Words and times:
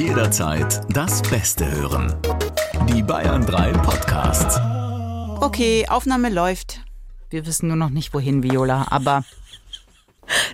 Jederzeit 0.00 0.80
das 0.96 1.20
Beste 1.20 1.70
hören. 1.70 2.14
Die 2.88 3.02
Bayern 3.02 3.44
3 3.44 3.72
Podcasts. 3.72 4.58
Okay, 5.42 5.86
Aufnahme 5.90 6.30
läuft. 6.30 6.80
Wir 7.28 7.44
wissen 7.44 7.68
nur 7.68 7.76
noch 7.76 7.90
nicht, 7.90 8.14
wohin, 8.14 8.42
Viola, 8.42 8.86
aber 8.90 9.24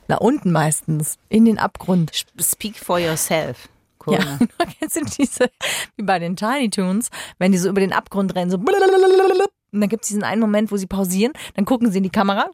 Na 0.09 0.17
unten 0.17 0.51
meistens, 0.51 1.17
in 1.29 1.45
den 1.45 1.61
Abgrund. 1.61 2.11
speak 2.41 2.77
for 2.77 2.99
yourself. 2.99 3.69
Ja, 4.09 4.19
Corinna. 4.19 4.39
kennst 4.81 4.97
du 4.97 5.05
diese, 5.05 5.49
wie 5.95 6.03
bei 6.03 6.19
den 6.19 6.35
Tiny 6.35 6.69
Toons, 6.69 7.11
wenn 7.39 7.53
die 7.53 7.59
so 7.59 7.69
über 7.69 7.81
den 7.81 7.93
Abgrund 7.93 8.35
rennen, 8.35 8.51
so 8.51 8.59
blablabla. 8.59 9.45
und 9.73 9.81
dann 9.81 9.89
gibt 9.89 10.03
es 10.03 10.09
diesen 10.09 10.25
einen 10.25 10.41
Moment, 10.41 10.73
wo 10.73 10.77
sie 10.77 10.89
pausieren, 10.89 11.33
dann 11.55 11.65
gucken 11.67 11.93
sie 11.93 11.99
in 11.99 12.05
die 12.05 12.11
Kamera, 12.11 12.51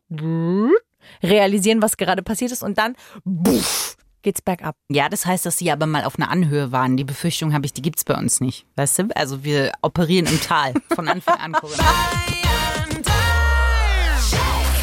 realisieren, 1.23 1.81
was 1.81 1.97
gerade 1.97 2.23
passiert 2.23 2.53
ist 2.53 2.63
und 2.63 2.77
dann 2.77 2.97
buff, 3.25 3.97
geht's 4.23 4.43
bergab. 4.43 4.77
Ja, 4.89 5.09
das 5.09 5.27
heißt, 5.27 5.45
dass 5.47 5.59
sie 5.59 5.71
aber 5.71 5.87
mal 5.87 6.05
auf 6.05 6.17
einer 6.19 6.31
Anhöhe 6.31 6.73
waren. 6.73 6.97
Die 6.97 7.05
Befürchtung 7.05 7.53
habe 7.53 7.67
ich, 7.67 7.73
die 7.73 7.83
gibt's 7.83 8.05
bei 8.05 8.15
uns 8.17 8.41
nicht. 8.41 8.67
Weißt 8.77 8.99
du? 8.99 9.09
Also 9.15 9.45
wir 9.45 9.73
operieren 9.83 10.27
im 10.27 10.41
Tal 10.41 10.75
von 10.95 11.09
Anfang 11.09 11.39
an, 11.39 11.53
Corinna. 11.53 11.83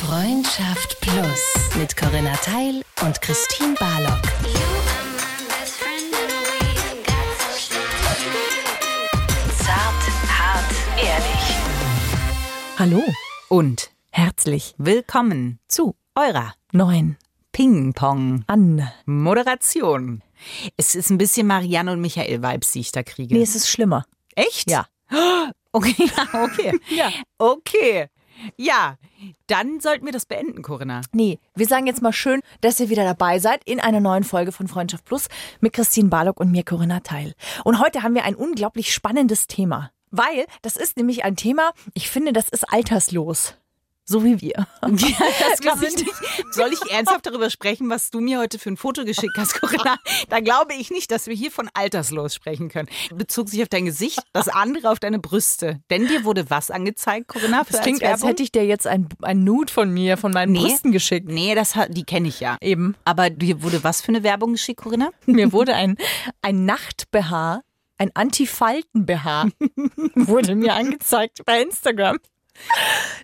Freundschaft 0.06 1.00
Plus 1.02 1.76
mit 1.78 1.96
Corinna 1.96 2.34
Teil 2.36 2.82
und 3.06 3.22
Christine 3.22 3.76
Barlock. 3.80 4.22
Zart, 9.58 10.04
hart, 10.40 10.72
ehrlich. 10.98 11.56
Hallo, 12.78 13.04
Und 13.50 13.92
herzlich 14.12 14.74
willkommen 14.78 15.60
zu 15.68 15.96
eurer 16.16 16.54
neuen 16.72 17.18
Ping-Pong 17.60 18.46
an. 18.48 18.90
Moderation. 19.06 20.24
Es 20.78 20.96
ist 20.96 21.10
ein 21.10 21.18
bisschen 21.18 21.46
Marianne 21.46 21.92
und 21.92 22.00
Michael 22.00 22.42
Vibes, 22.42 22.72
die 22.72 22.80
ich 22.80 22.94
da 22.94 23.04
kriege. 23.04 23.36
Nee, 23.36 23.42
es 23.42 23.54
ist 23.54 23.68
schlimmer. 23.68 24.06
Echt? 24.36 24.72
Ja. 24.72 24.88
Okay, 25.72 25.94
ja, 26.18 26.44
okay. 26.44 26.80
Ja. 26.90 27.12
Okay. 27.38 28.08
Ja, 28.58 28.96
dann 29.46 29.80
sollten 29.82 30.04
wir 30.04 30.12
das 30.12 30.26
beenden, 30.26 30.64
Corinna. 30.64 31.02
Nee, 31.12 31.38
wir 31.54 31.68
sagen 31.68 31.86
jetzt 31.86 32.02
mal 32.02 32.12
schön, 32.12 32.42
dass 32.62 32.80
ihr 32.80 32.90
wieder 32.90 33.04
dabei 33.04 33.38
seid 33.38 33.64
in 33.66 33.80
einer 33.80 34.00
neuen 34.00 34.24
Folge 34.24 34.52
von 34.52 34.68
Freundschaft 34.68 35.06
Plus 35.06 35.28
mit 35.60 35.74
Christine 35.74 36.10
Barlock 36.10 36.40
und 36.40 36.50
mir 36.50 36.64
Corinna 36.64 37.02
Teil. 37.02 37.36
Und 37.66 37.80
heute 37.80 38.02
haben 38.02 38.16
wir 38.16 38.24
ein 38.24 38.34
unglaublich 38.34 38.92
spannendes 38.92 39.46
Thema. 39.46 39.92
Weil 40.10 40.48
das 40.64 40.76
ist 40.76 40.98
nämlich 40.98 41.24
ein 41.24 41.36
Thema, 41.36 41.74
ich 41.94 42.10
finde, 42.10 42.34
das 42.34 42.50
ist 42.50 42.74
alterslos. 42.74 43.54
So 44.10 44.24
wie 44.24 44.42
wir. 44.42 44.68
Ja, 44.82 45.18
das 45.52 45.60
glaube 45.62 45.86
ich 45.86 45.96
nicht. 45.96 46.12
Soll 46.52 46.72
ich 46.74 46.92
ernsthaft 46.92 47.26
darüber 47.28 47.50
sprechen, 47.52 47.90
was 47.90 48.10
du 48.10 48.20
mir 48.22 48.40
heute 48.40 48.58
für 48.58 48.70
ein 48.72 48.78
Foto 48.78 49.06
geschickt 49.06 49.36
hast, 49.38 49.60
Corinna? 49.62 49.98
Da 50.30 50.40
glaube 50.40 50.74
ich 50.74 50.90
nicht, 50.90 51.12
dass 51.12 51.28
wir 51.28 51.36
hier 51.36 51.52
von 51.52 51.70
alterslos 51.76 52.34
sprechen 52.34 52.70
können. 52.70 52.90
Bezog 53.14 53.50
sich 53.50 53.62
auf 53.62 53.70
dein 53.70 53.86
Gesicht, 53.86 54.20
das 54.34 54.48
andere 54.48 54.90
auf 54.90 55.00
deine 55.00 55.20
Brüste. 55.20 55.80
Denn 55.92 56.08
dir 56.08 56.24
wurde 56.24 56.50
was 56.50 56.72
angezeigt, 56.72 57.28
Corinna? 57.28 57.64
Für 57.66 57.74
Das 57.74 57.82
klingt, 57.82 58.04
als 58.04 58.24
hätte 58.24 58.42
ich 58.42 58.52
dir 58.52 58.66
jetzt 58.66 58.88
ein, 58.88 59.08
ein 59.22 59.44
Nude 59.44 59.72
von 59.72 59.94
mir, 59.94 60.18
von 60.18 60.32
meinen 60.32 60.54
Nee. 60.54 60.62
Brüsten 60.62 60.92
geschickt. 60.92 61.28
Nee, 61.30 61.54
das 61.54 61.76
hat, 61.76 61.96
die 61.96 62.04
kenne 62.04 62.30
ich 62.30 62.40
ja. 62.40 62.58
Eben. 62.62 62.96
Aber 63.06 63.30
dir 63.30 63.62
wurde 63.62 63.84
was 63.84 64.02
für 64.02 64.10
eine 64.10 64.24
Werbung 64.24 64.54
geschickt, 64.54 64.82
Corinna? 64.82 65.12
Mir 65.28 65.52
wurde 65.52 65.76
ein, 65.76 65.98
ein 66.42 66.66
Nacht-BH, 66.66 67.62
ein 68.00 68.10
Anti-Falten-BH, 68.16 69.50
wurde 70.16 70.56
mir 70.56 70.74
angezeigt 70.74 71.42
bei 71.46 71.62
Instagram. 71.62 72.18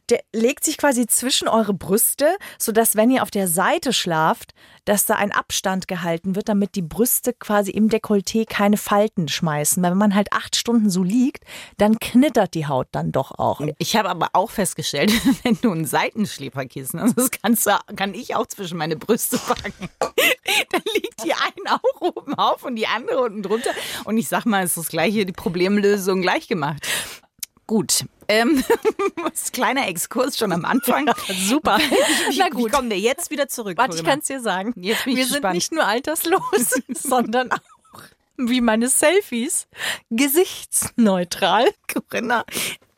Der 0.10 0.22
legt 0.34 0.64
sich 0.64 0.78
quasi 0.78 1.08
zwischen 1.08 1.48
eure 1.48 1.74
Brüste, 1.74 2.38
sodass, 2.60 2.96
wenn 2.96 3.10
ihr 3.10 3.24
auf 3.24 3.32
der 3.32 3.48
Seite 3.48 3.94
schlaft, 3.94 4.54
dass 4.86 5.06
da 5.06 5.16
ein 5.16 5.32
Abstand 5.32 5.88
gehalten 5.88 6.36
wird, 6.36 6.48
damit 6.48 6.76
die 6.76 6.84
Brüste 6.84 7.34
quasi 7.34 7.72
im 7.72 7.90
Dekolleté 7.90 8.46
keine 8.48 8.78
Falten 8.78 9.28
schmeißen. 9.28 9.82
Weil 9.82 9.92
wenn 9.92 9.98
man 9.98 10.16
halt 10.16 10.32
acht 10.32 10.56
Stunden 10.56 10.90
so 10.90 11.04
liegt, 11.04 11.44
dann 11.78 12.00
knittert 12.00 12.54
die 12.54 12.68
Haut 12.68 12.88
dann 12.92 13.12
doch 13.12 13.32
auch. 13.32 13.62
Ich 13.80 13.96
habe 13.96 14.10
aber 14.10 14.30
auch 14.34 14.52
festgestellt, 14.52 15.12
wenn 15.44 15.58
du 15.62 15.72
ein 15.72 15.86
Seitenschläferkissen 15.86 17.02
hast, 17.02 17.18
das 17.18 17.32
kannst 17.32 17.66
du, 17.66 17.72
kann 17.96 18.14
ich 18.14 18.36
auch 18.36 18.46
zwischen 18.46 18.78
meine 18.78 18.96
Brüste 18.96 19.38
packen. 19.38 19.90
Dann 20.72 20.82
liegt 20.94 21.24
die 21.24 21.34
eine 21.34 21.80
auch 21.82 22.02
oben 22.02 22.36
auf 22.36 22.64
und 22.64 22.76
die 22.76 22.88
andere 22.88 23.22
unten 23.22 23.42
drunter. 23.42 23.72
Und 24.06 24.18
ich 24.18 24.28
sag 24.28 24.46
mal, 24.46 24.64
es 24.64 24.72
ist 24.72 24.78
das 24.78 24.88
gleiche, 24.90 25.26
die 25.26 25.34
Problemlösung 25.34 26.22
gleich 26.22 26.48
gemacht. 26.48 26.88
Gut. 27.68 28.06
Ähm, 28.28 28.64
kleiner 29.54 29.88
Exkurs 29.88 30.38
schon 30.38 30.52
am 30.52 30.66
Anfang. 30.66 31.10
Super. 31.48 31.78
Wie, 31.78 32.38
Na 32.38 32.46
wie 32.46 32.50
gut. 32.52 32.72
kommen 32.72 32.90
wir 32.90 33.00
jetzt 33.00 33.32
wieder 33.32 33.48
zurück? 33.48 33.78
Warte, 33.78 33.98
ich 33.98 34.04
kann 34.04 34.20
es 34.20 34.26
dir 34.26 34.40
sagen. 34.42 34.74
Jetzt 34.76 35.06
bin 35.06 35.14
ich 35.14 35.18
Wir 35.20 35.26
sind 35.26 35.34
gespannt. 35.36 35.56
nicht 35.56 35.72
nur 35.72 35.86
alterslos, 35.86 36.42
sondern 36.90 37.52
auch 37.52 37.60
wie 38.38 38.62
meine 38.62 38.90
Selfies 38.90 39.68
gesichtsneutral. 40.10 41.68
Corinna, 41.92 42.44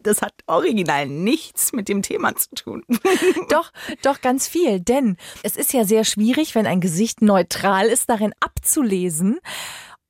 das 0.02 0.22
hat 0.22 0.34
original 0.48 1.08
nichts 1.08 1.74
mit 1.74 1.90
dem 1.90 2.02
Thema 2.02 2.36
zu 2.36 2.56
tun. 2.56 2.84
Doch, 3.50 3.72
doch 4.02 4.22
ganz 4.22 4.48
viel, 4.48 4.80
denn 4.80 5.18
es 5.44 5.56
ist 5.58 5.74
ja 5.74 5.84
sehr 5.84 6.06
schwierig, 6.06 6.56
wenn 6.56 6.66
ein 6.66 6.82
Gesicht 6.82 7.22
neutral 7.22 7.88
ist, 7.88 8.10
darin 8.10 8.34
abzulesen, 8.40 9.40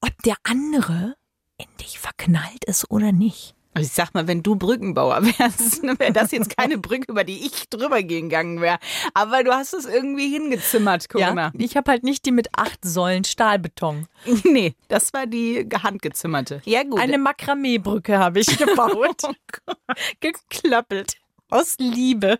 ob 0.01 0.11
der 0.23 0.35
andere 0.43 1.15
in 1.57 1.67
dich 1.81 1.99
verknallt 1.99 2.63
ist 2.65 2.89
oder 2.91 3.11
nicht. 3.11 3.55
Also 3.77 3.87
ich 3.87 3.93
sag 3.93 4.13
mal, 4.15 4.27
wenn 4.27 4.41
du 4.41 4.55
Brückenbauer 4.55 5.23
wärst, 5.37 5.83
wäre 5.83 6.11
das 6.11 6.31
jetzt 6.31 6.57
keine 6.57 6.79
Brücke, 6.79 7.11
über 7.11 7.23
die 7.23 7.45
ich 7.45 7.69
drüber 7.69 8.01
gegangen 8.01 8.59
wäre. 8.59 8.79
Aber 9.13 9.43
du 9.43 9.51
hast 9.51 9.73
es 9.73 9.85
irgendwie 9.85 10.29
hingezimmert, 10.31 11.07
Corinna. 11.09 11.51
ich 11.55 11.77
habe 11.77 11.91
halt 11.91 12.03
nicht 12.03 12.25
die 12.25 12.31
mit 12.31 12.49
acht 12.57 12.79
Säulen 12.83 13.23
Stahlbeton. 13.23 14.07
Nee, 14.43 14.75
das 14.87 15.13
war 15.13 15.27
die 15.27 15.67
handgezimmerte. 15.83 16.61
Ja, 16.65 16.83
gut. 16.83 16.99
Eine 16.99 17.17
Makramee-Brücke 17.17 18.17
habe 18.17 18.39
ich 18.39 18.47
gebaut, 18.57 19.21
geklöppelt 20.19 21.17
aus 21.49 21.75
Liebe. 21.79 22.39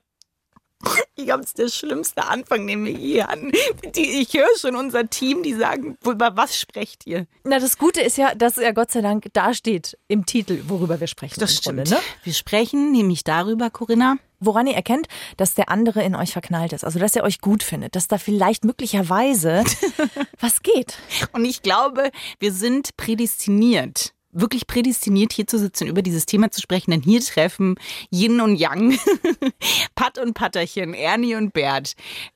Ich 1.16 1.26
glaube, 1.26 1.44
es 1.44 1.50
ist 1.50 1.58
der 1.58 1.70
schlimmste 1.70 2.24
Anfang, 2.26 2.68
den 2.68 2.86
wir 2.86 2.92
je 2.92 3.24
hatten. 3.24 3.52
Die, 3.96 4.22
ich 4.22 4.34
höre 4.34 4.58
schon 4.60 4.76
unser 4.76 5.10
Team, 5.10 5.44
die 5.44 5.54
sagen, 5.54 5.98
über 6.06 6.38
was 6.38 6.58
sprecht 6.58 7.08
ihr? 7.08 7.26
Na, 7.44 7.60
das 7.60 7.78
Gute 7.78 8.02
ist 8.02 8.18
ja, 8.18 8.36
dass 8.36 8.58
ja 8.58 8.72
Gott 8.72 8.92
sei 8.92 9.02
Dank 9.02 9.26
da 9.34 9.54
steht 9.54 9.98
im 10.08 10.26
Titel, 10.26 10.64
worüber 10.68 11.00
wir 11.00 11.08
sprechen. 11.08 11.40
Das 11.40 11.52
im 11.52 11.58
stimmt. 11.58 11.78
Grunde, 11.78 11.92
ne? 11.96 12.00
Wir 12.24 12.34
sprechen 12.34 12.92
nämlich 12.92 13.24
darüber, 13.24 13.70
Corinna. 13.70 14.18
Woran 14.40 14.68
ihr 14.68 14.76
erkennt, 14.76 15.08
dass 15.38 15.56
der 15.56 15.70
andere 15.70 16.04
in 16.04 16.14
euch 16.14 16.32
verknallt 16.32 16.72
ist. 16.72 16.86
Also, 16.86 17.00
dass 17.00 17.16
er 17.16 17.24
euch 17.24 17.42
gut 17.42 17.64
findet. 17.64 17.96
Dass 17.96 18.08
da 18.08 18.20
vielleicht 18.20 18.66
möglicherweise 18.66 19.64
was 20.40 20.62
geht. 20.62 21.00
Und 21.32 21.44
ich 21.44 21.64
glaube, 21.64 22.12
wir 22.38 22.54
sind 22.54 22.96
prädestiniert. 22.98 24.14
Wirklich 24.40 24.68
prädestiniert, 24.68 25.34
hier 25.34 25.48
zu 25.48 25.58
sitzen, 25.58 25.88
über 25.88 26.02
dieses 26.02 26.26
Thema 26.26 26.52
zu 26.52 26.62
sprechen, 26.62 26.92
denn 26.92 27.02
hier 27.02 27.22
treffen 27.22 27.76
Yin 28.12 28.40
und 28.40 28.56
Yang, 28.56 29.00
Pat 29.96 30.20
und 30.20 30.34
Patterchen, 30.34 30.94
Ernie 30.94 31.36
und 31.36 31.54
Bert, 31.54 31.94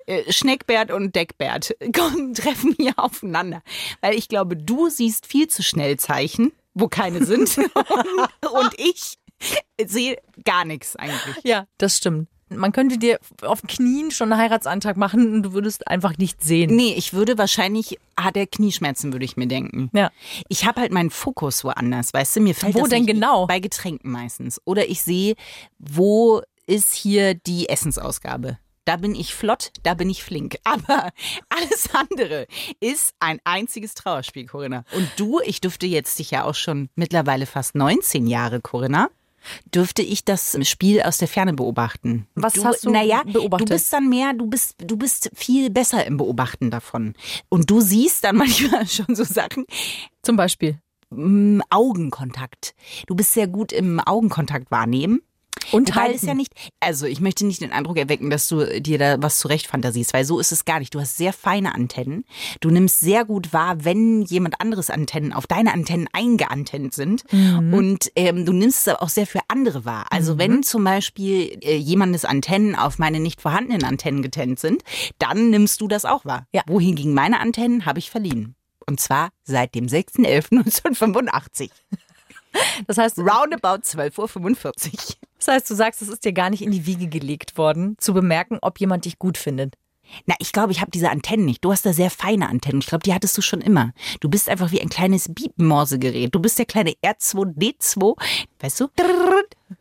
äh, 0.08 0.32
Schneckbert 0.32 0.92
und 0.92 1.16
Deckbert, 1.16 1.76
kommen, 1.96 2.34
treffen 2.34 2.76
hier 2.78 2.94
aufeinander. 2.98 3.62
Weil 4.02 4.16
ich 4.16 4.28
glaube, 4.28 4.58
du 4.58 4.90
siehst 4.90 5.28
viel 5.28 5.48
zu 5.48 5.62
schnell 5.62 5.98
Zeichen, 5.98 6.52
wo 6.74 6.88
keine 6.88 7.24
sind. 7.24 7.58
und 8.52 8.74
ich 8.78 9.18
sehe 9.84 10.18
gar 10.44 10.66
nichts 10.66 10.96
eigentlich. 10.96 11.44
Ja, 11.44 11.68
das 11.78 11.98
stimmt. 11.98 12.31
Man 12.56 12.72
könnte 12.72 12.98
dir 12.98 13.20
auf 13.42 13.62
Knien 13.64 14.12
schon 14.12 14.32
einen 14.32 14.42
Heiratsantrag 14.42 14.98
machen 14.98 15.34
und 15.34 15.44
du 15.44 15.54
würdest 15.54 15.88
einfach 15.88 16.18
nicht 16.18 16.44
sehen. 16.44 16.76
Nee, 16.76 16.94
ich 16.96 17.14
würde 17.14 17.38
wahrscheinlich, 17.38 17.98
hat 18.18 18.38
er 18.38 18.48
Knieschmerzen, 18.48 19.14
würde 19.14 19.26
ich 19.26 19.38
mir 19.38 19.48
denken. 19.48 19.90
Ja. 19.94 20.12
Ich 20.48 20.66
habe 20.66 20.82
halt 20.82 20.92
meinen 20.92 21.10
Fokus 21.10 21.64
woanders, 21.64 22.14
weißt 22.14 22.36
du, 22.36 22.42
mir 22.42 22.56
fällt 22.56 22.76
Wo 22.76 22.82
das 22.82 22.90
denn 22.90 23.06
genau? 23.06 23.48
Bei 23.48 23.60
Getränken 23.60 24.12
meistens. 24.12 24.62
Oder 24.66 24.90
ich 24.90 25.02
sehe, 25.02 25.36
wo 25.80 26.42
ist 26.68 26.94
hier 26.94 27.34
die 27.34 27.70
Essensausgabe? 27.70 28.58
Da 28.86 28.98
bin 28.98 29.14
ich 29.14 29.36
flott, 29.36 29.72
da 29.84 29.94
bin 29.94 30.10
ich 30.10 30.24
flink. 30.24 30.58
Aber 30.64 31.12
alles 31.50 31.90
andere 31.94 32.48
ist 32.80 33.14
ein 33.20 33.40
einziges 33.44 33.94
Trauerspiel, 33.94 34.48
Corinna. 34.48 34.84
Und 34.94 35.10
du, 35.18 35.40
ich 35.44 35.62
dürfte 35.62 35.86
jetzt 35.86 36.18
dich 36.20 36.32
ja 36.32 36.44
auch 36.46 36.56
schon 36.56 36.90
mittlerweile 36.96 37.46
fast 37.46 37.76
19 37.76 38.28
Jahre, 38.28 38.60
Corinna, 38.60 39.10
dürfte 39.74 40.02
ich 40.02 40.26
das 40.26 40.58
Spiel 40.68 41.02
aus 41.02 41.18
der 41.18 41.28
Ferne 41.28 41.54
beobachten. 41.54 42.28
Was 42.36 42.64
hast 42.64 42.86
du 42.86 42.92
naja, 42.92 43.24
beobachtet? 43.26 43.70
Du 43.70 43.74
bist 43.74 43.94
dann 43.94 44.10
mehr, 44.10 44.34
du 44.34 44.48
bist, 44.48 44.76
du 44.80 44.98
bist 44.98 45.32
viel 45.34 45.70
besser 45.70 46.06
im 46.06 46.18
Beobachten 46.18 46.72
davon. 46.72 47.14
Und 47.50 47.70
du 47.70 47.82
siehst 47.82 48.24
dann 48.24 48.36
manchmal 48.38 48.88
schon 48.88 49.16
so 49.16 49.24
Sachen, 49.24 49.66
Zum 50.22 50.36
Beispiel. 50.36 50.80
mm, 51.10 51.62
Augenkontakt. 51.70 52.74
Du 53.08 53.16
bist 53.16 53.34
sehr 53.34 53.48
gut 53.48 53.72
im 53.72 54.00
Augenkontakt 54.00 54.72
wahrnehmen. 54.72 55.22
Und 55.72 55.96
Weil 55.96 56.12
es 56.12 56.24
ja 56.24 56.34
nicht, 56.34 56.54
also 56.80 57.06
ich 57.06 57.22
möchte 57.22 57.46
nicht 57.46 57.62
den 57.62 57.72
Eindruck 57.72 57.98
erwecken, 57.98 58.30
dass 58.30 58.48
du 58.48 58.82
dir 58.82 58.98
da 58.98 59.22
was 59.22 59.40
zurecht 59.40 59.68
fantasiest, 59.68 60.14
weil 60.14 60.26
so 60.26 60.40
ist 60.40 60.52
es 60.52 60.66
gar 60.66 60.80
nicht. 60.80 60.94
Du 60.94 61.00
hast 61.00 61.18
sehr 61.18 61.34
feine 61.34 61.76
Antennen. 61.76 62.26
Du 62.60 62.70
nimmst 62.70 63.00
sehr 63.00 63.26
gut 63.26 63.54
wahr, 63.54 63.84
wenn 63.84 64.24
jemand 64.24 64.60
anderes 64.60 64.90
Antennen 64.90 65.34
auf 65.34 65.48
deine 65.48 65.74
Antennen 65.74 66.08
eingeantennt 66.14 66.94
sind. 66.94 67.24
Und 67.32 68.12
ähm, 68.16 68.46
du 68.46 68.54
nimmst 68.54 68.80
es 68.80 68.88
aber 68.88 69.04
auch 69.04 69.10
sehr 69.10 69.28
für 69.28 69.40
andere 69.48 69.86
wahr. 69.86 70.06
Also 70.10 70.38
wenn 70.38 70.64
zum 70.64 70.84
Beispiel 70.84 71.58
äh, 71.62 71.78
jemandes 71.78 72.26
Antennen 72.26 72.76
auf 72.76 73.00
meine 73.00 73.20
nicht 73.20 73.42
vorhandenen 73.42 73.84
Antennen 73.84 74.22
getennt 74.22 74.60
sind, 74.60 74.84
dann 75.20 75.50
nimmst 75.50 75.82
du 75.82 75.88
das 75.88 76.06
auch 76.06 76.26
wahr. 76.26 76.48
Ja. 76.54 76.64
Wohingegen 76.68 77.14
meine 77.14 77.40
Antennen 77.40 77.86
habe 77.86 78.00
ich 78.00 78.10
verliehen. 78.10 78.56
Und 78.88 79.00
zwar 79.00 79.30
seit 79.44 79.76
dem 79.76 79.86
6.11.1985. 79.86 81.70
Das 82.88 82.98
heißt, 82.98 83.18
Roundabout 83.20 83.84
12.45 83.84 84.66
Uhr. 84.66 84.72
das 85.38 85.48
heißt, 85.48 85.70
du 85.70 85.76
sagst, 85.76 86.02
es 86.02 86.10
ist 86.10 86.26
dir 86.26 86.34
gar 86.34 86.50
nicht 86.50 86.62
in 86.62 86.72
die 86.72 86.86
Wiege 86.86 87.08
gelegt 87.08 87.58
worden, 87.58 87.96
zu 87.98 88.14
bemerken, 88.14 88.58
ob 88.62 88.80
jemand 88.80 89.06
dich 89.06 89.20
gut 89.20 89.38
findet. 89.38 89.76
Na, 90.26 90.36
ich 90.40 90.52
glaube, 90.52 90.72
ich 90.72 90.82
habe 90.82 90.92
diese 90.92 91.10
Antennen 91.10 91.46
nicht. 91.46 91.64
Du 91.64 91.72
hast 91.72 91.86
da 91.86 91.94
sehr 91.94 92.10
feine 92.10 92.50
Antennen. 92.50 92.82
Ich 92.82 92.88
glaube, 92.88 93.04
die 93.04 93.14
hattest 93.14 93.38
du 93.38 93.42
schon 93.42 93.62
immer. 93.62 93.94
Du 94.20 94.30
bist 94.30 94.50
einfach 94.50 94.72
wie 94.72 94.82
ein 94.82 94.90
kleines 94.90 95.34
Biebenmorsegerät. 95.34 96.34
Du 96.34 96.40
bist 96.40 96.60
der 96.60 96.66
kleine 96.66 96.94
R2D2. 97.04 98.22
Weißt 98.62 98.80
du? 98.80 98.88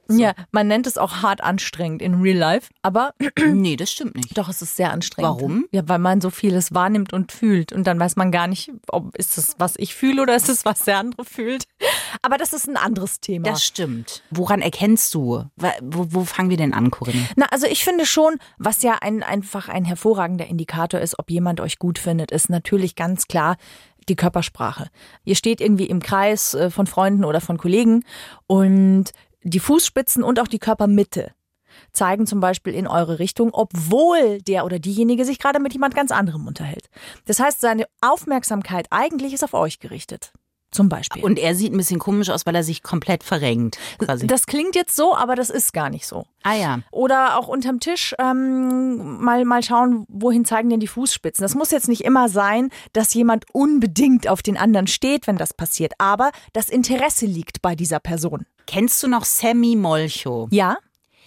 Ja, 0.08 0.34
man 0.50 0.66
nennt 0.68 0.86
es 0.86 0.98
auch 0.98 1.22
hart 1.22 1.40
anstrengend 1.40 2.02
in 2.02 2.20
Real 2.20 2.36
Life, 2.36 2.70
aber 2.82 3.14
Nee, 3.38 3.76
das 3.76 3.92
stimmt 3.92 4.16
nicht. 4.16 4.36
doch, 4.36 4.48
es 4.48 4.62
ist 4.62 4.76
sehr 4.76 4.92
anstrengend. 4.92 5.28
Warum? 5.30 5.66
Ja, 5.72 5.82
weil 5.88 5.98
man 5.98 6.20
so 6.20 6.30
vieles 6.30 6.72
wahrnimmt 6.74 7.12
und 7.12 7.32
fühlt 7.32 7.72
und 7.72 7.86
dann 7.86 7.98
weiß 7.98 8.16
man 8.16 8.30
gar 8.32 8.46
nicht, 8.46 8.72
ob 8.88 9.14
ist 9.16 9.38
es, 9.38 9.56
was 9.58 9.74
ich 9.76 9.94
fühle 9.94 10.22
oder 10.22 10.34
ist 10.34 10.48
es, 10.48 10.64
was 10.64 10.84
der 10.84 10.98
andere 10.98 11.24
fühlt. 11.24 11.64
Aber 12.22 12.38
das 12.38 12.52
ist 12.52 12.68
ein 12.68 12.76
anderes 12.76 13.20
Thema. 13.20 13.48
Das 13.48 13.64
stimmt. 13.64 14.22
Woran 14.30 14.62
erkennst 14.62 15.14
du? 15.14 15.44
Wo, 15.80 16.06
wo 16.10 16.24
fangen 16.24 16.50
wir 16.50 16.56
denn 16.56 16.74
an, 16.74 16.90
Corinne? 16.90 17.26
Na, 17.36 17.46
also 17.50 17.66
ich 17.66 17.84
finde 17.84 18.06
schon, 18.06 18.38
was 18.58 18.82
ja 18.82 18.98
ein, 19.00 19.22
einfach 19.22 19.68
ein 19.68 19.84
hervorragender 19.84 20.46
Indikator 20.46 21.00
ist, 21.00 21.18
ob 21.18 21.30
jemand 21.30 21.60
euch 21.60 21.78
gut 21.78 21.98
findet, 21.98 22.30
ist 22.30 22.50
natürlich 22.50 22.94
ganz 22.96 23.26
klar 23.28 23.56
die 24.08 24.16
Körpersprache. 24.16 24.88
Ihr 25.24 25.34
steht 25.34 25.60
irgendwie 25.60 25.86
im 25.86 26.00
Kreis 26.00 26.54
äh, 26.54 26.70
von 26.70 26.86
Freunden 26.86 27.24
oder 27.24 27.40
von 27.40 27.58
Kollegen 27.58 28.04
und 28.46 29.12
die 29.42 29.60
Fußspitzen 29.60 30.22
und 30.22 30.40
auch 30.40 30.48
die 30.48 30.58
Körpermitte 30.58 31.32
zeigen 31.92 32.26
zum 32.26 32.40
Beispiel 32.40 32.74
in 32.74 32.86
eure 32.86 33.18
Richtung, 33.18 33.50
obwohl 33.52 34.40
der 34.42 34.64
oder 34.64 34.78
diejenige 34.78 35.24
sich 35.24 35.38
gerade 35.38 35.60
mit 35.60 35.72
jemand 35.72 35.94
ganz 35.94 36.10
anderem 36.10 36.46
unterhält. 36.46 36.88
Das 37.26 37.40
heißt, 37.40 37.60
seine 37.60 37.86
Aufmerksamkeit 38.00 38.86
eigentlich 38.90 39.32
ist 39.32 39.44
auf 39.44 39.54
euch 39.54 39.78
gerichtet. 39.78 40.32
Zum 40.70 40.88
Beispiel. 40.88 41.22
Und 41.24 41.38
er 41.38 41.56
sieht 41.56 41.72
ein 41.72 41.76
bisschen 41.76 41.98
komisch 41.98 42.30
aus, 42.30 42.46
weil 42.46 42.54
er 42.54 42.62
sich 42.62 42.82
komplett 42.82 43.24
verrenkt. 43.24 43.78
Quasi. 43.98 44.26
das 44.28 44.46
klingt 44.46 44.76
jetzt 44.76 44.94
so, 44.94 45.16
aber 45.16 45.34
das 45.34 45.50
ist 45.50 45.72
gar 45.72 45.90
nicht 45.90 46.06
so. 46.06 46.26
ah 46.44 46.54
ja. 46.54 46.78
Oder 46.92 47.38
auch 47.38 47.48
unterm 47.48 47.80
Tisch 47.80 48.14
ähm, 48.20 49.20
mal, 49.20 49.44
mal 49.44 49.62
schauen, 49.64 50.06
wohin 50.08 50.44
zeigen 50.44 50.70
denn 50.70 50.78
die 50.78 50.86
Fußspitzen. 50.86 51.42
Das 51.42 51.56
muss 51.56 51.72
jetzt 51.72 51.88
nicht 51.88 52.04
immer 52.04 52.28
sein, 52.28 52.70
dass 52.92 53.12
jemand 53.14 53.46
unbedingt 53.52 54.28
auf 54.28 54.42
den 54.42 54.56
anderen 54.56 54.86
steht, 54.86 55.26
wenn 55.26 55.36
das 55.36 55.54
passiert. 55.54 55.94
Aber 55.98 56.30
das 56.52 56.70
Interesse 56.70 57.26
liegt 57.26 57.62
bei 57.62 57.74
dieser 57.74 57.98
Person. 57.98 58.46
Kennst 58.66 59.02
du 59.02 59.08
noch 59.08 59.24
Sammy 59.24 59.74
Molcho? 59.74 60.46
Ja? 60.52 60.78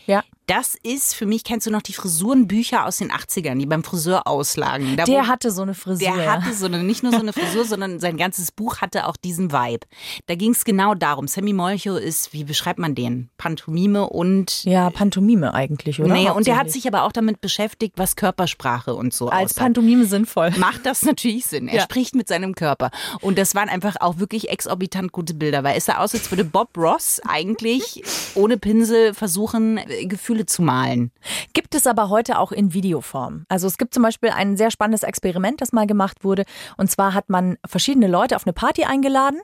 Ja. 0.06 0.24
Das 0.48 0.76
ist 0.84 1.16
für 1.16 1.26
mich, 1.26 1.44
kennst 1.44 1.68
du 1.68 1.72
noch 1.72 1.82
die 1.82 1.94
Frisurenbücher 1.94 2.86
aus 2.86 2.98
den 2.98 3.12
80ern, 3.12 3.58
die 3.60 3.66
beim 3.66 3.84
Friseur 3.84 4.28
auslagen? 4.28 4.98
Da 4.98 5.06
Der 5.06 5.28
hatte 5.28 5.52
so 5.52 5.62
eine 5.62 5.74
Frisur. 5.74 6.00
Der 6.00 6.32
hatte 6.32 6.54
so 6.54 6.66
eine, 6.66 6.84
nicht 6.84 7.02
nur 7.04 7.14
so 7.14 7.20
eine 7.20 7.32
Frisur, 7.34 7.64
sondern 7.66 8.00
sein 8.00 8.18
ganzes 8.18 8.52
Buch 8.52 8.78
hatte 8.82 9.08
auch 9.08 9.16
diesen 9.16 9.52
Vibe. 9.52 9.86
Da 10.26 10.36
ging 10.36 10.52
es 10.52 10.66
genau 10.66 10.96
darum. 10.96 11.28
Sammy 11.28 11.54
Molcho 11.54 11.96
ist, 11.96 12.34
wie 12.34 12.44
beschreibt 12.44 12.80
man 12.80 12.94
den? 12.96 13.30
Pantomime 13.38 14.10
und. 14.10 14.64
ja, 14.66 14.90
Pantomime 14.90 15.54
eigentlich, 15.54 16.02
oder? 16.02 16.14
Nee, 16.14 16.30
und 16.30 16.46
der 16.48 16.58
hat 16.58 16.72
sich 16.72 16.88
aber 16.88 17.04
auch 17.04 17.12
damit 17.14 17.40
beschäftigt, 17.40 17.94
was 17.98 18.16
Körpersprache 18.16 18.94
und 18.96 19.14
so 19.14 19.30
als 19.30 19.52
aussagt. 19.52 19.60
Pantomime 19.60 20.06
sinnvoll. 20.06 20.52
Macht 20.58 20.86
das 20.86 21.04
natürlich 21.04 21.46
Sinn. 21.46 21.68
Er 21.68 21.76
Ja. 21.76 21.82
spricht 21.84 22.16
mit 22.16 22.28
seinem 22.28 22.54
Körper. 22.56 22.92
Und 23.22 23.38
das 23.38 23.56
waren 23.56 23.70
einfach 23.70 23.96
auch 24.02 24.20
wirklich 24.20 24.50
exorbitant 24.50 25.12
gute 25.12 25.34
Bilder, 25.34 25.64
weil 25.64 25.78
es 25.78 25.86
sah 25.86 26.00
aus, 26.00 26.14
als 26.14 26.30
würde 26.32 26.44
Bob 26.44 26.78
Ross 26.78 27.22
eigentlich 27.28 28.04
ohne 28.36 28.58
Pinsel 28.58 29.14
versuchen, 29.14 29.78
äh, 29.78 30.06
Gefühle 30.34 30.46
zu 30.46 30.62
malen. 30.62 31.12
Gibt 31.54 31.76
es 31.76 31.88
aber 31.88 32.10
heute 32.10 32.40
auch 32.40 32.52
in 32.52 32.74
Videoform. 32.74 33.46
Also 33.50 33.68
es 33.68 33.78
gibt 33.78 33.94
zum 33.94 34.04
Beispiel 34.04 34.30
ein 34.30 34.58
sehr 34.58 34.72
spannendes 34.72 35.04
Experiment, 35.04 35.62
das 35.62 35.72
mal 35.72 35.88
gemacht 35.88 36.24
wurde. 36.24 36.44
Und 36.78 36.90
zwar 36.90 37.14
hat 37.14 37.30
man 37.30 37.58
verschiedene 37.66 38.08
Leute 38.08 38.36
auf 38.36 38.46
eine 38.46 38.54
Party 38.54 38.84
eingeladen 38.84 39.40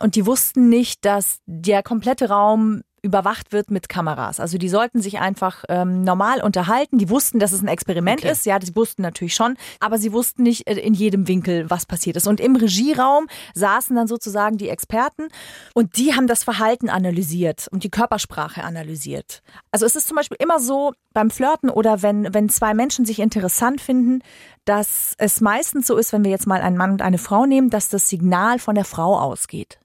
und 0.00 0.16
die 0.16 0.26
wussten 0.26 0.68
nicht, 0.68 1.04
dass 1.04 1.40
der 1.46 1.82
komplette 1.82 2.28
Raum 2.28 2.82
überwacht 3.02 3.52
wird 3.52 3.70
mit 3.70 3.88
Kameras. 3.88 4.40
Also 4.40 4.58
die 4.58 4.68
sollten 4.68 5.00
sich 5.00 5.18
einfach 5.18 5.64
ähm, 5.68 6.02
normal 6.02 6.42
unterhalten. 6.42 6.98
Die 6.98 7.08
wussten, 7.10 7.38
dass 7.38 7.52
es 7.52 7.62
ein 7.62 7.68
Experiment 7.68 8.20
Okay. 8.20 8.32
ist. 8.32 8.46
Ja, 8.46 8.58
sie 8.60 8.74
wussten 8.76 9.02
natürlich 9.02 9.34
schon, 9.34 9.56
aber 9.80 9.98
sie 9.98 10.12
wussten 10.12 10.42
nicht 10.42 10.66
äh, 10.66 10.74
in 10.78 10.94
jedem 10.94 11.28
Winkel, 11.28 11.68
was 11.70 11.86
passiert 11.86 12.16
ist. 12.16 12.26
Und 12.26 12.40
im 12.40 12.56
Regieraum 12.56 13.26
saßen 13.54 13.94
dann 13.96 14.06
sozusagen 14.06 14.56
die 14.58 14.68
Experten 14.68 15.28
und 15.74 15.96
die 15.96 16.14
haben 16.14 16.26
das 16.26 16.44
Verhalten 16.44 16.88
analysiert 16.88 17.68
und 17.70 17.84
die 17.84 17.90
Körpersprache 17.90 18.64
analysiert. 18.64 19.42
Also 19.70 19.86
es 19.86 19.96
ist 19.96 20.08
zum 20.08 20.16
Beispiel 20.16 20.36
immer 20.40 20.60
so 20.60 20.92
beim 21.12 21.30
Flirten 21.30 21.70
oder 21.70 22.02
wenn, 22.02 22.32
wenn 22.32 22.48
zwei 22.48 22.74
Menschen 22.74 23.04
sich 23.04 23.18
interessant 23.18 23.80
finden, 23.80 24.22
dass 24.64 25.14
es 25.18 25.40
meistens 25.40 25.86
so 25.86 25.96
ist, 25.96 26.12
wenn 26.12 26.24
wir 26.24 26.30
jetzt 26.30 26.46
mal 26.46 26.60
einen 26.60 26.76
Mann 26.76 26.92
und 26.92 27.02
eine 27.02 27.18
Frau 27.18 27.46
nehmen, 27.46 27.70
dass 27.70 27.88
das 27.88 28.08
Signal 28.08 28.58
von 28.58 28.74
der 28.74 28.84
Frau 28.84 29.18
ausgeht. 29.18 29.78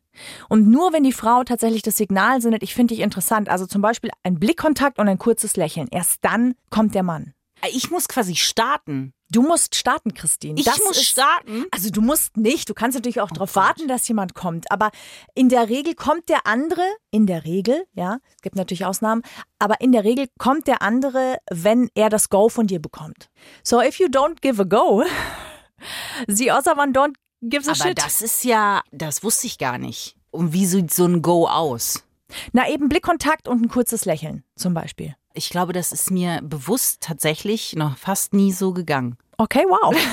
Und 0.49 0.67
nur 0.67 0.93
wenn 0.93 1.03
die 1.03 1.11
Frau 1.13 1.43
tatsächlich 1.43 1.81
das 1.81 1.97
Signal 1.97 2.41
sendet, 2.41 2.63
ich 2.63 2.73
finde 2.75 2.93
dich 2.93 3.03
interessant, 3.03 3.49
also 3.49 3.65
zum 3.65 3.81
Beispiel 3.81 4.11
ein 4.23 4.39
Blickkontakt 4.39 4.99
und 4.99 5.07
ein 5.07 5.17
kurzes 5.17 5.55
Lächeln, 5.57 5.87
erst 5.91 6.23
dann 6.23 6.55
kommt 6.69 6.95
der 6.95 7.03
Mann. 7.03 7.33
Ich 7.71 7.89
muss 7.89 8.07
quasi 8.07 8.35
starten. 8.35 9.13
Du 9.31 9.41
musst 9.41 9.73
starten, 9.75 10.13
Christine. 10.13 10.59
Ich 10.59 10.65
Das 10.65 10.77
muss 10.85 10.97
ist- 10.97 11.05
starten. 11.07 11.65
Also 11.71 11.89
du 11.89 11.99
musst 12.01 12.37
nicht, 12.37 12.69
du 12.69 12.75
kannst 12.75 12.95
natürlich 12.95 13.21
auch 13.21 13.31
darauf 13.31 13.55
warten, 13.55 13.87
dass 13.87 14.07
jemand 14.07 14.35
kommt, 14.35 14.69
aber 14.69 14.91
in 15.33 15.49
der 15.49 15.67
Regel 15.67 15.95
kommt 15.95 16.29
der 16.29 16.45
andere, 16.45 16.83
in 17.09 17.25
der 17.25 17.43
Regel, 17.43 17.85
ja, 17.93 18.19
es 18.35 18.41
gibt 18.43 18.55
natürlich 18.55 18.85
Ausnahmen, 18.85 19.23
aber 19.57 19.81
in 19.81 19.91
der 19.93 20.03
Regel 20.03 20.27
kommt 20.37 20.67
der 20.67 20.83
andere, 20.83 21.37
wenn 21.49 21.89
er 21.95 22.09
das 22.09 22.29
Go 22.29 22.49
von 22.49 22.67
dir 22.67 22.79
bekommt. 22.79 23.29
So 23.63 23.81
if 23.81 23.97
you 23.99 24.07
don't 24.07 24.41
give 24.41 24.61
a 24.61 24.65
go, 24.65 25.03
the 26.27 26.51
other 26.51 26.77
one 26.77 26.91
don't 26.91 27.15
give 27.49 27.67
a 27.67 27.71
Aber 27.73 27.89
shit. 27.89 27.97
das 27.97 28.21
ist 28.21 28.43
ja, 28.43 28.81
das 28.91 29.23
wusste 29.23 29.47
ich 29.47 29.57
gar 29.57 29.77
nicht. 29.77 30.15
Und 30.31 30.53
wie 30.53 30.65
sieht 30.65 30.93
so 30.93 31.05
ein 31.05 31.21
Go 31.21 31.47
aus? 31.47 32.03
Na 32.51 32.67
eben 32.69 32.89
Blickkontakt 32.89 33.47
und 33.47 33.61
ein 33.61 33.69
kurzes 33.69 34.05
Lächeln 34.05 34.43
zum 34.55 34.73
Beispiel. 34.73 35.15
Ich 35.33 35.49
glaube, 35.49 35.73
das 35.73 35.91
ist 35.91 36.11
mir 36.11 36.41
bewusst 36.43 37.01
tatsächlich 37.01 37.75
noch 37.75 37.97
fast 37.97 38.33
nie 38.33 38.51
so 38.51 38.71
gegangen. 38.73 39.17
Okay, 39.37 39.63
wow. 39.67 39.95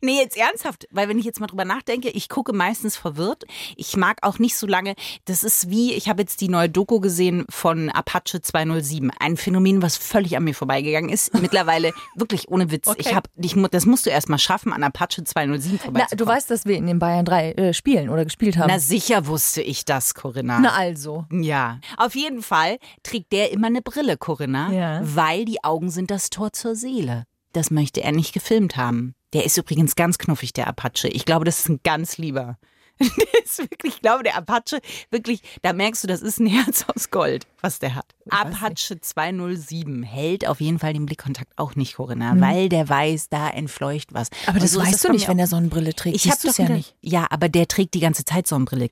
Nee, 0.00 0.16
jetzt 0.18 0.36
ernsthaft, 0.36 0.86
weil 0.90 1.08
wenn 1.08 1.18
ich 1.18 1.24
jetzt 1.24 1.40
mal 1.40 1.46
drüber 1.46 1.64
nachdenke, 1.64 2.08
ich 2.08 2.28
gucke 2.28 2.52
meistens 2.52 2.96
verwirrt. 2.96 3.44
Ich 3.76 3.96
mag 3.96 4.18
auch 4.22 4.38
nicht 4.38 4.56
so 4.56 4.66
lange. 4.66 4.94
Das 5.26 5.42
ist 5.44 5.70
wie, 5.70 5.92
ich 5.92 6.08
habe 6.08 6.22
jetzt 6.22 6.40
die 6.40 6.48
neue 6.48 6.68
Doku 6.68 7.00
gesehen 7.00 7.44
von 7.50 7.88
Apache 7.90 8.40
207. 8.40 9.10
Ein 9.20 9.36
Phänomen, 9.36 9.82
was 9.82 9.96
völlig 9.96 10.36
an 10.36 10.44
mir 10.44 10.54
vorbeigegangen 10.54 11.10
ist. 11.10 11.32
Mittlerweile 11.40 11.92
wirklich 12.16 12.48
ohne 12.48 12.70
Witz. 12.70 12.90
Ich 12.96 13.14
hab, 13.14 13.28
ich, 13.36 13.54
mu- 13.56 13.68
das 13.68 13.86
musst 13.86 14.06
du 14.06 14.10
erst 14.10 14.28
mal 14.28 14.38
schaffen, 14.38 14.72
an 14.72 14.82
Apache 14.82 15.22
207 15.22 15.74
Na, 15.76 15.84
vorbeizukommen. 15.84 16.18
du 16.18 16.26
weißt, 16.26 16.50
dass 16.50 16.64
wir 16.64 16.76
in 16.76 16.86
den 16.86 16.98
Bayern 16.98 17.24
3 17.24 17.52
äh, 17.52 17.74
spielen 17.74 18.08
oder 18.08 18.24
gespielt 18.24 18.56
haben. 18.56 18.68
Na 18.68 18.78
sicher 18.78 19.26
wusste 19.26 19.62
ich 19.62 19.84
das, 19.84 20.14
Corinna. 20.14 20.58
Na 20.60 20.72
also. 20.72 21.26
Ja, 21.30 21.78
auf 21.98 22.14
jeden 22.16 22.42
Fall 22.42 22.78
trägt 23.02 23.32
der 23.32 23.52
immer 23.52 23.68
eine 23.68 23.82
Brille, 23.82 24.16
Corinna, 24.16 24.72
Ja. 24.72 25.00
weil 25.02 25.44
die 25.44 25.62
Augen 25.62 25.90
sind 25.90 26.10
das 26.10 26.30
Tor 26.30 26.52
zur 26.52 26.74
Seele. 26.74 27.26
Das 27.52 27.70
möchte 27.70 28.02
er 28.02 28.12
nicht 28.12 28.32
gefilmt 28.32 28.76
haben. 28.76 29.14
Der 29.32 29.44
ist 29.44 29.58
übrigens 29.58 29.96
ganz 29.96 30.18
knuffig, 30.18 30.52
der 30.52 30.66
Apache. 30.66 31.08
Ich 31.08 31.24
glaube, 31.24 31.44
das 31.44 31.60
ist 31.60 31.68
ein 31.68 31.80
ganz 31.82 32.18
lieber. 32.18 32.58
Der 33.00 33.44
ist 33.44 33.58
wirklich, 33.58 33.94
ich 33.94 34.02
glaube, 34.02 34.24
der 34.24 34.36
Apache, 34.36 34.80
wirklich, 35.10 35.42
da 35.62 35.72
merkst 35.72 36.02
du, 36.02 36.08
das 36.08 36.20
ist 36.20 36.40
ein 36.40 36.46
Herz 36.48 36.84
aus 36.88 37.10
Gold, 37.10 37.46
was 37.60 37.78
der 37.78 37.94
hat. 37.94 38.12
Apache 38.28 39.00
207 39.00 40.02
hält 40.02 40.48
auf 40.48 40.60
jeden 40.60 40.80
Fall 40.80 40.94
den 40.94 41.06
Blickkontakt 41.06 41.52
auch 41.56 41.76
nicht, 41.76 41.94
Corinna, 41.94 42.40
weil 42.40 42.68
der 42.68 42.88
weiß, 42.88 43.28
da 43.28 43.50
entfleucht 43.50 44.12
was. 44.12 44.30
Mhm. 44.30 44.36
Aber 44.46 44.58
das 44.58 44.72
so 44.72 44.80
ist 44.80 44.86
weißt 44.88 45.04
du 45.04 45.12
nicht, 45.12 45.28
wenn 45.28 45.38
er 45.38 45.46
Sonnenbrille 45.46 45.94
trägt. 45.94 46.16
Ich 46.16 46.30
habe 46.30 46.40
ja 46.42 46.64
ja 46.64 46.68
nicht. 46.70 46.96
Ja, 47.00 47.26
aber 47.30 47.48
der 47.48 47.68
trägt 47.68 47.94
die 47.94 48.00
ganze 48.00 48.24
Zeit 48.24 48.48
Sonnenbrille. 48.48 48.88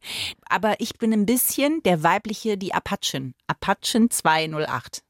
Aber 0.49 0.81
ich 0.81 0.99
bin 0.99 1.13
ein 1.13 1.27
bisschen 1.27 1.83
der 1.83 2.05
weibliche, 2.05 2.57
die 2.57 2.75
Apachen. 2.75 3.35
Apachen 3.49 4.11
208. 4.11 5.03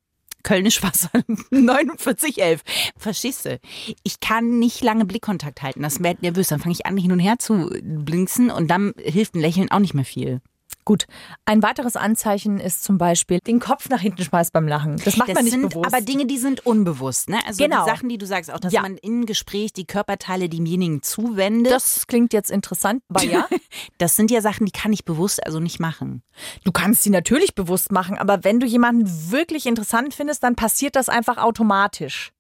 Kölnisch 0.47 0.81
Wasser 0.83 1.11
4911. 1.50 2.62
Verstehst 2.97 3.47
du? 3.47 3.59
Ich 4.05 4.21
kann 4.21 4.61
nicht 4.61 4.81
lange 4.83 5.05
Blickkontakt 5.05 5.61
halten. 5.62 5.83
Das 5.83 6.03
wird 6.03 6.23
nervös. 6.23 6.49
Dann 6.49 6.61
fange 6.61 6.73
ich 6.73 6.87
an, 6.87 6.97
hin 6.97 7.11
und 7.11 7.19
her 7.19 7.38
zu 7.41 7.69
blinzen 7.83 8.50
und 8.50 8.69
dann 8.69 8.95
hilft 8.97 9.35
ein 9.35 9.41
Lächeln 9.41 9.73
auch 9.73 9.81
nicht 9.81 9.95
mehr 9.95 10.05
viel. 10.05 10.41
Gut. 10.87 11.07
Ein 11.45 11.62
weiteres 11.62 11.97
Anzeichen 11.97 12.59
ist 12.61 12.83
zum 12.85 12.97
Beispiel 12.97 13.40
den 13.40 13.61
Kopf 13.61 13.88
nach 13.90 14.00
hinten 14.00 14.23
schmeißt 14.23 14.52
beim 14.52 14.66
Lachen. 14.69 14.97
Das 15.05 15.16
macht 15.19 15.28
Das 15.28 15.35
man 15.35 15.45
nicht 15.45 15.52
sind 15.52 15.69
bewusst. 15.69 15.87
aber 15.93 16.00
Dinge, 16.00 16.26
die 16.26 16.38
sind 16.38 16.64
unbewusst. 16.64 17.28
Ne? 17.28 17.38
Also 17.47 17.62
Genau. 17.62 17.85
die 17.85 17.90
Sachen, 17.90 18.09
die 18.09 18.16
du 18.19 18.25
sagst, 18.25 18.50
auch 18.52 18.61
dass 18.61 18.73
Ja. 18.73 18.83
man 18.83 18.97
im 18.97 19.26
Gespräch 19.26 19.73
die 19.75 19.85
Körperteile 19.85 20.49
demjenigen 20.49 21.02
zuwendet. 21.02 21.73
das 21.73 22.07
klingt 22.07 22.33
jetzt 22.33 22.50
interessant, 22.52 23.02
aber 23.09 23.25
ja. 23.25 23.47
das 23.99 24.14
sind 24.16 24.31
ja 24.31 24.40
Sachen, 24.40 24.64
die 24.64 24.73
kann 24.73 24.93
ich 24.93 25.05
bewusst 25.05 25.45
also 25.45 25.59
nicht 25.59 25.81
machen. 25.81 26.23
Du 26.64 26.71
kannst 26.71 27.02
sie 27.02 27.11
natürlich 27.11 27.55
bewusst 27.57 27.90
machen, 27.90 28.16
aber 28.16 28.45
wenn 28.45 28.61
du 28.61 28.66
jemanden 28.66 29.31
wirklich 29.31 29.66
interessant 29.66 30.14
findest, 30.14 30.45
dann 30.45 30.55
passiert 30.55 30.95
das 30.95 31.09
einfach 31.09 31.37
automatisch. 31.38 32.31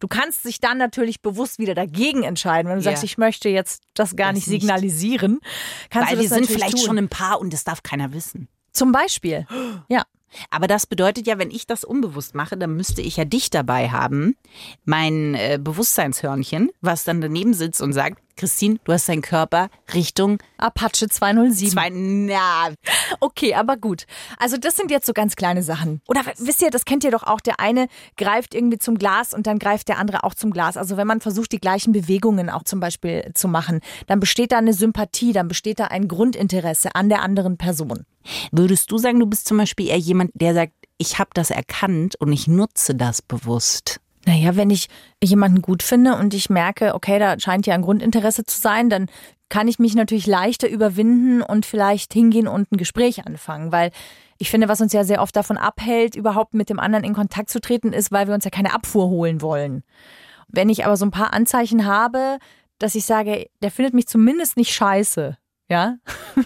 Du 0.00 0.08
kannst 0.08 0.44
dich 0.44 0.60
dann 0.60 0.78
natürlich 0.78 1.22
bewusst 1.22 1.58
wieder 1.58 1.74
dagegen 1.74 2.22
entscheiden, 2.22 2.68
wenn 2.70 2.78
du 2.78 2.84
Ja. 2.84 2.90
sagst, 2.92 3.04
ich 3.04 3.18
möchte 3.18 3.48
jetzt 3.48 3.82
das 3.94 4.16
gar 4.16 4.28
Das 4.28 4.36
nicht 4.36 4.44
signalisieren. 4.46 5.40
Kannst 5.90 6.08
Weil 6.10 6.16
du 6.16 6.22
wir 6.22 6.28
sind 6.28 6.46
vielleicht 6.46 6.76
tun. 6.78 6.86
schon 6.86 6.98
ein 6.98 7.08
Paar 7.08 7.40
und 7.40 7.52
das 7.52 7.64
darf 7.64 7.82
keiner 7.82 8.12
wissen. 8.12 8.48
Zum 8.72 8.92
Beispiel. 8.92 9.46
Ja. 9.88 10.02
Aber 10.48 10.66
das 10.66 10.86
bedeutet 10.86 11.26
ja, 11.26 11.38
wenn 11.38 11.50
ich 11.50 11.66
das 11.66 11.84
unbewusst 11.84 12.34
mache, 12.34 12.56
dann 12.56 12.74
müsste 12.74 13.02
ich 13.02 13.18
ja 13.18 13.26
dich 13.26 13.50
dabei 13.50 13.90
haben, 13.90 14.34
mein 14.86 15.34
äh, 15.34 15.58
Bewusstseinshörnchen, 15.60 16.70
was 16.80 17.04
dann 17.04 17.20
daneben 17.20 17.52
sitzt 17.52 17.82
und 17.82 17.92
sagt, 17.92 18.22
Christine, 18.36 18.78
du 18.84 18.92
hast 18.92 19.08
deinen 19.08 19.22
Körper 19.22 19.68
Richtung 19.94 20.38
Apache 20.58 21.08
207. 21.08 21.70
zwei, 21.70 21.90
na, 21.90 22.70
Okay, 23.20 23.54
aber 23.54 23.76
gut. 23.76 24.06
Also 24.38 24.56
das 24.56 24.76
sind 24.76 24.90
jetzt 24.90 25.06
so 25.06 25.12
ganz 25.12 25.36
kleine 25.36 25.62
Sachen. 25.62 26.00
Oder 26.08 26.22
wisst 26.38 26.62
ihr, 26.62 26.70
das 26.70 26.84
kennt 26.84 27.04
ihr 27.04 27.10
doch 27.10 27.22
auch, 27.22 27.40
der 27.40 27.60
eine 27.60 27.88
greift 28.16 28.54
irgendwie 28.54 28.78
zum 28.78 28.98
Glas 28.98 29.34
und 29.34 29.46
dann 29.46 29.58
greift 29.58 29.88
der 29.88 29.98
andere 29.98 30.24
auch 30.24 30.34
zum 30.34 30.50
Glas. 30.50 30.76
Also 30.76 30.96
wenn 30.96 31.06
man 31.06 31.20
versucht, 31.20 31.52
die 31.52 31.60
gleichen 31.60 31.92
Bewegungen 31.92 32.50
auch 32.50 32.64
zum 32.64 32.80
Beispiel 32.80 33.30
zu 33.34 33.48
machen, 33.48 33.80
dann 34.06 34.20
besteht 34.20 34.52
da 34.52 34.58
eine 34.58 34.74
Sympathie, 34.74 35.32
dann 35.32 35.48
besteht 35.48 35.80
da 35.80 35.86
ein 35.86 36.08
Grundinteresse 36.08 36.94
an 36.94 37.08
der 37.08 37.22
anderen 37.22 37.56
Person. 37.58 38.04
würdest 38.50 38.90
du 38.90 38.98
sagen, 38.98 39.20
du 39.20 39.26
bist 39.26 39.46
zum 39.46 39.56
Beispiel 39.56 39.88
eher 39.88 39.98
jemand, 39.98 40.30
der 40.34 40.54
sagt, 40.54 40.72
ich 40.98 41.18
habe 41.18 41.30
das 41.34 41.50
erkannt 41.50 42.16
und 42.20 42.32
ich 42.32 42.46
nutze 42.46 42.94
das 42.94 43.22
bewusst? 43.22 44.01
Naja, 44.24 44.56
wenn 44.56 44.70
ich 44.70 44.88
jemanden 45.22 45.62
gut 45.62 45.82
finde 45.82 46.16
und 46.16 46.32
ich 46.32 46.48
merke, 46.48 46.94
okay, 46.94 47.18
da 47.18 47.38
scheint 47.38 47.66
ja 47.66 47.74
ein 47.74 47.82
Grundinteresse 47.82 48.44
zu 48.44 48.60
sein, 48.60 48.88
dann 48.88 49.06
kann 49.48 49.68
ich 49.68 49.78
mich 49.78 49.94
natürlich 49.94 50.26
leichter 50.26 50.68
überwinden 50.68 51.42
und 51.42 51.66
vielleicht 51.66 52.12
hingehen 52.12 52.48
und 52.48 52.70
ein 52.72 52.78
Gespräch 52.78 53.26
anfangen, 53.26 53.72
weil 53.72 53.90
ich 54.38 54.50
finde, 54.50 54.68
was 54.68 54.80
uns 54.80 54.92
ja 54.92 55.04
sehr 55.04 55.20
oft 55.22 55.36
davon 55.36 55.58
abhält, 55.58 56.16
überhaupt 56.16 56.54
mit 56.54 56.70
dem 56.70 56.80
anderen 56.80 57.04
in 57.04 57.14
Kontakt 57.14 57.50
zu 57.50 57.60
treten, 57.60 57.92
ist, 57.92 58.10
weil 58.12 58.26
wir 58.26 58.34
uns 58.34 58.44
ja 58.44 58.50
keine 58.50 58.74
Abfuhr 58.74 59.08
holen 59.08 59.42
wollen. 59.42 59.82
Wenn 60.48 60.68
ich 60.68 60.84
aber 60.84 60.96
so 60.96 61.04
ein 61.04 61.10
paar 61.10 61.32
Anzeichen 61.32 61.86
habe, 61.86 62.38
dass 62.78 62.94
ich 62.94 63.04
sage, 63.04 63.48
der 63.62 63.70
findet 63.70 63.94
mich 63.94 64.08
zumindest 64.08 64.56
nicht 64.56 64.72
scheiße, 64.72 65.36
ja, 65.72 65.96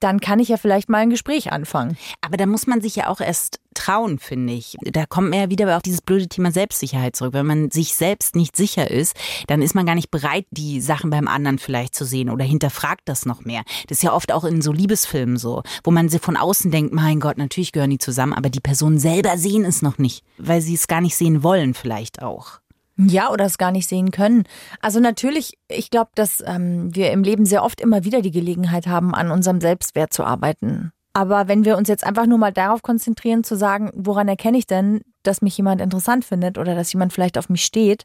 dann 0.00 0.20
kann 0.20 0.40
ich 0.40 0.48
ja 0.48 0.58
vielleicht 0.58 0.90
mal 0.90 0.98
ein 0.98 1.10
Gespräch 1.10 1.50
anfangen. 1.50 1.96
Aber 2.20 2.36
da 2.36 2.44
muss 2.44 2.66
man 2.66 2.82
sich 2.82 2.96
ja 2.96 3.08
auch 3.08 3.20
erst 3.20 3.60
trauen, 3.72 4.18
finde 4.18 4.52
ich. 4.52 4.76
Da 4.82 5.06
kommt 5.06 5.30
man 5.30 5.38
ja 5.38 5.50
wieder 5.50 5.74
auf 5.74 5.82
dieses 5.82 6.02
blöde 6.02 6.28
Thema 6.28 6.52
Selbstsicherheit 6.52 7.16
zurück. 7.16 7.32
Wenn 7.32 7.46
man 7.46 7.70
sich 7.70 7.94
selbst 7.94 8.36
nicht 8.36 8.56
sicher 8.56 8.90
ist, 8.90 9.16
dann 9.46 9.62
ist 9.62 9.74
man 9.74 9.86
gar 9.86 9.94
nicht 9.94 10.10
bereit, 10.10 10.44
die 10.50 10.82
Sachen 10.82 11.08
beim 11.08 11.28
anderen 11.28 11.58
vielleicht 11.58 11.94
zu 11.94 12.04
sehen 12.04 12.28
oder 12.28 12.44
hinterfragt 12.44 13.02
das 13.06 13.24
noch 13.24 13.42
mehr. 13.42 13.62
Das 13.86 13.98
ist 13.98 14.02
ja 14.02 14.12
oft 14.12 14.32
auch 14.32 14.44
in 14.44 14.60
so 14.60 14.70
Liebesfilmen 14.70 15.38
so, 15.38 15.62
wo 15.82 15.90
man 15.90 16.10
sie 16.10 16.18
von 16.18 16.36
außen 16.36 16.70
denkt, 16.70 16.92
mein 16.92 17.20
Gott, 17.20 17.38
natürlich 17.38 17.72
gehören 17.72 17.90
die 17.90 17.98
zusammen, 17.98 18.34
aber 18.34 18.50
die 18.50 18.60
Personen 18.60 18.98
selber 18.98 19.38
sehen 19.38 19.64
es 19.64 19.80
noch 19.80 19.96
nicht, 19.96 20.24
weil 20.36 20.60
sie 20.60 20.74
es 20.74 20.88
gar 20.88 21.00
nicht 21.00 21.16
sehen 21.16 21.42
wollen 21.42 21.72
vielleicht 21.72 22.22
auch. 22.22 22.60
Ja, 22.98 23.30
oder 23.30 23.44
es 23.44 23.58
gar 23.58 23.70
nicht 23.70 23.88
sehen 23.88 24.10
können. 24.10 24.42
Also 24.82 24.98
natürlich, 24.98 25.56
ich 25.68 25.90
glaube, 25.90 26.10
dass 26.16 26.42
ähm, 26.44 26.94
wir 26.94 27.12
im 27.12 27.22
Leben 27.22 27.46
sehr 27.46 27.62
oft 27.62 27.80
immer 27.80 28.04
wieder 28.04 28.22
die 28.22 28.32
Gelegenheit 28.32 28.88
haben, 28.88 29.14
an 29.14 29.30
unserem 29.30 29.60
Selbstwert 29.60 30.12
zu 30.12 30.24
arbeiten. 30.24 30.90
Aber 31.12 31.48
wenn 31.48 31.64
wir 31.64 31.76
uns 31.76 31.88
jetzt 31.88 32.04
einfach 32.04 32.26
nur 32.26 32.38
mal 32.38 32.52
darauf 32.52 32.82
konzentrieren, 32.82 33.44
zu 33.44 33.56
sagen, 33.56 33.90
woran 33.94 34.28
erkenne 34.28 34.58
ich 34.58 34.66
denn, 34.66 35.00
dass 35.22 35.42
mich 35.42 35.56
jemand 35.56 35.80
interessant 35.80 36.24
findet 36.24 36.58
oder 36.58 36.74
dass 36.74 36.92
jemand 36.92 37.12
vielleicht 37.12 37.38
auf 37.38 37.48
mich 37.48 37.64
steht, 37.64 38.04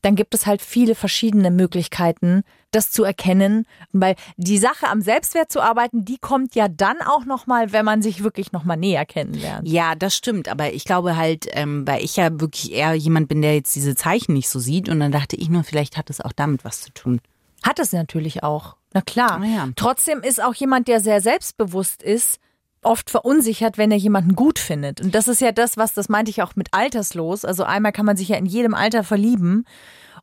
dann 0.00 0.16
gibt 0.16 0.34
es 0.34 0.46
halt 0.46 0.62
viele 0.62 0.94
verschiedene 0.94 1.50
Möglichkeiten, 1.50 2.42
das 2.72 2.90
zu 2.90 3.04
erkennen. 3.04 3.66
Weil 3.92 4.16
die 4.36 4.58
Sache 4.58 4.88
am 4.88 5.00
Selbstwert 5.00 5.52
zu 5.52 5.60
arbeiten, 5.60 6.04
die 6.04 6.18
kommt 6.18 6.54
ja 6.54 6.68
dann 6.68 6.96
auch 7.00 7.24
nochmal, 7.24 7.72
wenn 7.72 7.84
man 7.84 8.02
sich 8.02 8.24
wirklich 8.24 8.52
nochmal 8.52 8.76
näher 8.76 9.06
kennenlernt. 9.06 9.68
Ja, 9.68 9.94
das 9.94 10.16
stimmt. 10.16 10.48
Aber 10.48 10.72
ich 10.72 10.84
glaube 10.84 11.16
halt, 11.16 11.46
ähm, 11.52 11.86
weil 11.86 12.02
ich 12.02 12.16
ja 12.16 12.40
wirklich 12.40 12.72
eher 12.72 12.94
jemand 12.94 13.28
bin, 13.28 13.42
der 13.42 13.54
jetzt 13.54 13.74
diese 13.76 13.94
Zeichen 13.94 14.32
nicht 14.32 14.48
so 14.48 14.58
sieht. 14.58 14.88
Und 14.88 15.00
dann 15.00 15.12
dachte 15.12 15.36
ich 15.36 15.48
nur, 15.48 15.62
vielleicht 15.64 15.96
hat 15.96 16.10
es 16.10 16.20
auch 16.20 16.32
damit 16.32 16.64
was 16.64 16.82
zu 16.82 16.92
tun. 16.92 17.20
Hat 17.62 17.78
es 17.78 17.92
natürlich 17.92 18.42
auch. 18.42 18.76
Na 18.92 19.00
klar. 19.00 19.40
Ah 19.40 19.46
ja. 19.46 19.68
Trotzdem 19.76 20.20
ist 20.20 20.42
auch 20.42 20.54
jemand, 20.54 20.88
der 20.88 21.00
sehr 21.00 21.20
selbstbewusst 21.20 22.02
ist, 22.02 22.38
oft 22.82 23.10
verunsichert, 23.10 23.78
wenn 23.78 23.92
er 23.92 23.96
jemanden 23.96 24.34
gut 24.34 24.58
findet. 24.58 25.00
Und 25.00 25.14
das 25.14 25.28
ist 25.28 25.40
ja 25.40 25.52
das, 25.52 25.76
was, 25.76 25.94
das 25.94 26.08
meinte 26.08 26.30
ich 26.30 26.42
auch 26.42 26.56
mit 26.56 26.68
alterslos. 26.72 27.44
Also 27.44 27.62
einmal 27.64 27.92
kann 27.92 28.06
man 28.06 28.16
sich 28.16 28.28
ja 28.28 28.36
in 28.36 28.46
jedem 28.46 28.74
Alter 28.74 29.04
verlieben. 29.04 29.64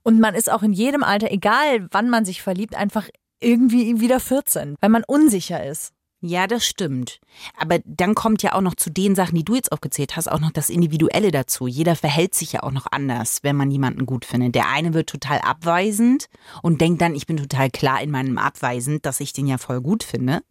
Und 0.03 0.19
man 0.19 0.35
ist 0.35 0.51
auch 0.51 0.63
in 0.63 0.73
jedem 0.73 1.03
Alter, 1.03 1.31
egal 1.31 1.87
wann 1.91 2.09
man 2.09 2.25
sich 2.25 2.41
verliebt, 2.41 2.75
einfach 2.75 3.09
irgendwie 3.39 3.99
wieder 3.99 4.19
14, 4.19 4.75
weil 4.79 4.89
man 4.89 5.03
unsicher 5.05 5.65
ist. 5.65 5.93
Ja, 6.21 6.47
das 6.47 6.65
stimmt. 6.65 7.21
Aber 7.57 7.79
dann 7.85 8.13
kommt 8.13 8.43
ja 8.43 8.53
auch 8.53 8.61
noch 8.61 8.75
zu 8.75 8.89
den 8.89 9.15
Sachen, 9.15 9.35
die 9.35 9.45
du 9.45 9.55
jetzt 9.55 9.71
aufgezählt 9.71 10.17
hast, 10.17 10.29
auch 10.29 10.41
noch 10.41 10.51
das 10.51 10.69
Individuelle 10.69 11.31
dazu. 11.31 11.65
Jeder 11.65 11.95
verhält 11.95 12.35
sich 12.35 12.51
ja 12.51 12.63
auch 12.63 12.71
noch 12.71 12.87
anders, 12.91 13.39
wenn 13.43 13.55
man 13.55 13.71
jemanden 13.71 14.05
gut 14.05 14.25
findet. 14.25 14.53
Der 14.53 14.67
eine 14.69 14.93
wird 14.93 15.07
total 15.09 15.39
abweisend 15.39 16.27
und 16.61 16.81
denkt 16.81 17.01
dann, 17.01 17.15
ich 17.15 17.25
bin 17.25 17.37
total 17.37 17.69
klar 17.69 18.01
in 18.01 18.11
meinem 18.11 18.37
Abweisend, 18.37 19.05
dass 19.05 19.21
ich 19.21 19.31
den 19.31 19.47
ja 19.47 19.57
voll 19.57 19.79
gut 19.79 20.03
finde. 20.03 20.41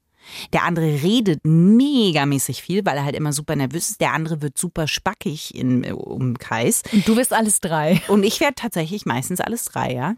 Der 0.53 0.65
andere 0.65 0.87
redet 0.87 1.41
megamäßig 1.45 2.63
viel, 2.63 2.85
weil 2.85 2.97
er 2.97 3.05
halt 3.05 3.17
immer 3.17 3.33
super 3.33 3.57
nervös 3.57 3.91
ist. 3.91 4.01
Der 4.01 4.13
andere 4.13 4.43
wird 4.43 4.59
super 4.59 4.87
spackig 4.87 5.55
im 5.55 5.85
äh, 5.85 5.93
Umkreis. 5.93 6.83
Und 6.93 7.07
du 7.07 7.17
bist 7.17 7.33
alles 7.33 7.61
drei. 7.61 8.01
Und 8.09 8.23
ich 8.23 8.41
werde 8.41 8.55
tatsächlich 8.55 9.07
meistens 9.07 9.41
alles 9.41 9.65
drei, 9.65 9.93
ja? 9.93 10.15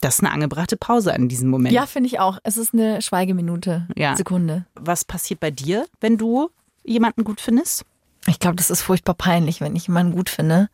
Das 0.00 0.16
ist 0.16 0.20
eine 0.20 0.32
angebrachte 0.32 0.76
Pause 0.76 1.14
an 1.14 1.28
diesem 1.28 1.48
Moment. 1.48 1.74
Ja, 1.74 1.86
finde 1.86 2.08
ich 2.08 2.20
auch. 2.20 2.38
Es 2.42 2.58
ist 2.58 2.74
eine 2.74 3.00
Schweigeminute. 3.00 3.88
Ja. 3.96 4.16
Sekunde. 4.16 4.66
Was 4.74 5.04
passiert 5.04 5.40
bei 5.40 5.50
dir, 5.50 5.86
wenn 6.00 6.18
du 6.18 6.50
jemanden 6.84 7.24
gut 7.24 7.40
findest? 7.40 7.84
Ich 8.26 8.38
glaube, 8.38 8.56
das 8.56 8.70
ist 8.70 8.82
furchtbar 8.82 9.14
peinlich, 9.14 9.60
wenn 9.60 9.76
ich 9.76 9.86
jemanden 9.86 10.14
gut 10.14 10.28
finde. 10.28 10.68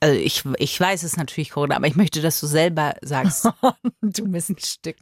Also 0.00 0.18
ich, 0.18 0.44
ich 0.58 0.78
weiß 0.78 1.02
es 1.02 1.16
natürlich, 1.16 1.50
Corinna, 1.50 1.76
aber 1.76 1.86
ich 1.86 1.96
möchte, 1.96 2.20
dass 2.20 2.40
du 2.40 2.46
selber 2.46 2.94
sagst. 3.02 3.48
Du 4.00 4.28
bist 4.28 4.50
ein 4.50 4.58
Stück. 4.58 4.96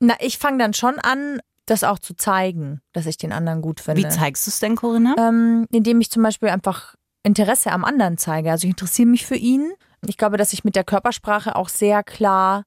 Na, 0.00 0.14
ich 0.20 0.38
fange 0.38 0.58
dann 0.58 0.74
schon 0.74 0.98
an, 0.98 1.40
das 1.66 1.84
auch 1.84 1.98
zu 1.98 2.14
zeigen, 2.14 2.80
dass 2.92 3.06
ich 3.06 3.16
den 3.16 3.32
anderen 3.32 3.62
gut 3.62 3.80
finde. 3.80 4.02
Wie 4.02 4.08
zeigst 4.08 4.46
du 4.46 4.50
es 4.50 4.58
denn, 4.58 4.76
Corinna? 4.76 5.14
Ähm, 5.18 5.66
indem 5.70 6.00
ich 6.00 6.10
zum 6.10 6.22
Beispiel 6.22 6.48
einfach 6.48 6.94
Interesse 7.22 7.70
am 7.70 7.84
anderen 7.84 8.18
zeige. 8.18 8.50
Also 8.50 8.66
ich 8.66 8.70
interessiere 8.70 9.08
mich 9.08 9.26
für 9.26 9.36
ihn. 9.36 9.72
Ich 10.06 10.16
glaube, 10.16 10.36
dass 10.36 10.52
ich 10.52 10.64
mit 10.64 10.74
der 10.74 10.84
Körpersprache 10.84 11.54
auch 11.54 11.68
sehr 11.68 12.02
klar 12.02 12.64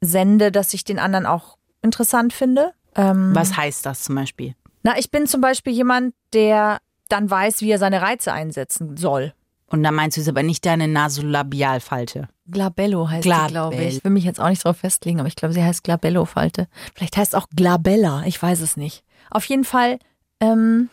sende, 0.00 0.52
dass 0.52 0.74
ich 0.74 0.84
den 0.84 0.98
anderen 0.98 1.26
auch 1.26 1.56
interessant 1.82 2.32
finde. 2.32 2.72
Ähm, 2.94 3.34
Was 3.34 3.56
heißt 3.56 3.86
das 3.86 4.02
zum 4.02 4.14
Beispiel? 4.14 4.54
Na, 4.82 4.98
ich 4.98 5.10
bin 5.10 5.26
zum 5.26 5.40
Beispiel 5.40 5.72
jemand, 5.72 6.14
der 6.34 6.78
dann 7.08 7.30
weiß, 7.30 7.62
wie 7.62 7.70
er 7.70 7.78
seine 7.78 8.02
Reize 8.02 8.32
einsetzen 8.32 8.96
soll. 8.96 9.34
Und 9.74 9.82
da 9.82 9.90
meinst 9.90 10.16
du 10.16 10.20
es 10.20 10.28
aber 10.28 10.44
nicht 10.44 10.64
deine 10.66 10.86
Nasolabialfalte. 10.86 12.28
Glabello 12.46 13.10
heißt 13.10 13.24
Glabell. 13.24 13.46
sie, 13.48 13.52
glaube 13.52 13.74
ich. 13.76 13.96
Ich 13.96 14.04
will 14.04 14.12
mich 14.12 14.22
jetzt 14.22 14.38
auch 14.40 14.48
nicht 14.48 14.64
drauf 14.64 14.76
festlegen, 14.76 15.18
aber 15.18 15.26
ich 15.26 15.34
glaube, 15.34 15.52
sie 15.52 15.64
heißt 15.64 15.82
Glabello-Falte. 15.82 16.68
Vielleicht 16.94 17.16
heißt 17.16 17.34
auch 17.34 17.48
Glabella, 17.54 18.22
ich 18.24 18.40
weiß 18.40 18.60
es 18.60 18.76
nicht. 18.76 19.02
Auf 19.30 19.44
jeden 19.46 19.64
Fall, 19.64 19.98
ähm, 20.38 20.90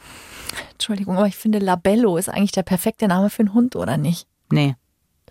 Entschuldigung, 0.72 1.16
aber 1.16 1.28
ich 1.28 1.38
finde 1.38 1.60
Labello 1.60 2.18
ist 2.18 2.28
eigentlich 2.28 2.54
der 2.54 2.64
perfekte 2.64 3.08
Name 3.08 3.30
für 3.30 3.42
einen 3.42 3.54
Hund, 3.54 3.76
oder 3.76 3.98
nicht? 3.98 4.28
Nee, 4.52 4.76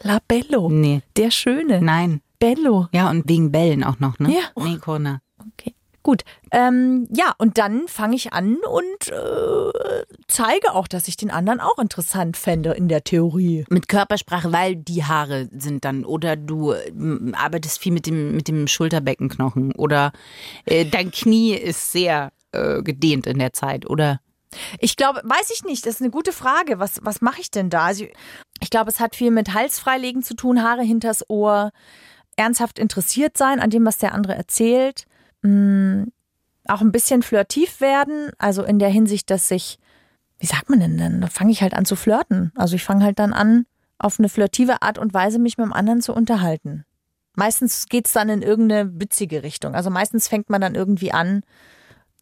Labello, 0.01 0.69
nee, 0.71 1.03
der 1.17 1.33
Schöne. 1.33 1.81
nein. 1.83 2.21
Bello. 2.39 2.87
Ja, 2.93 3.11
und 3.11 3.29
wegen 3.29 3.53
Bällen 3.53 3.85
auch 3.85 3.99
noch, 3.99 4.19
ne? 4.19 4.33
Ja. 4.33 4.65
Nee, 4.65 4.79
Corinna. 4.79 5.21
Okay. 5.59 5.75
Gut. 6.03 6.23
Ähm, 6.51 7.07
ja, 7.11 7.35
und 7.37 7.59
dann 7.59 7.87
fange 7.87 8.17
ich 8.17 8.33
an 8.33 8.57
und 8.57 9.09
äh, 9.09 10.05
zeige 10.29 10.73
auch, 10.73 10.89
dass 10.89 11.09
ich 11.09 11.17
den 11.17 11.31
anderen 11.31 11.61
auch 11.61 11.79
interessant 11.79 12.39
fände 12.39 12.73
in 12.73 12.89
der 12.89 13.05
Theorie. 13.05 13.67
Mit 13.69 13.89
Körpersprache, 13.89 14.51
weil 14.51 14.77
die 14.77 15.05
Haare 15.05 15.49
sind 15.53 15.85
dann, 15.85 16.07
oder 16.07 16.37
du 16.37 16.73
ähm, 16.73 17.35
arbeitest 17.37 17.79
viel 17.79 17.93
mit 17.93 18.07
dem, 18.07 18.35
mit 18.35 18.49
dem 18.49 18.67
Schulterbeckenknochen, 18.67 19.73
oder 19.73 20.13
äh, 20.65 20.87
dein 20.87 21.11
Knie 21.11 21.53
ist 21.53 21.93
sehr 21.93 22.33
äh, 22.53 22.83
gedehnt 22.83 23.27
in 23.27 23.39
der 23.39 23.53
Zeit, 23.53 23.89
oder? 23.89 24.21
Ich 24.79 24.97
glaube, 24.97 25.21
weiß 25.23 25.51
ich 25.53 25.65
nicht, 25.65 25.87
das 25.87 25.97
ist 25.97 26.01
eine 26.01 26.11
gute 26.11 26.33
Frage. 26.33 26.79
Was, 26.79 26.99
was 27.03 27.21
mache 27.21 27.41
ich 27.41 27.51
denn 27.51 27.71
da? 27.71 27.85
Also, 27.85 28.07
ich 28.61 28.71
glaube, 28.71 28.91
es 28.91 29.01
hat 29.01 29.15
viel 29.15 29.31
mit 29.31 29.55
Hals 29.55 29.79
freilegen 29.79 30.23
zu 30.23 30.35
tun, 30.35 30.63
Haare 30.63 30.83
hinters 30.83 31.29
Ohr, 31.29 31.71
ernsthaft 32.37 32.79
interessiert 32.79 33.37
sein 33.37 33.61
an 33.61 33.71
dem, 33.71 33.85
was 33.85 33.99
der 33.99 34.15
andere 34.15 34.35
erzählt. 34.35 35.05
Mm, 35.43 36.05
auch 36.67 36.81
ein 36.81 36.93
bisschen 36.93 37.23
flirtiv 37.23 37.81
werden, 37.81 38.31
also 38.39 38.63
in 38.63 38.79
der 38.79 38.89
Hinsicht, 38.89 39.31
dass 39.31 39.51
ich, 39.51 39.79
wie 40.39 40.47
sagt 40.47 40.71
man 40.71 40.81
denn 40.81 40.99
denn? 40.99 41.21
Da 41.21 41.29
fange 41.29 41.51
ich 41.51 41.63
halt 41.63 41.75
an 41.75 41.85
zu 41.85 41.97
flirten. 41.97 42.53
Also 42.55 42.77
ich 42.77 42.85
fange 42.85 43.05
halt 43.05 43.19
dann 43.19 43.33
an, 43.33 43.67
auf 43.99 44.19
eine 44.19 44.29
flirtive 44.29 44.83
Art 44.83 44.99
und 44.99 45.13
Weise 45.13 45.39
mich 45.39 45.59
mit 45.59 45.67
dem 45.67 45.73
anderen 45.73 46.01
zu 46.01 46.15
unterhalten. 46.15 46.85
Meistens 47.35 47.87
geht's 47.89 48.13
dann 48.13 48.29
in 48.29 48.43
irgendeine 48.43 49.01
witzige 49.01 49.43
Richtung. 49.43 49.75
Also 49.75 49.91
meistens 49.91 50.29
fängt 50.29 50.51
man 50.51 50.61
dann 50.61 50.75
irgendwie 50.75 51.13
an, 51.13 51.43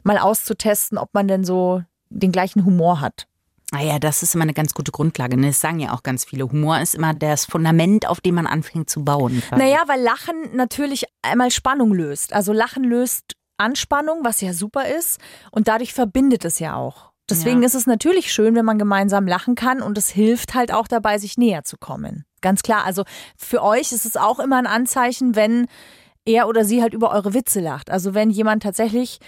mal 0.02 0.18
auszutesten, 0.18 0.98
ob 0.98 1.14
man 1.14 1.28
denn 1.28 1.44
so 1.44 1.82
den 2.10 2.32
gleichen 2.32 2.64
Humor 2.64 3.00
hat. 3.00 3.27
Naja, 3.72 3.96
Ah 3.96 3.98
das 3.98 4.22
ist 4.22 4.34
immer 4.34 4.44
eine 4.44 4.54
ganz 4.54 4.72
gute 4.72 4.92
Grundlage. 4.92 5.37
Ne? 5.37 5.48
Das 5.48 5.60
sagen 5.60 5.78
ja 5.78 5.92
auch 5.92 6.02
ganz 6.02 6.25
viele. 6.25 6.44
Humor 6.50 6.80
ist 6.80 6.94
immer 6.94 7.12
das 7.12 7.44
Fundament, 7.44 8.06
auf 8.08 8.20
dem 8.20 8.37
man 8.37 8.46
anfängt 8.46 8.88
zu 8.88 9.04
bauen. 9.04 9.42
Naja, 9.50 9.82
weil 9.87 10.00
Lachen 10.00 10.56
natürlich 10.56 11.04
einmal 11.22 11.50
Spannung 11.50 11.92
löst. 11.92 12.32
Also 12.32 12.52
Lachen 12.52 12.84
löst 12.84 13.34
Anspannung, 13.58 14.20
was 14.22 14.40
ja 14.40 14.52
super 14.54 14.88
ist. 14.88 15.20
Und 15.50 15.68
dadurch 15.68 15.92
verbindet 15.92 16.44
es 16.44 16.58
ja 16.60 16.76
auch. 16.76 17.12
Deswegen 17.28 17.60
Ja. 17.60 17.66
ist 17.66 17.75
es 17.75 17.87
natürlich 17.87 18.32
schön, 18.32 18.54
wenn 18.54 18.64
man 18.64 18.78
gemeinsam 18.78 19.26
lachen 19.26 19.54
kann 19.54 19.82
und 19.82 19.98
es 19.98 20.08
hilft 20.08 20.54
halt 20.54 20.72
auch 20.72 20.88
dabei, 20.88 21.18
sich 21.18 21.37
näher 21.37 21.62
zu 21.64 21.76
kommen. 21.76 22.25
Ganz 22.40 22.62
klar. 22.62 22.84
Also 22.87 23.04
für 23.37 23.62
euch 23.62 23.92
ist 23.92 24.06
es 24.06 24.16
auch 24.16 24.38
immer 24.38 24.56
ein 24.56 24.66
Anzeichen, 24.66 25.37
wenn 25.37 25.66
er 26.25 26.48
oder 26.48 26.64
sie 26.64 26.80
halt 26.80 26.94
über 26.94 27.10
eure 27.10 27.34
Witze 27.34 27.60
lacht. 27.60 27.90
Also 27.90 28.14
wenn 28.14 28.30
jemand 28.30 28.62
tatsächlich 28.62 29.18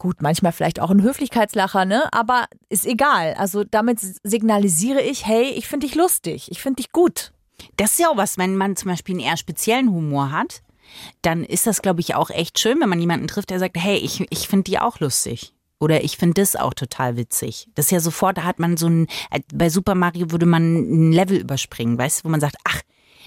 Gut, 0.00 0.22
manchmal 0.22 0.52
vielleicht 0.52 0.80
auch 0.80 0.90
ein 0.90 1.02
Höflichkeitslacher, 1.02 1.84
ne? 1.84 2.10
Aber 2.10 2.46
ist 2.70 2.86
egal. 2.86 3.34
Also 3.34 3.64
damit 3.64 4.00
signalisiere 4.00 5.02
ich, 5.02 5.26
hey, 5.26 5.50
ich 5.50 5.68
finde 5.68 5.86
dich 5.86 5.94
lustig, 5.94 6.50
ich 6.50 6.62
finde 6.62 6.76
dich 6.76 6.90
gut. 6.90 7.34
Das 7.76 7.90
ist 7.90 7.98
ja 7.98 8.08
auch 8.08 8.16
was, 8.16 8.38
wenn 8.38 8.56
man 8.56 8.76
zum 8.76 8.90
Beispiel 8.90 9.16
einen 9.16 9.26
eher 9.26 9.36
speziellen 9.36 9.90
Humor 9.90 10.32
hat, 10.32 10.62
dann 11.20 11.44
ist 11.44 11.66
das, 11.66 11.82
glaube 11.82 12.00
ich, 12.00 12.14
auch 12.14 12.30
echt 12.30 12.58
schön, 12.58 12.80
wenn 12.80 12.88
man 12.88 12.98
jemanden 12.98 13.28
trifft, 13.28 13.50
der 13.50 13.58
sagt, 13.58 13.76
hey, 13.76 13.98
ich, 13.98 14.26
ich 14.30 14.48
finde 14.48 14.64
die 14.64 14.78
auch 14.78 15.00
lustig. 15.00 15.54
Oder 15.78 16.02
ich 16.02 16.16
finde 16.16 16.40
das 16.40 16.56
auch 16.56 16.72
total 16.72 17.18
witzig. 17.18 17.68
Das 17.74 17.86
ist 17.86 17.90
ja 17.90 18.00
sofort, 18.00 18.38
da 18.38 18.44
hat 18.44 18.58
man 18.58 18.78
so 18.78 18.88
ein, 18.88 19.06
bei 19.52 19.68
Super 19.68 19.94
Mario 19.94 20.30
würde 20.30 20.46
man 20.46 21.08
ein 21.08 21.12
Level 21.12 21.36
überspringen, 21.36 21.98
weißt 21.98 22.20
du, 22.20 22.24
wo 22.24 22.30
man 22.30 22.40
sagt, 22.40 22.56
ach, 22.64 22.80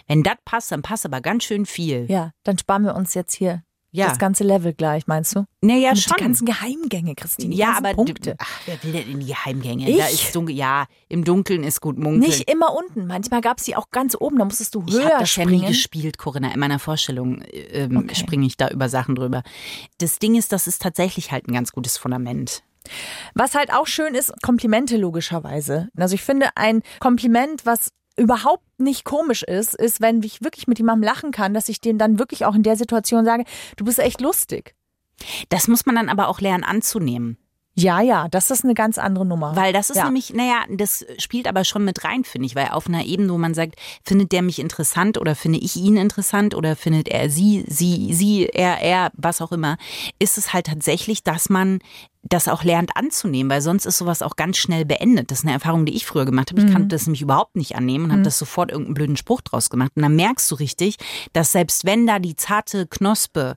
wenn 0.07 0.23
das 0.23 0.37
passt, 0.43 0.71
dann 0.71 0.81
passt 0.81 1.05
aber 1.05 1.21
ganz 1.21 1.43
schön 1.43 1.67
viel. 1.67 2.07
Ja, 2.09 2.31
dann 2.41 2.57
sparen 2.57 2.83
wir 2.83 2.95
uns 2.95 3.13
jetzt 3.13 3.35
hier 3.35 3.61
Ja. 3.95 4.09
das 4.09 4.19
ganze 4.19 4.43
Level 4.43 4.73
gleich, 4.73 5.07
meinst 5.07 5.35
du? 5.35 5.45
Naja, 5.61 5.91
Und 5.91 5.97
schon. 5.99 6.17
Die 6.17 6.23
ganzen 6.23 6.45
Geheimgänge, 6.45 7.15
Christine. 7.15 7.53
Ja, 7.55 7.77
aber 7.77 7.93
Punkte. 7.93 8.35
Ach, 8.39 8.59
wer 8.65 8.83
will 8.83 8.91
denn 8.91 9.09
in 9.09 9.19
die 9.19 9.27
Geheimgänge? 9.27 9.89
Ich? 9.89 9.97
Da 9.97 10.07
ist 10.07 10.35
dunkel. 10.35 10.55
Ja, 10.55 10.85
im 11.09 11.23
Dunkeln 11.23 11.63
ist 11.63 11.79
gut 11.79 11.97
munkeln. 11.97 12.19
Nicht 12.21 12.49
immer 12.51 12.73
unten. 12.75 13.05
Manchmal 13.07 13.41
gab 13.41 13.59
es 13.59 13.65
die 13.65 13.75
auch 13.75 13.89
ganz 13.91 14.15
oben. 14.19 14.39
Da 14.39 14.45
musstest 14.45 14.75
du 14.75 14.83
ich 14.87 14.95
habe 14.95 15.05
höher 15.09 15.19
das 15.19 15.29
springen. 15.29 15.61
nie 15.61 15.67
gespielt, 15.67 16.17
Corinna. 16.17 16.51
In 16.53 16.59
meiner 16.59 16.79
Vorstellung 16.79 17.43
ähm, 17.51 17.97
Okay. 17.97 18.15
springe 18.15 18.45
ich 18.47 18.57
da 18.57 18.67
über 18.69 18.89
Sachen 18.89 19.15
drüber. 19.15 19.43
Das 19.99 20.19
Ding 20.19 20.35
ist, 20.35 20.51
das 20.51 20.67
ist 20.67 20.81
tatsächlich 20.81 21.31
halt 21.31 21.47
ein 21.47 21.53
ganz 21.53 21.71
gutes 21.71 21.97
Fundament. 21.97 22.63
Was 23.33 23.55
halt 23.55 23.71
auch 23.73 23.87
schön 23.87 24.13
ist, 24.15 24.33
Komplimente 24.41 24.97
logischerweise. 24.97 25.87
Also 25.95 26.15
ich 26.15 26.21
finde 26.23 26.47
ein 26.55 26.81
Kompliment, 26.99 27.65
was 27.65 27.91
überhaupt 28.15 28.63
nicht 28.77 29.05
komisch 29.05 29.43
ist, 29.43 29.73
ist, 29.75 30.01
wenn 30.01 30.21
ich 30.23 30.43
wirklich 30.43 30.67
mit 30.67 30.77
jemandem 30.77 31.03
lachen 31.03 31.31
kann, 31.31 31.53
dass 31.53 31.69
ich 31.69 31.81
dem 31.81 31.97
dann 31.97 32.19
wirklich 32.19 32.45
auch 32.45 32.55
in 32.55 32.63
der 32.63 32.75
Situation 32.75 33.25
sage, 33.25 33.43
du 33.75 33.85
bist 33.85 33.99
echt 33.99 34.21
lustig. 34.21 34.75
Das 35.49 35.67
muss 35.67 35.85
man 35.85 35.95
dann 35.95 36.09
aber 36.09 36.27
auch 36.27 36.41
lernen 36.41 36.63
anzunehmen. 36.63 37.37
Ja, 37.75 38.01
ja, 38.01 38.27
das 38.27 38.51
ist 38.51 38.63
eine 38.63 38.75
ganz 38.75 38.97
andere 38.99 39.25
Nummer. 39.25 39.55
Weil 39.55 39.73
das 39.73 39.89
ist 39.89 39.97
Ja. 39.97 40.05
nämlich, 40.05 40.31
naja, 40.33 40.63
das 40.69 41.05
spielt 41.17 41.47
aber 41.47 41.63
schon 41.63 41.83
mit 41.83 42.03
rein, 42.03 42.23
finde 42.23 42.45
ich, 42.45 42.55
weil 42.55 42.67
auf 42.67 42.87
einer 42.87 43.03
Ebene, 43.05 43.33
wo 43.33 43.37
man 43.39 43.55
sagt, 43.55 43.75
findet 44.05 44.31
der 44.31 44.43
mich 44.43 44.59
interessant 44.59 45.17
oder 45.17 45.33
finde 45.35 45.57
ich 45.59 45.75
ihn 45.75 45.97
interessant 45.97 46.53
oder 46.53 46.75
findet 46.75 47.07
er 47.07 47.29
sie, 47.31 47.63
sie, 47.67 48.13
sie, 48.13 48.45
er, 48.45 48.79
er, 48.81 49.11
was 49.15 49.41
auch 49.41 49.51
immer, 49.51 49.77
ist 50.19 50.37
es 50.37 50.53
halt 50.53 50.67
tatsächlich, 50.67 51.23
dass 51.23 51.49
man 51.49 51.79
das 52.21 52.47
auch 52.47 52.63
lernt 52.63 52.95
anzunehmen, 52.95 53.49
weil 53.51 53.61
sonst 53.61 53.85
ist 53.85 53.97
sowas 53.97 54.21
auch 54.21 54.35
ganz 54.37 54.57
schnell 54.57 54.85
beendet. 54.85 55.29
Das 55.29 55.39
ist 55.39 55.43
eine 55.45 55.53
Erfahrung, 55.53 55.85
die 55.85 55.93
ich 55.95 56.05
früher 56.05 56.23
gemacht 56.25 56.51
habe. 56.51 56.61
Ich 56.61 56.67
Mhm. 56.67 56.71
kannte 56.71 56.87
das 56.89 57.05
nämlich 57.05 57.21
überhaupt 57.21 57.57
nicht 57.57 57.75
annehmen 57.75 58.05
und 58.05 58.11
habe 58.13 58.21
das 58.21 58.37
sofort 58.39 58.71
irgendeinen 58.71 58.93
blöden 58.93 59.17
Spruch 59.17 59.41
draus 59.41 59.69
gemacht. 59.69 59.91
Und 59.95 60.03
dann 60.03 60.15
merkst 60.15 60.49
du 60.49 60.55
richtig, 60.55 60.95
dass 61.33 61.51
selbst 61.51 61.83
wenn 61.85 62.07
da 62.07 62.19
die 62.19 62.35
zarte 62.37 62.87
Knospe 62.87 63.55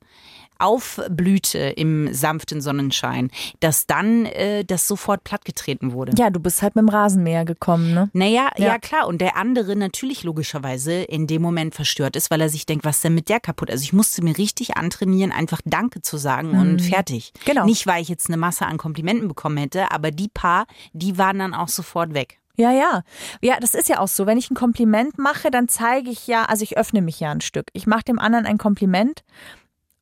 aufblühte 0.59 1.59
im 1.59 2.13
sanften 2.13 2.61
Sonnenschein, 2.61 3.31
dass 3.61 3.87
dann 3.87 4.27
äh, 4.27 4.65
das 4.65 4.89
sofort 4.89 5.25
plattgetreten 5.25 5.93
wurde. 5.93 6.13
ja, 6.17 6.31
du 6.31 6.41
bist 6.41 6.63
halt 6.63 6.77
mit 6.77 6.83
dem 6.83 6.89
Rasenmäher 6.89 7.45
gekommen, 7.45 7.95
ne? 7.95 8.11
Naja, 8.13 8.49
ja. 8.57 8.67
Ja. 8.67 8.79
klar. 8.79 9.07
Und 9.07 9.21
der 9.21 9.37
andere 9.37 9.77
natürlich 9.77 10.25
logischerweise 10.25 10.93
in 10.95 11.27
dem 11.27 11.43
Moment 11.43 11.75
verstört 11.75 12.17
ist, 12.17 12.31
weil 12.31 12.41
er 12.41 12.49
sich 12.49 12.67
denkt, 12.67 12.85
was 12.85 13.01
denn 13.01 13.15
mit 13.15 13.29
der 13.29 13.41
kaputt? 13.41 13.71
Also 13.71 13.83
ich 13.83 13.93
musste 13.93 14.23
mir 14.23 14.37
richtig 14.37 14.77
antrainieren, 14.77 15.33
einfach 15.33 15.61
Danke 15.65 16.03
zu 16.03 16.17
sagen 16.17 16.51
und 16.51 16.83
fertig. 16.83 17.33
Genau. 17.45 17.65
Nicht, 17.65 17.87
weil 17.87 18.03
ich 18.03 18.09
jetzt 18.09 18.29
eine 18.29 18.37
Masse 18.37 18.67
an 18.67 18.79
Komplimenten 18.79 19.29
bekommen 19.29 19.57
hätte, 19.57 19.91
aber 19.91 20.11
die 20.11 20.29
paar, 20.29 20.67
die 20.93 21.19
waren 21.19 21.39
dann 21.39 21.55
auch 21.55 21.69
sofort 21.69 22.15
weg. 22.15 22.39
Ja, 22.57 22.73
ja. 22.73 23.03
Ja, 23.43 23.59
das 23.61 23.75
ist 23.75 23.89
ja 23.89 23.99
auch 23.99 24.09
so. 24.09 24.27
Wenn 24.27 24.39
ich 24.39 24.51
ein 24.51 24.55
Kompliment 24.55 25.19
mache, 25.19 25.51
dann 25.51 25.69
zeige 25.69 26.11
ich 26.11 26.27
ja, 26.27 26.45
also 26.45 26.63
ich 26.63 26.79
öffne 26.79 27.03
mich 27.03 27.21
ja 27.21 27.31
ein 27.31 27.43
Stück. 27.43 27.69
Ich 27.75 27.87
mache 27.87 28.05
dem 28.05 28.19
anderen 28.19 28.47
ein 28.47 28.59
Kompliment 28.59 29.25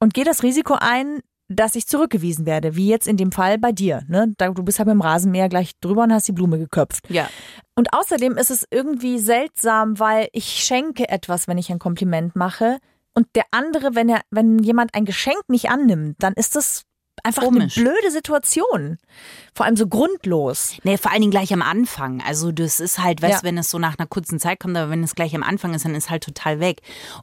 und 0.04 0.12
gehe 0.12 0.24
das 0.24 0.42
Risiko 0.42 0.76
ein, 0.78 1.20
dass 1.48 1.74
ich 1.76 1.86
zurückgewiesen 1.86 2.44
werde, 2.44 2.76
wie 2.76 2.88
jetzt 2.88 3.08
in 3.08 3.16
dem 3.16 3.32
Fall 3.32 3.56
bei 3.56 3.72
dir. 3.72 4.02
Ne? 4.06 4.34
Da, 4.36 4.50
du 4.50 4.62
bist 4.62 4.78
halt 4.78 4.86
mit 4.86 4.92
dem 4.92 5.00
Rasenmäher 5.00 5.48
gleich 5.48 5.72
drüber 5.80 6.02
und 6.02 6.12
hast 6.12 6.28
die 6.28 6.32
Blume 6.32 6.58
geköpft. 6.58 7.08
Ja. 7.08 7.30
Und 7.74 7.94
außerdem 7.94 8.36
ist 8.36 8.50
es 8.50 8.66
irgendwie 8.70 9.18
seltsam, 9.18 9.98
weil 9.98 10.28
ich 10.32 10.44
schenke 10.62 11.08
etwas, 11.08 11.48
wenn 11.48 11.56
ich 11.56 11.70
ein 11.72 11.78
Kompliment 11.78 12.36
mache. 12.36 12.76
Und 13.14 13.28
der 13.34 13.44
andere, 13.50 13.94
wenn 13.94 14.10
er, 14.10 14.20
wenn 14.30 14.58
jemand 14.58 14.94
ein 14.94 15.06
Geschenk 15.06 15.40
nicht 15.48 15.70
annimmt, 15.70 16.16
dann 16.18 16.34
ist 16.34 16.54
das 16.54 16.82
einfach 17.22 17.42
Komisch. 17.42 17.76
eine 17.78 17.88
blöde 17.90 18.10
Situation. 18.10 18.98
Vor 19.54 19.66
allem 19.66 19.76
so 19.76 19.86
grundlos. 19.86 20.74
Nee, 20.82 20.96
vor 20.98 21.10
allen 21.12 21.20
Dingen 21.20 21.30
gleich 21.30 21.52
am 21.52 21.62
Anfang. 21.62 22.22
Also 22.26 22.52
das 22.52 22.80
ist 22.80 22.98
halt, 22.98 23.22
weißt 23.22 23.32
Ja. 23.34 23.40
du, 23.40 23.46
wenn 23.46 23.58
es 23.58 23.70
so 23.70 23.78
nach 23.78 23.98
einer 23.98 24.06
kurzen 24.06 24.38
Zeit 24.40 24.60
kommt, 24.60 24.76
aber 24.76 24.90
wenn 24.90 25.02
es 25.04 25.14
gleich 25.14 25.34
am 25.34 25.42
Anfang 25.42 25.74
ist, 25.74 25.84
dann 25.84 25.94
ist 25.94 26.10
halt 26.10 26.24
total 26.24 26.60
weg. 26.60 26.80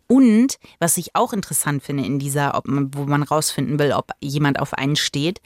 Und 0.07 0.57
was 0.79 0.97
ich 0.97 1.15
auch 1.15 1.33
interessant 1.33 1.83
finde 1.83 2.05
in 2.05 2.19
dieser, 2.19 2.55
ob 2.55 2.67
man, 2.67 2.93
wo 2.93 3.03
man 3.03 3.23
rausfinden 3.23 3.77
will, 3.79 3.91
ob 3.93 4.11
jemand 4.21 4.59
auf 4.59 4.73
einen 4.73 4.95
steht, 4.95 5.41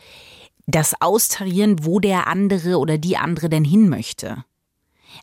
das 0.68 1.00
Austarieren, 1.00 1.86
wo 1.86 2.00
der 2.00 2.28
andere 2.28 2.78
oder 2.78 2.98
die 2.98 3.18
andere 3.18 3.50
denn 3.50 3.64
hin 3.66 3.90
möchte. 3.90 4.44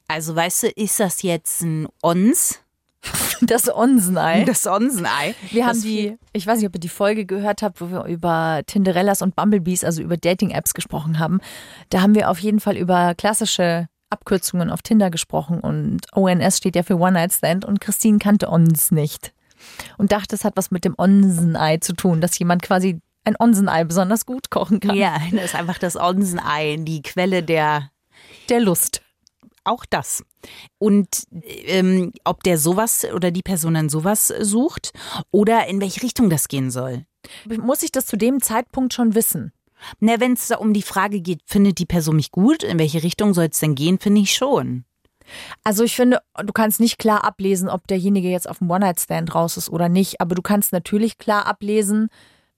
Also 0.08 0.34
weißt 0.34 0.62
du, 0.64 0.68
ist 0.68 1.00
das 1.00 1.22
jetzt 1.22 1.60
ein 1.62 1.86
Ons? 2.02 2.60
Das 3.46 3.74
Onsenei. 3.74 4.44
Das 4.44 4.66
Onsenei. 4.66 5.34
Wir 5.50 5.66
haben 5.66 5.74
Das 5.74 5.82
die, 5.82 6.16
ich 6.32 6.46
weiß 6.46 6.58
nicht, 6.58 6.68
ob 6.68 6.74
ihr 6.74 6.80
die 6.80 6.88
Folge 6.88 7.26
gehört 7.26 7.62
habt, 7.62 7.80
wo 7.80 7.90
wir 7.90 8.04
über 8.04 8.62
Tinderellas 8.66 9.22
und 9.22 9.34
Bumblebees, 9.36 9.84
also 9.84 10.02
über 10.02 10.16
Dating-Apps 10.16 10.74
gesprochen 10.74 11.18
haben. 11.18 11.40
Da 11.90 12.00
haben 12.00 12.14
wir 12.14 12.30
auf 12.30 12.38
jeden 12.38 12.60
Fall 12.60 12.76
über 12.76 13.14
klassische 13.14 13.88
Abkürzungen 14.10 14.70
auf 14.70 14.82
Tinder 14.82 15.10
gesprochen 15.10 15.60
und 15.60 16.00
ONS 16.14 16.58
steht 16.58 16.76
ja 16.76 16.82
für 16.82 16.96
One 16.96 17.12
Night 17.12 17.32
Stand 17.32 17.64
und 17.64 17.80
Christine 17.80 18.18
kannte 18.18 18.48
Ons 18.48 18.90
nicht 18.90 19.32
und 19.96 20.12
dachte, 20.12 20.34
es 20.34 20.44
hat 20.44 20.56
was 20.56 20.70
mit 20.70 20.84
dem 20.84 20.94
Onsenei 20.98 21.78
zu 21.78 21.94
tun, 21.94 22.20
dass 22.20 22.38
jemand 22.38 22.62
quasi 22.62 23.00
ein 23.24 23.36
Onsenei 23.38 23.84
besonders 23.84 24.26
gut 24.26 24.50
kochen 24.50 24.80
kann. 24.80 24.96
Ja, 24.96 25.16
das 25.32 25.44
ist 25.46 25.54
einfach 25.54 25.78
das 25.78 25.96
Onsenei, 25.96 26.76
die 26.80 27.02
Quelle 27.02 27.42
der 27.42 27.90
Der 28.48 28.60
Lust. 28.60 29.02
Auch 29.64 29.84
das. 29.88 30.24
Und 30.78 31.08
ähm, 31.66 32.12
ob 32.24 32.42
der 32.42 32.58
sowas 32.58 33.06
oder 33.14 33.30
die 33.30 33.42
Person 33.42 33.74
dann 33.74 33.88
sowas 33.88 34.28
sucht 34.40 34.92
oder 35.30 35.66
in 35.66 35.80
welche 35.80 36.02
Richtung 36.02 36.30
das 36.30 36.48
gehen 36.48 36.70
soll. 36.70 37.04
Muss 37.46 37.82
ich 37.82 37.92
das 37.92 38.06
zu 38.06 38.16
dem 38.16 38.40
Zeitpunkt 38.40 38.94
schon 38.94 39.14
wissen? 39.14 39.52
Na, 40.00 40.20
wenn 40.20 40.34
es 40.34 40.48
da 40.48 40.56
um 40.56 40.72
die 40.72 40.82
Frage 40.82 41.20
geht, 41.20 41.40
findet 41.46 41.78
die 41.78 41.86
Person 41.86 42.16
mich 42.16 42.30
gut, 42.30 42.62
in 42.62 42.78
welche 42.78 43.02
Richtung 43.02 43.34
soll 43.34 43.48
es 43.50 43.58
denn 43.58 43.74
gehen, 43.74 43.98
finde 43.98 44.20
ich 44.20 44.32
schon. 44.32 44.84
Also 45.64 45.84
ich 45.84 45.96
finde, 45.96 46.20
du 46.36 46.52
kannst 46.52 46.80
nicht 46.80 46.98
klar 46.98 47.24
ablesen, 47.24 47.68
ob 47.68 47.86
derjenige 47.86 48.28
jetzt 48.28 48.48
auf 48.48 48.58
dem 48.58 48.70
One-Night-Stand 48.70 49.34
raus 49.34 49.56
ist 49.56 49.70
oder 49.70 49.88
nicht, 49.88 50.20
aber 50.20 50.34
du 50.34 50.42
kannst 50.42 50.72
natürlich 50.72 51.18
klar 51.18 51.46
ablesen, 51.46 52.08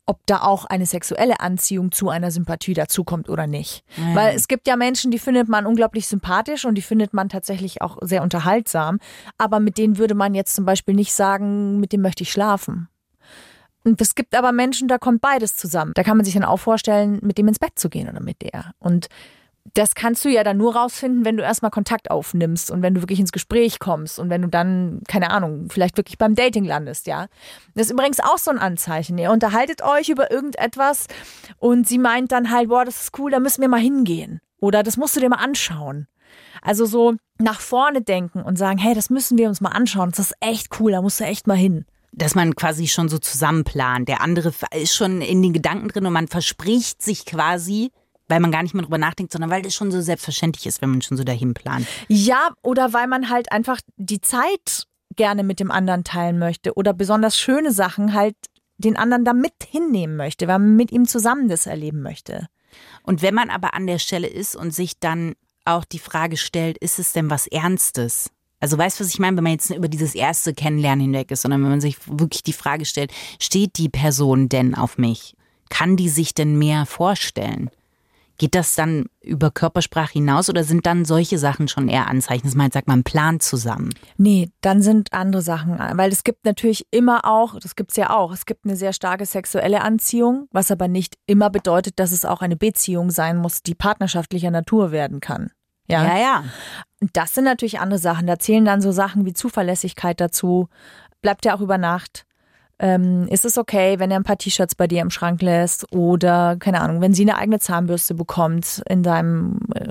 ob 0.07 0.21
da 0.27 0.43
auch 0.43 0.65
eine 0.67 0.87
sexuelle 0.87 1.41
Anziehung 1.41 1.93
zu 1.93 2.11
einer 2.11 2.31
Sympathie 2.31 2.75
dazukommt 2.75 3.29
oder 3.29 3.47
nicht. 3.47 3.85
Weil 4.15 4.37
es 4.37 4.49
gibt 4.49 4.69
ja 4.69 4.77
Menschen, 4.77 5.11
die 5.11 5.19
findet 5.19 5.49
man 5.49 5.67
unglaublich 5.67 6.07
sympathisch 6.07 6.65
und 6.65 6.75
die 6.75 6.83
findet 6.83 7.15
man 7.15 7.29
tatsächlich 7.29 7.81
auch 7.81 7.99
sehr 8.03 8.23
unterhaltsam, 8.23 8.99
aber 9.39 9.61
mit 9.61 9.79
denen 9.79 9.99
würde 9.99 10.15
man 10.15 10.35
jetzt 10.35 10.55
zum 10.55 10.65
Beispiel 10.65 10.95
nicht 10.95 11.15
sagen, 11.15 11.81
mit 11.81 11.93
dem 11.93 12.03
möchte 12.03 12.23
ich 12.23 12.33
schlafen. 12.33 12.89
Und 13.85 14.01
es 14.01 14.15
gibt 14.15 14.35
aber 14.35 14.53
Menschen, 14.53 14.89
da 14.89 14.99
kommt 14.99 15.21
beides 15.21 15.57
zusammen. 15.57 15.93
Da 15.95 16.03
kann 16.03 16.17
man 16.17 16.25
sich 16.25 16.35
dann 16.35 16.45
auch 16.45 16.57
vorstellen, 16.57 17.19
mit 17.23 17.37
dem 17.37 17.49
ins 17.49 17.59
Bett 17.59 17.79
zu 17.79 17.91
gehen 17.91 18.09
oder 18.09 18.21
mit 18.21 18.41
der. 18.41 18.73
Und 18.79 19.09
das 19.73 19.95
kannst 19.95 20.25
du 20.25 20.29
ja 20.29 20.45
dann 20.45 20.59
nur 20.59 20.77
rausfinden, 20.77 21.25
wenn 21.25 21.39
du 21.39 21.43
erstmal 21.43 21.71
Kontakt 21.71 22.11
aufnimmst 22.11 22.71
und 22.71 22.83
wenn 22.83 22.95
du 22.95 23.01
wirklich 23.01 23.19
ins 23.19 23.33
Gespräch 23.33 23.79
kommst 23.79 24.19
und 24.19 24.29
wenn 24.29 24.43
du 24.43 24.49
dann, 24.49 25.01
keine 25.09 25.31
Ahnung, 25.31 25.69
vielleicht 25.71 25.97
wirklich 25.97 26.19
beim 26.19 26.35
Dating 26.35 26.65
landest, 26.65 27.07
ja. 27.07 27.29
Das 27.75 27.87
ist 27.87 27.93
übrigens 27.93 28.21
auch 28.21 28.39
so 28.39 28.51
ein 28.51 28.59
Anzeichen. 28.59 29.17
Ihr 29.17 29.31
unterhaltet 29.31 29.83
euch 29.83 30.11
über 30.11 30.31
irgendetwas 30.31 31.07
und 31.59 31.89
sie 31.89 31.99
meint 31.99 32.31
dann 32.31 32.51
halt, 32.51 32.69
boah, 32.69 32.85
das 32.85 33.05
ist 33.05 33.19
cool, 33.19 33.31
da 33.31 33.41
müssen 33.41 33.63
wir 33.63 33.69
mal 33.69 33.81
hingehen. 33.81 34.41
Oder 34.61 34.83
das 34.83 34.97
musst 34.97 35.17
du 35.17 35.21
dir 35.21 35.31
mal 35.31 35.43
anschauen. 35.43 36.09
Also 36.61 36.85
so 36.85 37.15
nach 37.39 37.61
vorne 37.61 38.03
denken 38.03 38.43
und 38.43 38.57
sagen, 38.57 38.79
hey, 38.79 38.95
das 38.95 39.11
müssen 39.11 39.39
wir 39.39 39.49
uns 39.49 39.61
mal 39.61 39.71
anschauen. 39.71 40.11
Das 40.11 40.19
ist 40.19 40.35
echt 40.41 40.79
cool, 40.79 40.93
da 40.93 41.03
musst 41.03 41.21
du 41.21 41.25
echt 41.25 41.47
mal 41.47 41.57
hin. 41.57 41.85
Dass 42.13 42.35
man 42.35 42.55
quasi 42.55 42.87
schon 42.87 43.09
so 43.09 43.19
zusammenplant. 43.19 44.09
Der 44.09 44.21
andere 44.21 44.53
ist 44.75 44.95
schon 44.95 45.21
in 45.21 45.43
den 45.43 45.53
Gedanken 45.53 45.89
drin 45.89 46.07
und 46.07 46.13
man 46.13 46.29
verspricht 46.29 47.03
sich 47.03 47.27
quasi, 47.27 47.91
weil 48.35 48.41
man 48.41 48.51
gar 48.51 48.65
nicht 48.65 48.75
mehr 48.75 48.83
drüber 48.83 48.99
nachdenkt, 48.99 49.31
sondern 49.31 49.49
weil 49.49 49.63
das 49.63 49.77
schon 49.77 49.93
so 49.93 50.01
selbstverständlich 50.01 50.67
ist, 50.67 50.83
wenn 50.83 50.91
man 50.91 51.03
schon 51.03 51.17
so 51.17 51.23
dahin 51.23 51.55
plant. 51.55 51.87
Ja, 52.09 52.51
oder 52.63 52.93
weil 52.93 53.07
man 53.07 53.31
halt 53.31 53.53
einfach 53.53 53.79
die 53.97 54.21
Zeit 54.21 54.89
gerne 55.15 55.45
mit 55.45 55.61
dem 55.61 55.71
anderen 55.71 56.03
teilen 56.03 56.41
möchte 56.41 56.75
oder 56.75 56.93
besonders 56.93 57.39
schöne 57.39 57.71
Sachen 57.71 58.13
halt 58.13 58.35
den 58.77 58.97
anderen 58.97 59.25
da 59.25 59.35
mit 59.35 59.53
hinnehmen 59.65 60.17
möchte, 60.17 60.49
weil 60.49 60.59
man 60.59 60.75
mit 60.75 60.91
ihm 60.91 61.07
zusammen 61.07 61.47
das 61.49 61.67
erleben 61.67 62.03
möchte. 62.03 62.49
Und 63.05 63.23
wenn 63.23 63.35
man 63.35 63.51
aber 63.51 63.75
an 63.75 63.87
der 63.87 64.01
Stelle 64.01 64.27
ist 64.27 64.57
und 64.57 64.75
sich 64.75 64.99
dann 64.99 65.35
auch 65.65 65.85
die 65.85 66.01
Frage 66.01 66.37
stellt, 66.37 66.77
ist 66.79 66.99
es 66.99 67.13
denn 67.13 67.31
was 67.31 67.47
Ernstes? 67.47 68.33
Also 68.59 68.77
weißt 68.77 68.99
du, 68.99 69.05
was 69.05 69.13
ich 69.13 69.21
meine, 69.21 69.37
wenn 69.37 69.45
man 69.45 69.53
jetzt 69.53 69.71
über 69.71 69.87
dieses 69.87 70.17
erste 70.17 70.55
Kennenlernen 70.55 71.05
hinweg 71.05 71.31
ist, 71.31 71.43
sondern 71.43 71.63
wenn 71.63 71.71
man 71.71 71.81
sich 71.81 71.99
wirklich 72.09 72.43
die 72.43 72.53
Frage 72.53 72.85
stellt, 72.85 73.13
steht 73.41 73.79
die 73.79 73.89
Person 73.89 74.49
denn 74.49 74.75
auf 74.75 74.99
mich? 74.99 75.37
Kann 75.69 75.97
die 75.97 76.09
sich 76.09 76.35
denn 76.35 76.59
mehr 76.59 76.85
vorstellen? 76.85 77.71
Geht 78.37 78.55
das 78.55 78.75
dann 78.75 79.07
über 79.21 79.51
Körpersprache 79.51 80.15
hinaus 80.15 80.51
oder 80.51 80.65
sind 80.65 80.87
dann 80.87 81.05
solche 81.05 81.39
Sachen 81.39 81.69
schon 81.69 81.89
eher 81.89 82.09
Anzeichen, 82.09 82.45
dass 82.45 82.55
man 82.55 82.65
halt 82.65 82.73
sagt, 82.73 82.89
man 82.89 83.05
plant 83.05 83.43
zusammen? 83.43 83.91
Nee, 84.17 84.51
dann 84.61 84.83
sind 84.83 85.13
andere 85.13 85.41
Sachen, 85.41 85.79
weil 85.79 86.11
es 86.11 86.25
gibt 86.25 86.45
natürlich 86.45 86.87
immer 86.91 87.25
auch, 87.25 87.59
das 87.61 87.77
gibt's 87.77 87.97
ja 87.97 88.11
auch, 88.11 88.33
es 88.33 88.45
gibt 88.45 88.65
eine 88.65 88.77
sehr 88.77 88.93
starke 88.93 89.25
sexuelle 89.25 89.83
Anziehung, 89.83 90.49
was 90.51 90.73
aber 90.73 90.89
nicht 90.89 91.17
immer 91.27 91.49
bedeutet, 91.49 92.01
dass 92.01 92.11
es 92.11 92.25
auch 92.25 92.43
eine 92.43 92.57
Beziehung 92.57 93.11
sein 93.11 93.37
muss, 93.37 93.63
die 93.63 93.75
partnerschaftlicher 93.75 94.51
Natur 94.51 94.91
werden 94.91 95.21
kann. 95.21 95.51
Ja, 95.87 96.05
ja. 96.05 96.19
ja. 96.19 96.45
Das 97.13 97.35
sind 97.35 97.45
natürlich 97.45 97.79
andere 97.79 97.99
Sachen. 97.99 98.27
Da 98.27 98.39
zählen 98.39 98.65
dann 98.65 98.81
so 98.81 98.91
Sachen 98.91 99.27
wie 99.27 99.35
Zuverlässigkeit 99.35 100.21
dazu. 100.21 100.69
Bleibt 101.21 101.47
er 101.47 101.55
auch 101.55 101.61
über 101.61 101.79
Nacht? 101.79 102.25
Ähm, 102.85 103.27
ist 103.29 103.47
es 103.47 103.57
okay, 103.57 103.99
wenn 103.99 104.11
er 104.11 104.19
ein 104.19 104.25
paar 104.25 104.37
T-Shirts 104.37 104.75
bei 104.75 104.87
dir 104.87 105.01
im 105.01 105.09
Schrank 105.09 105.41
lässt 105.41 105.91
oder, 105.91 106.57
keine 106.59 106.83
Ahnung, 106.83 107.01
wenn 107.01 107.15
sie 107.15 107.23
eine 107.23 107.39
eigene 107.39 107.59
Zahnbürste 107.59 108.15
bekommt 108.15 108.83
in 108.91 109.03
deinem 109.03 109.59
äh, 109.75 109.89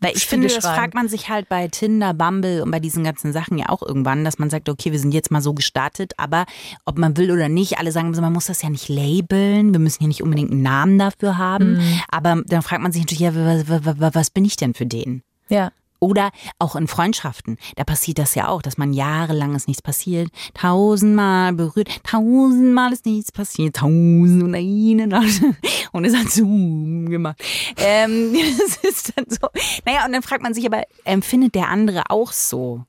Weil 0.00 0.14
ich 0.14 0.26
finde, 0.26 0.48
das 0.48 0.58
fragt 0.58 0.92
man 0.92 1.08
sich 1.08 1.30
halt 1.30 1.48
bei 1.48 1.68
Tinder, 1.68 2.12
Bumble 2.12 2.62
und 2.62 2.70
bei 2.70 2.80
diesen 2.80 3.02
ganzen 3.02 3.32
Sachen 3.32 3.56
ja 3.56 3.70
auch 3.70 3.80
irgendwann, 3.80 4.24
dass 4.24 4.38
man 4.38 4.50
sagt, 4.50 4.68
okay, 4.68 4.92
wir 4.92 4.98
sind 4.98 5.14
jetzt 5.14 5.30
mal 5.30 5.40
so 5.40 5.54
gestartet, 5.54 6.12
aber 6.18 6.44
ob 6.84 6.98
man 6.98 7.16
will 7.16 7.30
oder 7.30 7.48
nicht, 7.48 7.78
alle 7.78 7.92
sagen, 7.92 8.10
man 8.10 8.32
muss 8.34 8.46
das 8.46 8.60
ja 8.60 8.68
nicht 8.68 8.90
labeln, 8.90 9.72
wir 9.72 9.80
müssen 9.80 10.02
ja 10.02 10.08
nicht 10.08 10.22
unbedingt 10.22 10.50
einen 10.50 10.60
Namen 10.62 10.98
dafür 10.98 11.38
haben, 11.38 11.78
Mhm. 11.78 12.00
aber 12.10 12.42
dann 12.46 12.60
fragt 12.60 12.82
man 12.82 12.92
sich 12.92 13.02
natürlich, 13.02 13.20
ja, 13.20 13.34
was, 13.34 13.86
was, 13.98 14.14
was 14.14 14.30
bin 14.30 14.44
ich 14.44 14.56
denn 14.56 14.74
für 14.74 14.86
den? 14.86 15.22
Ja. 15.48 15.70
Oder 16.00 16.30
auch 16.58 16.76
in 16.76 16.86
Freundschaften. 16.86 17.56
Da 17.76 17.84
passiert 17.84 18.18
das 18.18 18.34
ja 18.34 18.48
auch, 18.48 18.62
dass 18.62 18.78
man 18.78 18.92
jahrelang 18.92 19.54
ist 19.54 19.68
nichts 19.68 19.82
passiert, 19.82 20.30
tausendmal 20.54 21.52
berührt, 21.52 21.88
tausendmal 22.04 22.92
ist 22.92 23.06
nichts 23.06 23.32
passiert, 23.32 23.76
tausend 23.76 24.42
und 24.42 24.54
eine 24.54 25.06
Nacht. 25.06 25.42
Und 25.92 26.04
es 26.04 26.14
hat 26.14 26.30
Zoom 26.30 27.08
gemacht. 27.08 27.42
Ähm, 27.78 28.36
das 28.58 28.76
ist 28.76 29.12
dann 29.16 29.24
so. 29.28 29.48
Naja, 29.86 30.04
und 30.04 30.12
dann 30.12 30.22
fragt 30.22 30.42
man 30.42 30.52
sich 30.52 30.66
aber, 30.66 30.82
empfindet 31.04 31.54
der 31.54 31.68
andere 31.68 32.10
auch 32.10 32.32
so? 32.32 32.84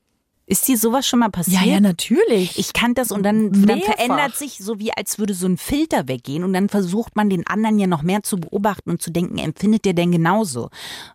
Ist 0.50 0.66
dir 0.66 0.76
sowas 0.76 1.06
schon 1.06 1.20
mal 1.20 1.30
passiert? 1.30 1.62
Ja, 1.62 1.74
ja, 1.74 1.80
natürlich. 1.80 2.58
Ich 2.58 2.72
kann 2.72 2.94
das 2.94 3.12
und 3.12 3.22
dann, 3.22 3.52
dann 3.52 3.80
verändert 3.82 4.34
sich 4.34 4.58
so 4.58 4.80
wie 4.80 4.92
als 4.92 5.20
würde 5.20 5.32
so 5.32 5.46
ein 5.46 5.56
Filter 5.56 6.08
weggehen 6.08 6.42
und 6.42 6.52
dann 6.52 6.68
versucht 6.68 7.14
man 7.14 7.30
den 7.30 7.46
anderen 7.46 7.78
ja 7.78 7.86
noch 7.86 8.02
mehr 8.02 8.24
zu 8.24 8.36
beobachten 8.36 8.90
und 8.90 9.00
zu 9.00 9.12
denken, 9.12 9.38
empfindet 9.38 9.84
der 9.84 9.92
denn 9.92 10.10
genauso? 10.10 10.70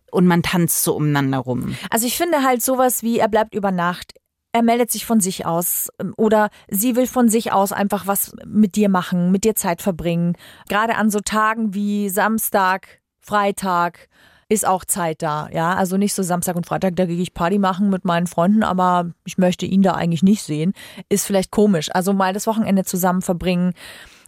Und 0.09 0.25
man 0.25 0.41
tanzt 0.41 0.85
so 0.85 0.95
umeinander 0.95 1.39
rum. 1.39 1.75
Also 1.89 2.07
ich 2.07 2.15
finde 2.15 2.43
halt 2.43 2.63
sowas 2.63 3.03
wie, 3.03 3.19
er 3.19 3.27
bleibt 3.27 3.53
über 3.53 3.71
Nacht. 3.71 4.13
Er 4.53 4.63
meldet 4.63 4.89
sich 4.89 5.05
von 5.05 5.19
sich 5.19 5.45
aus 5.45 5.89
oder 6.15 6.49
sie 6.69 6.95
will 6.95 7.05
von 7.05 7.27
sich 7.27 7.51
aus 7.51 7.73
einfach 7.73 8.07
was 8.07 8.31
mit 8.45 8.77
dir 8.77 8.87
machen, 8.87 9.33
mit 9.33 9.43
dir 9.43 9.55
Zeit 9.55 9.81
verbringen. 9.81 10.37
Gerade 10.69 10.95
an 10.95 11.09
so 11.09 11.19
Tagen 11.19 11.73
wie 11.73 12.07
Samstag, 12.07 13.01
Freitag 13.19 14.07
ist 14.49 14.67
auch 14.67 14.85
Zeit 14.85 15.21
da, 15.21 15.49
ja. 15.51 15.73
Also 15.73 15.97
nicht 15.97 16.13
so 16.13 16.23
Samstag 16.23 16.55
und 16.55 16.65
Freitag, 16.65 16.95
da 16.95 17.05
gehe 17.05 17.21
ich 17.21 17.33
Party 17.33 17.57
machen 17.57 17.89
mit 17.89 18.05
meinen 18.05 18.27
Freunden, 18.27 18.63
aber 18.63 19.11
ich 19.25 19.37
möchte 19.37 19.65
ihn 19.65 19.81
da 19.81 19.93
eigentlich 19.93 20.23
nicht 20.23 20.43
sehen. 20.43 20.73
Ist 21.09 21.25
vielleicht 21.25 21.51
komisch. 21.51 21.89
Also 21.93 22.13
mal 22.13 22.33
das 22.33 22.47
Wochenende 22.47 22.83
zusammen 22.83 23.21
verbringen. 23.21 23.73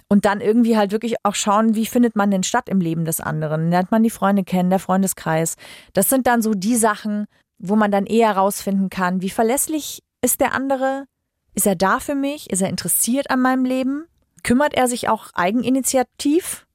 Und 0.09 0.25
dann 0.25 0.39
irgendwie 0.39 0.77
halt 0.77 0.91
wirklich 0.91 1.15
auch 1.23 1.35
schauen, 1.35 1.75
wie 1.75 1.85
findet 1.85 2.15
man 2.15 2.31
denn 2.31 2.43
statt 2.43 2.69
im 2.69 2.79
Leben 2.79 3.03
des 3.03 3.19
anderen? 3.19 3.69
Lernt 3.69 3.91
man 3.91 4.03
die 4.03 4.09
Freunde 4.09 4.43
kennen, 4.43 4.69
der 4.69 4.79
Freundeskreis. 4.79 5.55
Das 5.93 6.09
sind 6.09 6.27
dann 6.27 6.41
so 6.41 6.53
die 6.53 6.77
Sachen, 6.77 7.25
wo 7.59 7.75
man 7.75 7.91
dann 7.91 8.05
eher 8.05 8.31
rausfinden 8.31 8.89
kann, 8.89 9.21
wie 9.21 9.29
verlässlich 9.29 10.03
ist 10.21 10.39
der 10.39 10.53
andere? 10.53 11.05
Ist 11.53 11.67
er 11.67 11.75
da 11.75 11.99
für 11.99 12.15
mich? 12.15 12.49
Ist 12.49 12.61
er 12.61 12.69
interessiert 12.69 13.29
an 13.29 13.41
meinem 13.41 13.65
Leben? 13.65 14.05
Kümmert 14.43 14.75
er 14.75 14.87
sich 14.87 15.09
auch 15.09 15.31
eigeninitiativ? 15.33 16.66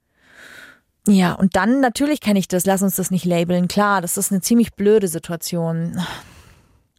Ja, 1.09 1.33
und 1.35 1.57
dann 1.57 1.81
natürlich 1.81 2.21
kenne 2.21 2.39
ich 2.39 2.47
das, 2.49 2.65
lass 2.65 2.83
uns 2.83 2.97
das 2.97 3.11
nicht 3.11 3.25
labeln. 3.25 3.67
Klar, 3.69 4.01
das 4.01 4.17
ist 4.17 4.31
eine 4.31 4.41
ziemlich 4.41 4.73
blöde 4.75 5.09
Situation. 5.09 6.01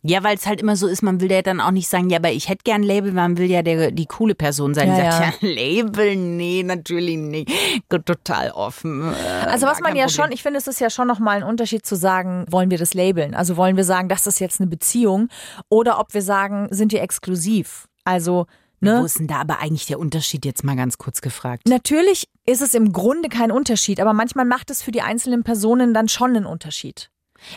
Ja, 0.05 0.21
weil 0.21 0.35
es 0.35 0.45
halt 0.45 0.59
immer 0.59 0.75
so 0.75 0.87
ist, 0.87 1.01
man 1.01 1.21
will 1.21 1.31
ja 1.31 1.41
dann 1.41 1.61
auch 1.61 1.71
nicht 1.71 1.87
sagen, 1.87 2.09
ja, 2.09 2.17
aber 2.17 2.29
ich 2.33 2.49
hätte 2.49 2.63
gern 2.65 2.83
Label, 2.83 3.13
man 3.13 3.37
will 3.37 3.49
ja 3.49 3.61
der, 3.61 3.91
die 3.91 4.05
coole 4.05 4.35
Person 4.35 4.73
sein. 4.73 4.93
Die 4.93 4.97
Ja, 5.01 5.11
sagt, 5.13 5.41
ja, 5.41 5.47
Label, 5.53 6.17
nee, 6.17 6.61
natürlich 6.61 7.15
nicht. 7.15 7.49
Total 7.87 8.51
offen. 8.51 9.13
Äh, 9.13 9.45
Also 9.47 9.65
was 9.65 9.79
man 9.79 9.95
ja 9.95 10.07
Problem. 10.07 10.23
schon, 10.25 10.31
ich 10.33 10.43
finde, 10.43 10.59
es 10.59 10.67
ist 10.67 10.81
ja 10.81 10.89
schon 10.89 11.07
nochmal 11.07 11.37
ein 11.37 11.43
Unterschied 11.43 11.85
zu 11.85 11.95
sagen, 11.95 12.45
wollen 12.49 12.69
wir 12.69 12.77
das 12.77 12.93
labeln? 12.93 13.33
Also 13.33 13.55
wollen 13.55 13.77
wir 13.77 13.85
sagen, 13.85 14.09
das 14.09 14.27
ist 14.27 14.39
jetzt 14.39 14.59
eine 14.59 14.69
Beziehung 14.69 15.29
oder 15.69 15.97
ob 16.01 16.13
wir 16.13 16.21
sagen, 16.21 16.67
sind 16.71 16.91
wir 16.91 17.01
exklusiv? 17.01 17.87
Also, 18.03 18.47
Wo 18.81 18.89
ne? 18.89 19.05
ist 19.05 19.19
denn 19.19 19.27
da 19.27 19.35
aber 19.37 19.59
eigentlich 19.59 19.85
der 19.85 19.99
Unterschied, 19.99 20.43
jetzt 20.43 20.65
mal 20.65 20.75
ganz 20.75 20.97
kurz 20.97 21.21
gefragt? 21.21 21.63
Natürlich 21.69 22.27
ist 22.45 22.61
es 22.61 22.73
im 22.73 22.91
Grunde 22.91 23.29
kein 23.29 23.51
Unterschied, 23.51 23.99
aber 23.99 24.13
manchmal 24.13 24.45
macht 24.45 24.69
es 24.69 24.81
für 24.81 24.91
die 24.91 25.01
einzelnen 25.01 25.43
Personen 25.43 25.93
dann 25.93 26.09
schon 26.09 26.35
einen 26.35 26.45
Unterschied. 26.45 27.09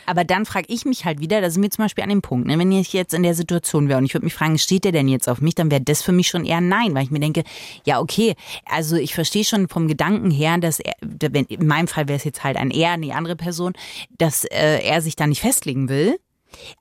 Aber 0.04 0.24
dann 0.24 0.46
frage 0.46 0.66
ich 0.68 0.84
mich 0.84 1.04
halt 1.04 1.20
wieder, 1.20 1.40
da 1.40 1.50
sind 1.50 1.62
wir 1.62 1.70
zum 1.70 1.84
Beispiel 1.84 2.04
an 2.04 2.10
dem 2.10 2.22
Punkt, 2.22 2.46
ne, 2.46 2.58
wenn 2.58 2.72
ich 2.72 2.92
jetzt 2.92 3.14
in 3.14 3.22
der 3.22 3.34
Situation 3.34 3.88
wäre 3.88 3.98
und 3.98 4.04
ich 4.04 4.14
würde 4.14 4.24
mich 4.24 4.34
fragen, 4.34 4.58
steht 4.58 4.84
der 4.84 4.92
denn 4.92 5.08
jetzt 5.08 5.28
auf 5.28 5.40
mich, 5.40 5.54
dann 5.54 5.70
wäre 5.70 5.80
das 5.80 6.02
für 6.02 6.12
mich 6.12 6.28
schon 6.28 6.44
eher 6.44 6.60
nein, 6.60 6.94
weil 6.94 7.04
ich 7.04 7.10
mir 7.10 7.20
denke, 7.20 7.44
ja 7.84 8.00
okay, 8.00 8.34
also 8.64 8.96
ich 8.96 9.14
verstehe 9.14 9.44
schon 9.44 9.68
vom 9.68 9.88
Gedanken 9.88 10.30
her, 10.30 10.58
dass 10.58 10.80
er, 10.80 10.94
in 11.00 11.66
meinem 11.66 11.88
Fall 11.88 12.08
wäre 12.08 12.16
es 12.16 12.24
jetzt 12.24 12.44
halt 12.44 12.56
ein 12.56 12.70
er, 12.70 12.96
die 12.98 13.12
andere 13.12 13.36
Person, 13.36 13.74
dass 14.18 14.44
äh, 14.44 14.82
er 14.82 15.02
sich 15.02 15.16
da 15.16 15.26
nicht 15.26 15.40
festlegen 15.40 15.88
will. 15.88 16.18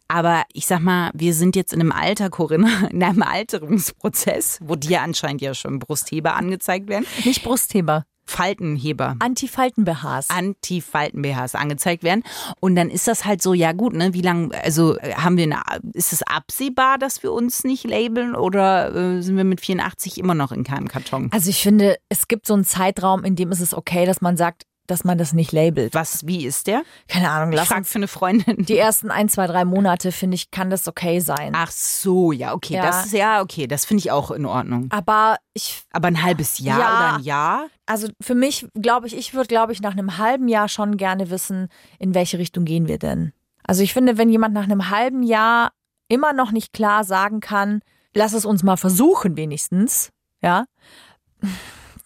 Aber 0.08 0.44
ich 0.54 0.66
sag 0.66 0.80
mal, 0.80 1.12
wir 1.14 1.34
sind 1.34 1.56
jetzt 1.56 1.74
in 1.74 1.82
einem 1.82 1.92
Alter, 1.92 2.30
Corinna, 2.30 2.88
in 2.92 3.04
einem 3.04 3.24
Alterungsprozess, 3.24 4.60
wo 4.62 4.76
dir 4.76 5.02
anscheinend 5.02 5.42
ja 5.42 5.54
schon 5.54 5.80
Brustheber 5.80 6.36
angezeigt 6.36 6.88
werden. 6.88 7.06
Nicht 7.24 7.44
Brustheber, 7.44 8.06
Faltenheber. 8.26 9.16
Antifalten-BHs. 9.20 10.30
Anti-Falten-BHs 10.30 11.56
angezeigt 11.56 12.04
werden. 12.04 12.24
Und 12.60 12.76
dann 12.76 12.90
ist 12.90 13.08
das 13.08 13.26
halt 13.26 13.42
so, 13.42 13.54
ja 13.54 13.72
gut, 13.72 13.94
ne, 13.94 14.14
wie 14.14 14.22
lange, 14.22 14.50
also 14.64 14.98
äh, 14.98 15.14
haben 15.14 15.38
wir 15.38 15.44
eine, 15.44 15.62
ist 15.94 16.12
es 16.12 16.24
absehbar, 16.24 16.98
dass 16.98 17.24
wir 17.24 17.32
uns 17.32 17.64
nicht 17.64 17.84
labeln 17.84 18.36
oder 18.36 18.94
äh, 18.96 19.22
sind 19.22 19.38
wir 19.38 19.44
mit 19.44 19.62
84 19.62 20.18
immer 20.18 20.34
noch 20.34 20.52
in 20.52 20.64
keinem 20.64 20.88
Karton? 20.88 21.30
Also 21.32 21.50
ich 21.50 21.62
finde, 21.62 21.98
es 22.10 22.28
gibt 22.28 22.48
so 22.48 22.56
einen 22.56 22.66
Zeitraum, 22.66 23.24
in 23.24 23.36
dem 23.36 23.52
ist 23.52 23.62
es 23.62 23.74
okay, 23.74 24.06
dass 24.06 24.22
man 24.22 24.38
sagt, 24.38 24.64
dass 24.88 25.04
man 25.04 25.18
das 25.18 25.34
nicht 25.34 25.52
labelt. 25.52 25.94
Was, 25.94 26.26
wie 26.28 26.46
ist 26.46 26.68
der? 26.68 26.84
Keine 27.08 27.30
Ahnung, 27.30 27.52
Ich 27.52 27.58
lass 27.58 27.68
frage 27.68 27.80
uns 27.82 27.90
für 27.92 27.98
eine 28.00 28.08
Freundin. 28.08 28.66
die 28.66 28.78
ersten 28.78 29.10
ein, 29.12 29.30
zwei, 29.30 29.48
drei 29.48 29.66
Monate, 29.66 30.12
finde 30.12 30.36
ich, 30.36 30.52
kann 30.52 30.70
das 30.70 30.88
okay 30.88 31.20
sein. 31.20 31.54
Ach 31.56 31.72
so, 31.72 32.32
ja, 32.32 32.54
okay, 32.54 32.76
Ja. 32.76 32.84
das 32.86 33.08
ist 33.08 33.14
ja 33.14 33.42
okay, 33.42 33.68
das 33.68 33.86
finde 33.86 34.00
ich 34.00 34.12
auch 34.12 34.32
in 34.32 34.46
Ordnung. 34.46 34.88
Aber 34.92 35.38
ich, 35.54 35.84
Aber 35.92 36.08
ein 36.08 36.22
halbes 36.24 36.60
Jahr 36.60 36.80
Ja. 36.80 36.88
oder 36.88 37.16
ein 37.18 37.24
Jahr? 37.24 37.66
also 37.88 38.08
für 38.22 38.36
mich, 38.36 38.68
glaube 38.82 39.08
ich, 39.08 39.16
ich 39.16 39.34
würde, 39.34 39.48
glaube 39.48 39.72
ich, 39.74 39.82
nach 39.82 39.94
einem 39.94 40.18
halben 40.18 40.48
Jahr 40.48 40.68
schon 40.70 40.98
gerne 40.98 41.30
wissen, 41.30 41.68
in 42.00 42.14
welche 42.16 42.38
Richtung 42.40 42.66
gehen 42.66 42.88
wir 42.88 42.98
denn. 43.00 43.32
Also 43.64 43.82
ich 43.84 43.94
finde, 43.94 44.18
wenn 44.18 44.30
jemand 44.30 44.54
nach 44.54 44.64
einem 44.64 44.90
halben 44.90 45.24
Jahr 45.24 45.72
immer 46.08 46.34
noch 46.34 46.52
nicht 46.52 46.74
klar 46.74 47.04
sagen 47.04 47.40
kann, 47.40 47.82
lass 48.14 48.34
es 48.34 48.46
uns 48.46 48.62
mal 48.64 48.78
versuchen 48.78 49.38
wenigstens, 49.38 50.10
ja, 50.42 50.66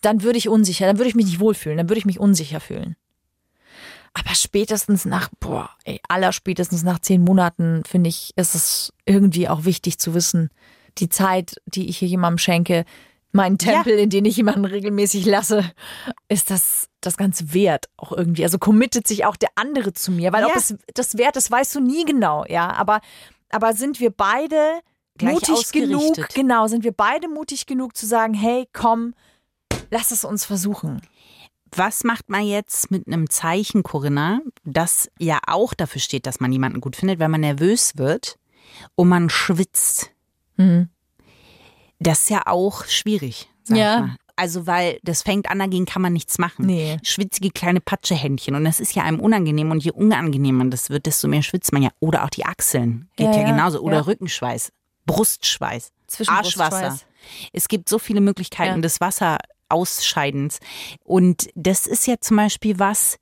dann 0.02 0.24
würde 0.24 0.38
ich 0.38 0.50
unsicher, 0.50 0.86
dann 0.86 0.98
würde 0.98 1.10
ich 1.10 1.16
mich 1.16 1.26
nicht 1.26 1.40
wohlfühlen, 1.40 1.78
dann 1.78 1.90
würde 1.90 2.00
ich 2.00 2.06
mich 2.06 2.20
unsicher 2.20 2.60
fühlen. 2.60 2.96
Aber 4.14 4.34
spätestens 4.34 5.06
nach, 5.06 5.30
boah, 5.40 5.70
ey, 5.84 6.00
aller 6.08 6.32
spätestens 6.32 6.84
nach 6.84 7.00
zehn 7.00 7.24
Monaten, 7.24 7.84
finde 7.88 8.10
ich, 8.10 8.32
ist 8.36 8.56
es 8.56 8.94
irgendwie 9.06 9.48
auch 9.48 9.66
wichtig 9.66 10.00
zu 10.00 10.14
wissen, 10.14 10.50
die 10.98 11.10
Zeit, 11.10 11.62
die 11.66 11.88
ich 11.90 12.00
hier 12.00 12.08
jemandem 12.08 12.40
schenke, 12.40 12.86
meinen 13.32 13.60
Tempel, 13.60 13.94
in 13.94 14.10
den 14.10 14.26
ich 14.26 14.38
jemanden 14.38 14.66
regelmäßig 14.66 15.26
lasse, 15.26 15.64
ist 16.28 16.50
das 16.50 16.90
das 17.02 17.16
Ganze 17.16 17.54
wert 17.54 17.86
auch 17.96 18.12
irgendwie. 18.12 18.44
Also 18.44 18.58
committet 18.58 19.08
sich 19.08 19.24
auch 19.26 19.36
der 19.38 19.50
andere 19.56 19.94
zu 19.94 20.12
mir, 20.12 20.34
weil 20.34 20.44
ob 20.44 20.50
Ja. 20.52 20.58
es 20.58 20.76
das 20.96 21.18
wert 21.18 21.38
ist, 21.38 21.50
weißt 21.52 21.76
du 21.76 21.80
nie 21.80 22.04
genau, 22.06 22.44
ja. 22.50 22.74
Aber, 22.74 23.00
aber 23.52 23.74
sind 23.74 24.00
wir 24.00 24.10
beide 24.10 24.80
mutig 25.22 25.72
genug, 25.72 26.16
genau, 26.34 26.68
sind 26.68 26.84
wir 26.84 26.92
beide 26.92 27.30
mutig 27.30 27.68
genug 27.68 27.96
zu 27.96 28.06
sagen, 28.06 28.34
hey, 28.34 28.68
komm, 28.74 29.14
lass 29.92 30.12
es 30.12 30.24
uns 30.24 30.46
versuchen. 30.46 31.02
Was 31.76 32.04
macht 32.04 32.30
man 32.30 32.46
jetzt 32.48 32.90
mit 32.90 33.06
einem 33.08 33.30
Zeichen, 33.30 33.84
Corinna, 33.84 34.40
das 34.64 35.10
ja 35.20 35.40
auch 35.46 35.74
dafür 35.76 36.02
steht, 36.02 36.26
dass 36.26 36.40
man 36.40 36.52
jemanden 36.52 36.82
gut 36.82 36.96
findet, 36.96 37.20
wenn 37.20 37.30
man 37.30 37.42
nervös 37.42 37.96
wird 37.98 38.40
und 38.96 39.08
man 39.08 39.30
schwitzt? 39.30 40.12
Mhm. 40.58 40.90
Das 42.00 42.24
ist 42.24 42.30
ja 42.30 42.44
auch 42.48 42.86
schwierig. 42.86 43.50
Sag 43.64 43.78
Ja. 43.78 43.96
Ich 43.96 44.02
mal. 44.02 44.16
Also, 44.36 44.66
weil 44.68 45.00
das 45.04 45.22
fängt 45.22 45.52
an, 45.52 45.60
dagegen 45.60 45.86
kann 45.86 46.02
man 46.02 46.14
nichts 46.14 46.38
machen. 46.38 46.66
Nee. 46.66 46.98
Schwitzige 47.04 47.50
kleine 47.52 47.82
Patschehändchen. 47.82 48.56
Und 48.56 48.64
das 48.64 48.80
ist 48.80 48.96
ja 48.96 49.04
einem 49.04 49.20
unangenehm. 49.20 49.70
Und 49.70 49.84
je 49.84 49.92
unangenehmer 49.92 50.64
das 50.70 50.90
wird, 50.90 51.08
desto 51.08 51.28
mehr 51.28 51.44
schwitzt 51.44 51.74
man 51.74 51.84
ja. 51.84 51.90
Oder 52.00 52.24
auch 52.24 52.30
die 52.30 52.46
Achseln. 52.46 53.10
Geht 53.18 53.28
Ja, 53.28 53.34
ja, 53.34 53.40
ja. 53.42 53.52
genauso. 53.52 53.82
Oder 53.82 53.98
Ja. 53.98 54.04
Brustschweiß. 54.04 54.72
Brustschweiß. 55.06 55.92
Arschwasser. 56.28 56.98
Es 57.52 57.68
gibt 57.68 57.90
so 57.90 58.00
viele 58.00 58.22
Möglichkeiten 58.22 58.76
Ja. 58.78 58.82
des 58.82 59.02
Wasserausscheidens. 59.70 60.60
Und 61.04 61.50
das 61.56 61.88
ist 61.88 62.08
ja 62.08 62.16
zum 62.20 62.38
Beispiel 62.38 62.80
was, 62.80 63.18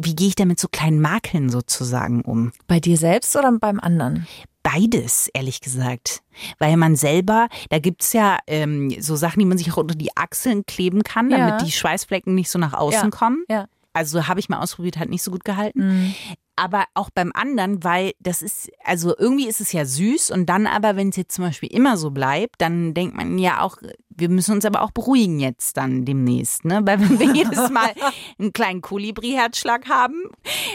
wie 0.00 0.14
gehe 0.16 0.28
ich 0.28 0.34
da 0.34 0.44
mit 0.44 0.58
so 0.58 0.68
kleinen 0.68 1.00
Makeln 1.00 1.50
sozusagen 1.50 2.22
um? 2.22 2.52
Bei 2.66 2.80
dir 2.80 2.96
selbst 2.96 3.36
oder 3.36 3.52
beim 3.52 3.80
anderen? 3.80 4.26
Beides, 4.62 5.28
ehrlich 5.34 5.60
gesagt. 5.60 6.22
Weil 6.58 6.76
man 6.76 6.94
selber, 6.96 7.48
da 7.70 7.78
gibt's 7.78 8.12
ja 8.12 8.38
ähm, 8.46 8.94
so 9.00 9.16
Sachen, 9.16 9.40
die 9.40 9.44
man 9.44 9.58
sich 9.58 9.72
auch 9.72 9.76
unter 9.76 9.96
die 9.96 10.16
Achseln 10.16 10.64
kleben 10.66 11.02
kann, 11.02 11.30
Ja. 11.30 11.38
damit 11.50 11.66
die 11.66 11.72
Schweißflecken 11.72 12.34
nicht 12.34 12.48
so 12.50 12.58
nach 12.58 12.72
außen 12.72 13.10
Ja. 13.10 13.10
kommen. 13.10 13.44
Ja. 13.50 13.66
Also 13.92 14.26
habe 14.28 14.40
ich 14.40 14.48
mal 14.48 14.60
ausprobiert, 14.60 14.96
hat 14.98 15.10
nicht 15.10 15.22
so 15.22 15.30
gut 15.30 15.44
gehalten. 15.44 16.04
Mhm. 16.06 16.14
Aber 16.54 16.84
auch 16.94 17.10
beim 17.10 17.32
anderen, 17.34 17.82
weil 17.82 18.12
das 18.20 18.40
ist, 18.40 18.70
also 18.84 19.14
irgendwie 19.18 19.48
ist 19.48 19.60
es 19.60 19.72
ja 19.72 19.84
süß 19.84 20.30
und 20.30 20.46
dann 20.46 20.66
aber, 20.66 20.96
wenn 20.96 21.08
es 21.08 21.16
jetzt 21.16 21.34
zum 21.34 21.44
Beispiel 21.44 21.70
immer 21.70 21.96
so 21.96 22.10
bleibt, 22.10 22.54
dann 22.58 22.94
denkt 22.94 23.16
man 23.16 23.38
ja 23.38 23.60
auch, 23.62 23.76
wir 24.16 24.28
müssen 24.28 24.54
uns 24.54 24.64
aber 24.64 24.82
auch 24.82 24.90
beruhigen 24.90 25.40
jetzt 25.40 25.76
dann 25.76 26.04
demnächst, 26.04 26.64
ne? 26.64 26.80
Weil 26.84 27.00
wenn 27.00 27.18
wir 27.18 27.32
jedes 27.34 27.70
Mal 27.70 27.90
einen 28.38 28.52
kleinen 28.52 28.80
Kolibri-Herzschlag 28.80 29.88
haben, 29.88 30.24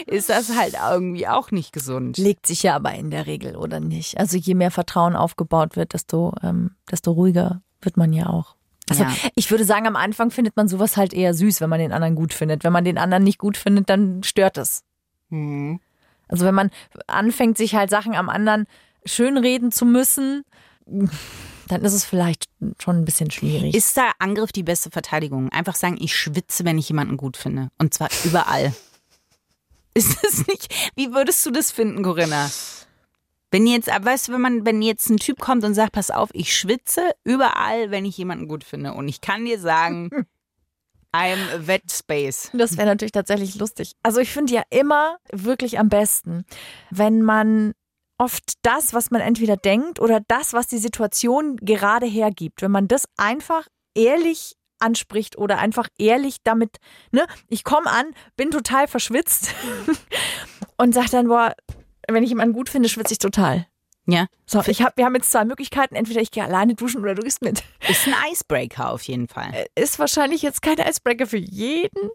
ist 0.06 0.28
das 0.28 0.56
halt 0.56 0.74
irgendwie 0.90 1.26
auch 1.28 1.50
nicht 1.50 1.72
gesund. 1.72 2.18
Legt 2.18 2.46
sich 2.46 2.62
ja 2.62 2.76
aber 2.76 2.94
in 2.94 3.10
der 3.10 3.26
Regel, 3.26 3.56
oder 3.56 3.80
nicht? 3.80 4.18
Also 4.18 4.36
je 4.36 4.54
mehr 4.54 4.70
Vertrauen 4.70 5.16
aufgebaut 5.16 5.76
wird, 5.76 5.94
desto, 5.94 6.32
ähm, 6.42 6.72
desto 6.90 7.12
ruhiger 7.12 7.62
wird 7.80 7.96
man 7.96 8.12
ja 8.12 8.26
auch. 8.28 8.56
Also 8.90 9.04
Ja. 9.04 9.12
ich 9.34 9.50
würde 9.50 9.64
sagen, 9.64 9.86
am 9.86 9.96
Anfang 9.96 10.30
findet 10.30 10.56
man 10.56 10.66
sowas 10.68 10.96
halt 10.96 11.12
eher 11.12 11.34
süß, 11.34 11.60
wenn 11.60 11.68
man 11.70 11.78
den 11.80 11.92
anderen 11.92 12.14
gut 12.14 12.32
findet. 12.32 12.64
Wenn 12.64 12.72
man 12.72 12.84
den 12.84 12.98
anderen 12.98 13.22
nicht 13.24 13.38
gut 13.38 13.56
findet, 13.56 13.90
dann 13.90 14.22
stört 14.22 14.56
es. 14.58 14.82
Mhm. 15.28 15.80
Also 16.26 16.44
wenn 16.46 16.54
man 16.54 16.70
anfängt, 17.06 17.58
sich 17.58 17.74
halt 17.74 17.90
Sachen 17.90 18.14
am 18.14 18.28
anderen 18.28 18.66
schönreden 19.04 19.72
zu 19.72 19.84
müssen, 19.86 20.42
dann 21.68 21.82
ist 21.82 21.92
es 21.92 22.04
vielleicht 22.04 22.48
schon 22.82 22.96
ein 22.96 23.04
bisschen 23.04 23.30
schwierig. 23.30 23.74
Ist 23.74 23.96
da 23.96 24.12
Angriff 24.18 24.52
die 24.52 24.62
beste 24.62 24.90
Verteidigung? 24.90 25.50
Einfach 25.50 25.74
sagen, 25.74 25.98
ich 26.00 26.16
schwitze, 26.16 26.64
wenn 26.64 26.78
ich 26.78 26.88
jemanden 26.88 27.16
gut 27.16 27.36
finde. 27.36 27.68
Und 27.78 27.94
zwar 27.94 28.08
überall. 28.24 28.74
Ist 29.94 30.16
das 30.22 30.46
nicht? 30.46 30.72
Wie 30.94 31.12
würdest 31.12 31.44
du 31.44 31.50
das 31.50 31.72
finden, 31.72 32.02
Corinna? 32.02 32.50
Wenn 33.50 33.66
jetzt, 33.66 33.88
weißt 33.88 34.28
du, 34.28 34.32
wenn 34.32 34.40
man, 34.40 34.66
wenn 34.66 34.82
jetzt 34.82 35.08
ein 35.08 35.16
Typ 35.16 35.40
kommt 35.40 35.64
und 35.64 35.74
sagt, 35.74 35.92
pass 35.92 36.10
auf, 36.10 36.28
ich 36.34 36.54
schwitze 36.54 37.02
überall, 37.24 37.90
wenn 37.90 38.04
ich 38.04 38.16
jemanden 38.18 38.46
gut 38.46 38.62
finde. 38.62 38.92
Und 38.92 39.08
ich 39.08 39.20
kann 39.20 39.44
dir 39.44 39.58
sagen, 39.58 40.10
I'm 41.12 41.38
a 41.54 41.66
wet 41.66 41.90
space. 41.90 42.50
Das 42.52 42.76
wäre 42.76 42.86
natürlich 42.86 43.12
tatsächlich 43.12 43.54
lustig. 43.56 43.92
Also 44.02 44.20
ich 44.20 44.30
finde 44.30 44.52
ja 44.52 44.62
immer 44.70 45.18
wirklich 45.32 45.78
am 45.78 45.88
besten, 45.88 46.44
wenn 46.90 47.22
man 47.22 47.72
oft 48.18 48.54
das, 48.62 48.92
was 48.92 49.10
man 49.10 49.20
entweder 49.20 49.56
denkt 49.56 50.00
oder 50.00 50.20
das, 50.26 50.52
was 50.52 50.66
die 50.66 50.78
Situation 50.78 51.56
gerade 51.56 52.06
hergibt, 52.06 52.62
wenn 52.62 52.70
man 52.70 52.88
das 52.88 53.08
einfach 53.16 53.66
ehrlich 53.94 54.56
anspricht 54.80 55.38
oder 55.38 55.58
einfach 55.58 55.88
ehrlich 55.98 56.36
damit, 56.44 56.76
ne, 57.10 57.26
ich 57.48 57.64
komme 57.64 57.90
an, 57.90 58.06
bin 58.36 58.50
total 58.50 58.86
verschwitzt 58.86 59.54
und 60.76 60.94
sag 60.94 61.10
dann, 61.10 61.28
boah, 61.28 61.54
wenn 62.08 62.22
ich 62.22 62.30
jemanden 62.30 62.54
gut 62.54 62.68
finde, 62.68 62.88
schwitze 62.88 63.14
ich 63.14 63.18
total. 63.18 63.66
Ja, 64.10 64.26
So, 64.46 64.62
ich 64.66 64.80
hab, 64.80 64.96
wir 64.96 65.04
haben 65.04 65.14
jetzt 65.16 65.30
zwei 65.30 65.44
Möglichkeiten, 65.44 65.94
entweder 65.94 66.22
ich 66.22 66.30
gehe 66.30 66.42
alleine 66.42 66.74
duschen 66.74 67.02
oder 67.02 67.14
du 67.14 67.22
gehst 67.22 67.42
mit. 67.42 67.62
ist 67.90 68.06
ein 68.06 68.14
Icebreaker 68.32 68.90
auf 68.90 69.02
jeden 69.02 69.28
Fall. 69.28 69.66
Ist 69.74 69.98
wahrscheinlich 69.98 70.40
jetzt 70.40 70.62
kein 70.62 70.78
Icebreaker 70.78 71.26
für 71.26 71.36
jeden, 71.36 72.10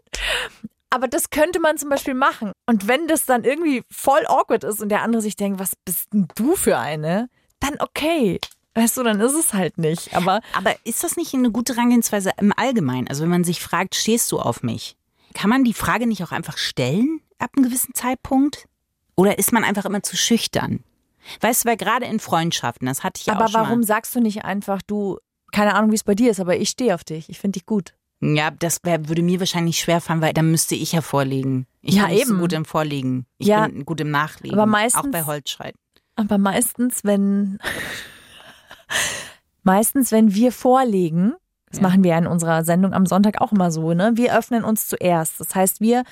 aber 0.94 1.08
das 1.08 1.30
könnte 1.30 1.60
man 1.60 1.76
zum 1.76 1.88
Beispiel 1.88 2.14
machen. 2.14 2.52
Und 2.66 2.86
wenn 2.88 3.08
das 3.08 3.26
dann 3.26 3.44
irgendwie 3.44 3.82
voll 3.90 4.24
awkward 4.26 4.64
ist 4.64 4.80
und 4.80 4.88
der 4.88 5.02
andere 5.02 5.20
sich 5.20 5.36
denkt, 5.36 5.58
was 5.58 5.72
bist 5.84 6.12
denn 6.12 6.28
du 6.34 6.54
für 6.54 6.78
eine, 6.78 7.28
dann 7.60 7.74
okay. 7.80 8.38
Weißt 8.74 8.96
du, 8.96 9.02
dann 9.02 9.20
ist 9.20 9.34
es 9.34 9.54
halt 9.54 9.78
nicht. 9.78 10.14
Aber 10.16 10.40
Aber 10.52 10.74
ist 10.84 11.04
das 11.04 11.16
nicht 11.16 11.34
eine 11.34 11.50
gute 11.50 11.74
Herangehensweise 11.74 12.32
im 12.38 12.52
Allgemeinen? 12.56 13.08
Also 13.08 13.22
wenn 13.22 13.30
man 13.30 13.44
sich 13.44 13.60
fragt, 13.60 13.94
stehst 13.94 14.30
du 14.32 14.38
auf 14.38 14.62
mich? 14.62 14.96
Kann 15.34 15.50
man 15.50 15.64
die 15.64 15.74
Frage 15.74 16.06
nicht 16.06 16.22
auch 16.24 16.32
einfach 16.32 16.58
stellen 16.58 17.20
ab 17.38 17.50
einem 17.56 17.66
gewissen 17.66 17.94
Zeitpunkt? 17.94 18.66
Oder 19.16 19.38
ist 19.38 19.52
man 19.52 19.64
einfach 19.64 19.84
immer 19.84 20.02
zu 20.02 20.16
schüchtern? 20.16 20.82
Weißt 21.40 21.64
du, 21.64 21.68
weil 21.68 21.76
gerade 21.76 22.06
in 22.06 22.20
Freundschaften, 22.20 22.86
das 22.86 23.02
hatte 23.02 23.20
ich 23.20 23.26
ja 23.26 23.34
aber 23.34 23.46
auch 23.46 23.48
schon 23.48 23.60
warum 23.60 23.80
mal. 23.80 23.86
sagst 23.86 24.14
du 24.14 24.20
nicht 24.20 24.44
einfach, 24.44 24.82
du, 24.82 25.18
keine 25.52 25.74
Ahnung, 25.74 25.90
wie 25.90 25.96
es 25.96 26.04
bei 26.04 26.14
dir 26.14 26.30
ist, 26.30 26.40
aber 26.40 26.56
ich 26.56 26.68
stehe 26.68 26.94
auf 26.94 27.04
dich. 27.04 27.28
Ich 27.28 27.38
finde 27.38 27.58
dich 27.58 27.66
gut. 27.66 27.94
Ja, 28.26 28.50
das 28.50 28.78
wär, 28.84 29.08
würde 29.08 29.22
mir 29.22 29.38
wahrscheinlich 29.40 29.78
schwerfallen, 29.78 30.22
weil 30.22 30.32
dann 30.32 30.50
müsste 30.50 30.74
ich 30.74 30.92
ja 30.92 31.02
vorlegen. 31.02 31.66
Ich 31.82 31.96
Ja, 31.96 32.06
bin 32.06 32.14
nicht 32.14 32.26
so 32.26 32.32
eben. 32.32 32.40
gut 32.40 32.52
im 32.54 32.64
Vorlegen. 32.64 33.26
Ich 33.38 33.48
Ja. 33.48 33.66
bin 33.66 33.84
gut 33.84 34.00
im 34.00 34.10
Nachlegen. 34.10 34.58
Aber 34.58 34.66
meistens- 34.66 35.04
Auch 35.04 35.10
bei 35.10 35.24
Holzschreiten. 35.24 35.78
Aber 36.16 36.38
meistens, 36.38 37.04
wenn 37.04 37.58
meistens, 39.62 40.12
wenn 40.12 40.34
wir 40.34 40.52
vorlegen, 40.52 41.34
das 41.70 41.80
Ja. 41.80 41.88
machen 41.88 42.04
wir 42.04 42.12
ja 42.12 42.18
in 42.18 42.26
unserer 42.26 42.64
Sendung 42.64 42.92
am 42.94 43.06
Sonntag 43.06 43.40
auch 43.40 43.52
immer 43.52 43.70
so, 43.70 43.92
ne? 43.94 44.12
Wir 44.14 44.36
öffnen 44.36 44.64
uns 44.64 44.88
zuerst. 44.88 45.40
Das 45.40 45.54
heißt, 45.54 45.80
wir 45.80 46.04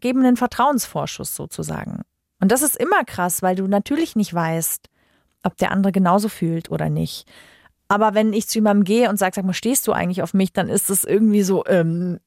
geben 0.00 0.24
einen 0.24 0.36
Vertrauensvorschuss 0.36 1.34
sozusagen. 1.36 2.02
Und 2.40 2.50
das 2.50 2.62
ist 2.62 2.76
immer 2.76 3.04
krass, 3.04 3.42
weil 3.42 3.54
du 3.56 3.66
natürlich 3.68 4.16
nicht 4.16 4.34
weißt, 4.34 4.88
ob 5.44 5.56
der 5.56 5.70
andere 5.70 5.92
genauso 5.92 6.28
fühlt 6.28 6.70
oder 6.70 6.88
nicht. 6.90 7.26
Aber 7.88 8.14
wenn 8.14 8.32
ich 8.32 8.48
zu 8.48 8.58
jemandem 8.58 8.84
gehe 8.84 9.10
und 9.10 9.18
sage, 9.18 9.34
sag 9.34 9.44
mal, 9.44 9.52
stehst 9.52 9.86
du 9.86 9.92
eigentlich 9.92 10.22
auf 10.22 10.34
mich, 10.34 10.52
dann 10.52 10.68
ist 10.68 10.90
es 10.90 11.04
irgendwie 11.04 11.42
so, 11.42 11.64
ähm, 11.66 12.18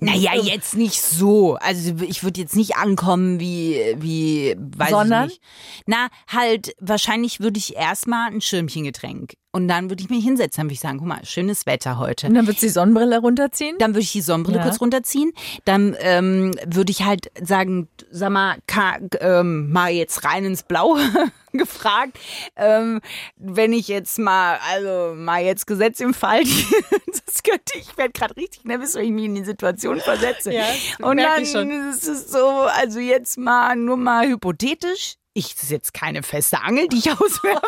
Naja, 0.00 0.34
jetzt 0.34 0.76
nicht 0.76 1.00
so. 1.02 1.56
Also 1.56 1.94
ich 2.02 2.22
würde 2.22 2.40
jetzt 2.40 2.56
nicht 2.56 2.76
ankommen 2.76 3.40
wie, 3.40 3.96
wie, 3.98 4.56
weiß 4.58 4.90
Sondern? 4.90 5.24
ich 5.28 5.30
nicht. 5.30 5.42
Na, 5.86 6.08
halt, 6.28 6.74
wahrscheinlich 6.80 7.40
würde 7.40 7.58
ich 7.58 7.76
erstmal 7.76 8.30
ein 8.30 8.40
Schirmchengetränk. 8.40 9.34
Und 9.56 9.68
dann 9.68 9.88
würde 9.90 10.02
ich 10.02 10.10
mich 10.10 10.22
hinsetzen, 10.22 10.60
dann 10.60 10.66
würde 10.66 10.74
ich 10.74 10.80
sagen, 10.80 10.98
guck 10.98 11.06
mal, 11.08 11.24
schönes 11.24 11.64
Wetter 11.64 11.98
heute. 11.98 12.26
und 12.26 12.34
dann 12.34 12.46
wird 12.46 12.60
die 12.60 12.68
Sonnenbrille 12.68 13.20
runterziehen. 13.20 13.76
Dann 13.78 13.92
würde 13.92 14.00
ich 14.02 14.12
die 14.12 14.20
Sonnenbrille 14.20 14.58
Ja. 14.58 14.64
kurz 14.64 14.82
runterziehen. 14.82 15.32
Dann 15.64 15.96
ähm, 16.00 16.50
würde 16.66 16.90
ich 16.90 17.04
halt 17.04 17.30
sagen, 17.42 17.88
sag 18.10 18.30
mal, 18.32 18.56
ka, 18.66 18.98
ähm, 19.20 19.72
mal 19.72 19.90
jetzt 19.90 20.24
rein 20.26 20.44
ins 20.44 20.62
Blaue 20.62 21.00
gefragt. 21.52 22.18
Ähm, 22.56 23.00
wenn 23.36 23.72
ich 23.72 23.88
jetzt 23.88 24.18
mal, 24.18 24.58
also 24.70 25.14
mal 25.16 25.42
jetzt 25.42 25.66
Gesetz 25.66 26.00
im 26.00 26.12
Fall, 26.12 26.42
das 27.24 27.42
könnte 27.42 27.78
ich, 27.78 27.96
werde 27.96 28.12
gerade 28.12 28.36
richtig 28.36 28.64
nervös, 28.64 28.94
wenn 28.94 29.06
ich 29.06 29.10
mich 29.12 29.24
in 29.24 29.36
die 29.36 29.44
Situation 29.44 30.00
versetze. 30.00 30.52
Ja, 30.52 30.66
Und 31.00 31.16
dann 31.16 31.42
ich 31.42 31.50
schon. 31.50 31.70
ist 31.90 32.06
es 32.06 32.30
so, 32.30 32.46
also 32.46 32.98
jetzt 32.98 33.38
mal 33.38 33.74
nur 33.74 33.96
mal 33.96 34.28
hypothetisch. 34.28 35.14
Ich, 35.36 35.54
das 35.54 35.64
ist 35.64 35.70
jetzt 35.70 35.92
keine 35.92 36.22
feste 36.22 36.62
Angel, 36.62 36.88
die 36.88 36.96
ich 36.96 37.10
auswerfe. 37.12 37.66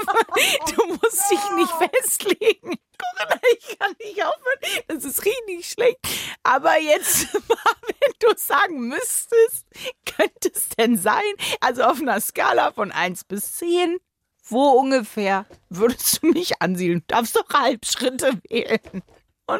Du 0.74 0.86
musst 0.86 1.30
dich 1.30 1.50
nicht 1.56 1.72
festlegen. 1.72 2.78
Corinna, 2.96 3.40
ich 3.58 3.78
kann 3.78 3.94
nicht 3.98 4.24
aufhören. 4.24 4.84
Das 4.86 5.04
ist 5.04 5.22
richtig 5.26 5.68
schlecht. 5.68 5.98
Aber 6.44 6.80
jetzt 6.80 7.26
wenn 7.34 8.12
du 8.20 8.28
sagen 8.38 8.88
müsstest, 8.88 9.66
könnte 10.06 10.50
es 10.54 10.70
denn 10.78 10.96
sein, 10.96 11.22
also 11.60 11.82
auf 11.82 12.00
einer 12.00 12.18
Skala 12.22 12.72
von 12.72 12.90
1 12.90 13.24
bis 13.24 13.56
10, 13.56 13.98
wo 14.44 14.70
ungefähr 14.70 15.44
würdest 15.68 16.22
du 16.22 16.28
mich 16.28 16.62
ansiedeln? 16.62 17.00
Du 17.00 17.14
darfst 17.14 17.36
doch 17.36 17.50
Halbschritte 17.50 18.40
wählen. 18.48 19.02
Oh 19.46 19.58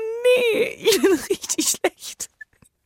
nee, 0.52 0.68
ich 0.78 1.02
bin 1.02 1.12
richtig 1.12 1.68
schlecht. 1.68 2.30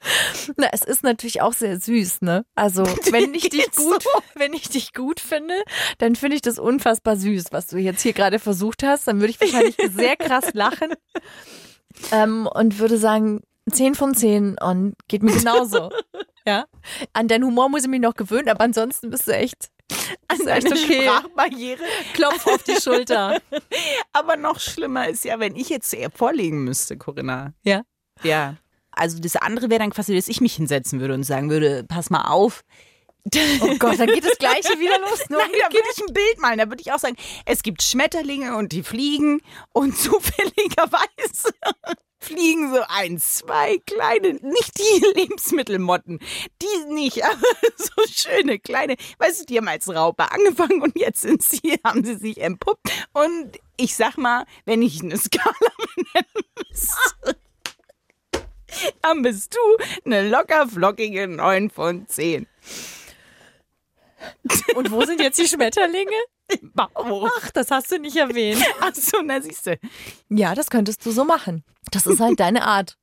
Na, 0.57 0.69
es 0.73 0.83
ist 0.83 1.03
natürlich 1.03 1.43
auch 1.43 1.53
sehr 1.53 1.79
süß, 1.79 2.23
ne? 2.23 2.45
Also, 2.55 2.85
wenn 3.11 3.35
ich 3.35 3.49
dich 3.49 3.71
gut, 3.73 4.05
wenn 4.35 4.53
ich 4.53 4.69
dich 4.69 4.93
gut 4.93 5.21
finde, 5.21 5.55
dann 5.99 6.17
finde 6.17 6.37
ich 6.37 6.43
das 6.43 6.59
unfassbar 6.59 7.17
süß, 7.17 7.47
was 7.51 7.69
du 7.69 7.79
jetzt 7.79 8.03
hier 8.03 8.13
gerade 8.13 8.39
versucht 8.39 8.83
hast. 8.83 9.09
Dann 9.09 9.21
würde 9.21 9.31
ich 9.31 9.41
wahrscheinlich 9.41 9.77
sehr 9.95 10.17
krass 10.17 10.53
lachen 10.55 10.93
ähm, 12.11 12.49
und 12.53 12.79
würde 12.79 12.99
sagen, 12.99 13.41
10 13.71 13.95
von 13.95 14.15
10 14.15 14.59
und 14.59 14.95
geht 15.09 15.23
mir 15.23 15.33
genauso. 15.37 15.91
Ja. 16.45 16.65
An 17.13 17.29
deinen 17.29 17.45
Humor 17.45 17.69
muss 17.69 17.83
ich 17.83 17.89
mich 17.89 18.01
noch 18.01 18.15
gewöhnen, 18.15 18.49
aber 18.49 18.63
ansonsten 18.65 19.11
bist 19.11 19.29
du 19.29 19.33
echt, 19.33 19.69
Also 20.29 20.49
eine 20.49 20.71
okay. 20.71 21.03
Sprachbarriere. 21.03 21.85
Klopf 22.15 22.47
auf 22.47 22.63
die 22.65 22.81
Schulter. 22.81 23.41
Aber 24.13 24.37
noch 24.37 24.59
schlimmer 24.59 25.09
ist 25.09 25.25
ja, 25.25 25.39
wenn 25.39 25.57
ich 25.57 25.69
jetzt 25.69 25.93
eher 25.95 26.11
vorlegen 26.11 26.65
müsste, 26.65 26.97
Corinna. 26.97 27.53
Ja. 27.63 27.83
Ja. 28.23 28.57
Also 28.93 29.19
das 29.19 29.37
andere 29.37 29.71
wäre 29.71 29.81
dann 29.81 29.91
quasi, 29.91 30.15
dass 30.15 30.29
ich 30.29 30.41
mich 30.41 30.55
hinsetzen 30.55 31.01
würde 31.01 31.15
und 31.15 31.25
sagen 31.25 31.51
würde, 31.51 31.85
pass 31.85 32.11
mal 32.11 32.25
auf. 32.29 32.63
Oh 33.61 33.77
Gott, 33.79 34.01
dann 34.01 34.09
geht 34.09 34.25
das 34.25 34.37
Gleiche 34.39 34.79
wieder 34.81 34.99
los. 34.99 35.29
Nur 35.29 35.39
Nein, 35.43 35.51
da 35.53 35.73
würde 35.73 35.89
ich 35.95 36.03
ein 36.03 36.13
Bild 36.13 36.41
malen. 36.41 36.59
Da 36.59 36.69
würde 36.69 36.81
ich 36.81 36.93
auch 36.93 36.99
sagen, 36.99 37.17
es 37.47 37.63
gibt 37.63 37.83
Schmetterlinge 37.83 38.57
und 38.57 38.73
die 38.73 38.83
fliegen 38.83 39.41
und 39.73 39.97
zufälligerweise 39.97 41.55
fliegen 42.23 42.73
so 42.73 42.81
ein, 42.89 43.19
zwei 43.19 43.79
kleine, 43.79 44.35
nicht 44.35 44.79
die 44.79 45.05
Lebensmittelmotten, 45.21 46.21
die 46.63 46.93
nicht, 46.93 47.25
aber 47.25 47.37
so 47.77 48.03
schöne 48.09 48.59
kleine, 48.59 48.97
weißt 49.19 49.41
du, 49.41 49.47
die 49.47 49.59
haben 49.59 49.69
als 49.69 49.89
Raupe 49.89 50.31
angefangen 50.31 50.83
und 50.83 50.97
jetzt 50.97 51.23
sind 51.23 51.43
sie, 51.43 51.81
haben 51.85 52.05
sie 52.05 52.15
sich 52.15 52.39
entpuppt 52.39 52.91
und 53.13 53.59
ich 53.77 53.97
sag 53.97 54.17
mal, 54.17 54.45
wenn 54.65 54.83
ich 54.83 55.03
eine 55.03 55.19
Skala 55.19 55.53
benennen 55.95 56.47
müsste, 56.71 57.37
dann 59.03 59.23
bist 59.23 59.55
du 59.55 59.85
eine 60.05 60.29
locker 60.29 60.67
flockige 60.69 61.29
9 61.29 61.71
von 61.71 62.07
10. 62.09 62.47
Und 64.77 64.91
wo 64.91 65.05
sind 65.05 65.21
jetzt 65.21 65.39
die 65.39 65.49
Schmetterlinge? 65.49 66.11
Bauch. 66.75 67.29
Ach, 67.41 67.51
das 67.51 67.71
hast 67.71 67.91
du 67.91 67.99
nicht 67.99 68.17
erwähnt. 68.17 68.63
Ach 68.81 68.95
so, 68.95 69.19
na 69.25 69.41
siehst 69.41 69.67
du. 69.67 69.79
Ja, 70.29 70.55
das 70.55 70.71
könntest 70.71 71.05
du 71.05 71.11
so 71.11 71.25
machen. 71.25 71.65
Das 71.91 72.07
ist 72.07 72.21
halt 72.21 72.39
deine 72.39 72.65
Art. 72.65 72.97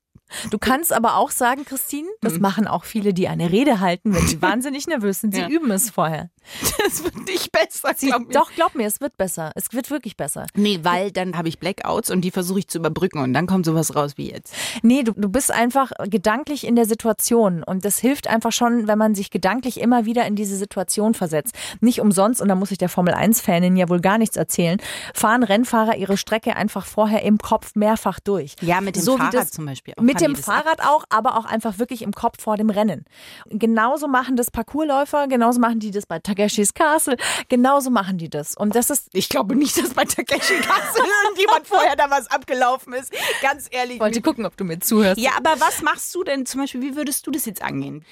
Du 0.50 0.58
kannst 0.58 0.92
aber 0.92 1.16
auch 1.16 1.32
sagen, 1.32 1.64
Christine, 1.64 2.08
das 2.20 2.38
machen 2.38 2.68
auch 2.68 2.84
viele, 2.84 3.12
die 3.12 3.26
eine 3.26 3.50
Rede 3.50 3.80
halten, 3.80 4.14
wenn 4.14 4.26
sie 4.28 4.40
wahnsinnig 4.42 4.86
nervös 4.86 5.20
sind. 5.20 5.34
Sie 5.34 5.40
Ja. 5.40 5.48
üben 5.48 5.70
es 5.72 5.90
vorher. 5.90 6.30
Das 6.82 7.04
wird 7.04 7.14
nicht 7.26 7.52
besser, 7.52 7.92
Sie, 7.96 8.06
glaub 8.08 8.30
doch, 8.32 8.50
glaub 8.54 8.74
mir, 8.74 8.86
es 8.86 9.00
wird 9.00 9.16
besser. 9.16 9.52
Es 9.54 9.72
wird 9.72 9.90
wirklich 9.90 10.16
besser. 10.16 10.46
Nee, 10.54 10.80
weil 10.82 11.12
dann 11.12 11.36
habe 11.36 11.48
ich 11.48 11.58
Blackouts 11.58 12.10
und 12.10 12.22
die 12.22 12.30
versuche 12.30 12.60
ich 12.60 12.68
zu 12.68 12.78
überbrücken 12.78 13.18
und 13.20 13.32
dann 13.34 13.46
kommt 13.46 13.66
sowas 13.66 13.94
raus 13.94 14.12
wie 14.16 14.30
jetzt. 14.32 14.54
Nee, 14.82 15.02
du, 15.02 15.12
du 15.12 15.28
bist 15.28 15.52
einfach 15.52 15.92
gedanklich 16.06 16.66
in 16.66 16.74
der 16.76 16.86
Situation 16.86 17.62
und 17.62 17.84
das 17.84 17.98
hilft 17.98 18.28
einfach 18.28 18.50
schon, 18.52 18.88
wenn 18.88 18.98
man 18.98 19.14
sich 19.14 19.30
gedanklich 19.30 19.78
immer 19.80 20.06
wieder 20.06 20.26
in 20.26 20.34
diese 20.36 20.56
Situation 20.56 21.14
versetzt. 21.14 21.54
Nicht 21.80 22.00
umsonst, 22.00 22.40
und 22.40 22.48
da 22.48 22.54
muss 22.54 22.70
ich 22.70 22.78
der 22.78 22.88
Formel-1-Fanin 22.88 23.76
ja 23.76 23.88
wohl 23.88 24.00
gar 24.00 24.18
nichts 24.18 24.36
erzählen, 24.36 24.80
fahren 25.14 25.42
Rennfahrer 25.42 25.96
ihre 25.96 26.16
Strecke 26.16 26.56
einfach 26.56 26.86
vorher 26.86 27.22
im 27.22 27.38
Kopf 27.38 27.72
mehrfach 27.76 28.18
durch. 28.20 28.56
Ja, 28.62 28.80
mit 28.80 28.96
dem 28.96 29.02
So 29.02 29.14
wie 29.14 29.18
Fahrrad 29.18 29.34
das- 29.34 29.50
zum 29.50 29.66
Beispiel. 29.66 29.94
Auch 29.96 30.02
Mit 30.02 30.20
dem 30.20 30.34
Fahrrad 30.34 30.80
auch, 30.80 31.04
aber 31.10 31.36
auch 31.36 31.44
einfach 31.44 31.78
wirklich 31.78 32.02
im 32.02 32.12
Kopf 32.12 32.42
vor 32.42 32.56
dem 32.56 32.70
Rennen. 32.70 33.04
Genauso 33.50 34.08
machen 34.08 34.36
das 34.36 34.50
Parkourläufer, 34.50 35.28
genauso 35.28 35.60
machen 35.60 35.78
die 35.78 35.90
das 35.90 36.06
bei 36.06 36.18
Takeshis 36.34 36.74
Castle. 36.74 37.16
Genauso 37.48 37.90
machen 37.90 38.18
die 38.18 38.28
das. 38.30 38.56
Und 38.56 38.74
das 38.74 38.90
ist, 38.90 39.08
Ich 39.12 39.28
glaube 39.28 39.56
nicht, 39.56 39.76
dass 39.76 39.94
bei 39.94 40.04
Takeshi 40.04 40.54
Castle 40.60 41.04
irgendjemand 41.24 41.66
vorher 41.66 41.96
da 41.96 42.10
was 42.10 42.26
abgelaufen 42.28 42.92
ist. 42.94 43.12
Ganz 43.42 43.66
ehrlich. 43.70 43.96
ich 43.96 44.00
wollte 44.00 44.22
gucken, 44.22 44.46
ob 44.46 44.56
du 44.56 44.64
mir 44.64 44.78
zuhörst. 44.78 45.20
Ja, 45.20 45.32
aber 45.36 45.60
was 45.60 45.82
machst 45.82 46.14
du 46.14 46.22
denn 46.24 46.46
zum 46.46 46.60
Beispiel, 46.60 46.82
wie 46.82 46.96
würdest 46.96 47.26
du 47.26 47.30
das 47.30 47.44
jetzt 47.46 47.62
angehen? 47.62 48.04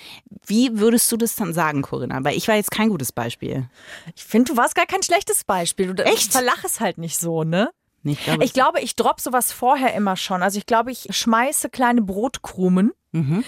Wie 0.46 0.78
würdest 0.78 1.10
du 1.12 1.16
das 1.16 1.36
dann 1.36 1.52
sagen, 1.54 1.82
Corinna? 1.82 2.22
Weil 2.24 2.36
ich 2.36 2.48
war 2.48 2.56
jetzt 2.56 2.70
kein 2.70 2.88
gutes 2.88 3.12
Beispiel. 3.12 3.68
Ich 4.16 4.24
finde, 4.24 4.52
du 4.52 4.56
warst 4.56 4.74
gar 4.74 4.86
kein 4.86 5.02
schlechtes 5.02 5.44
Beispiel. 5.44 5.94
Du 5.94 6.04
Echt? 6.04 6.32
verlach 6.32 6.64
es 6.64 6.80
halt 6.80 6.98
nicht 6.98 7.18
so, 7.18 7.44
ne? 7.44 7.70
Ich 8.04 8.22
glaube, 8.24 8.44
Ich 8.44 8.52
glaube, 8.52 8.80
ich 8.80 8.94
drop 8.96 9.20
sowas 9.20 9.52
vorher 9.52 9.92
immer 9.94 10.16
schon. 10.16 10.42
Also 10.42 10.56
ich 10.58 10.66
glaube, 10.66 10.90
ich 10.92 11.08
schmeiße 11.10 11.68
kleine 11.68 12.00
Brotkrumen, 12.02 12.92
Mhm. 13.12 13.42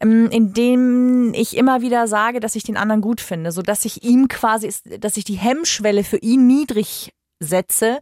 Ähm, 0.00 0.28
indem 0.30 1.32
ich 1.34 1.56
immer 1.56 1.80
wieder 1.80 2.06
sage, 2.08 2.40
dass 2.40 2.56
ich 2.56 2.62
den 2.62 2.76
anderen 2.76 3.00
gut 3.00 3.20
finde, 3.20 3.52
so 3.52 3.62
dass 3.62 3.84
ich 3.84 4.04
ihm 4.04 4.28
quasi, 4.28 4.72
dass 5.00 5.16
ich 5.16 5.24
die 5.24 5.34
Hemmschwelle 5.34 6.04
für 6.04 6.18
ihn 6.18 6.46
niedrig 6.46 7.12
setze, 7.40 7.98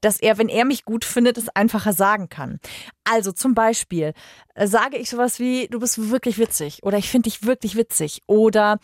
dass 0.00 0.20
er, 0.20 0.38
wenn 0.38 0.48
er 0.48 0.64
mich 0.64 0.84
gut 0.84 1.04
findet, 1.04 1.38
es 1.38 1.48
einfacher 1.50 1.92
sagen 1.92 2.28
kann. 2.28 2.60
Also 3.04 3.32
zum 3.32 3.54
Beispiel 3.54 4.12
äh, 4.54 4.66
sage 4.66 4.96
ich 4.96 5.10
sowas 5.10 5.38
wie, 5.38 5.68
du 5.68 5.80
bist 5.80 6.10
wirklich 6.10 6.38
witzig 6.38 6.82
oder 6.82 6.98
ich 6.98 7.10
finde 7.10 7.28
dich 7.28 7.44
wirklich 7.44 7.76
witzig 7.76 8.22
oder 8.26 8.78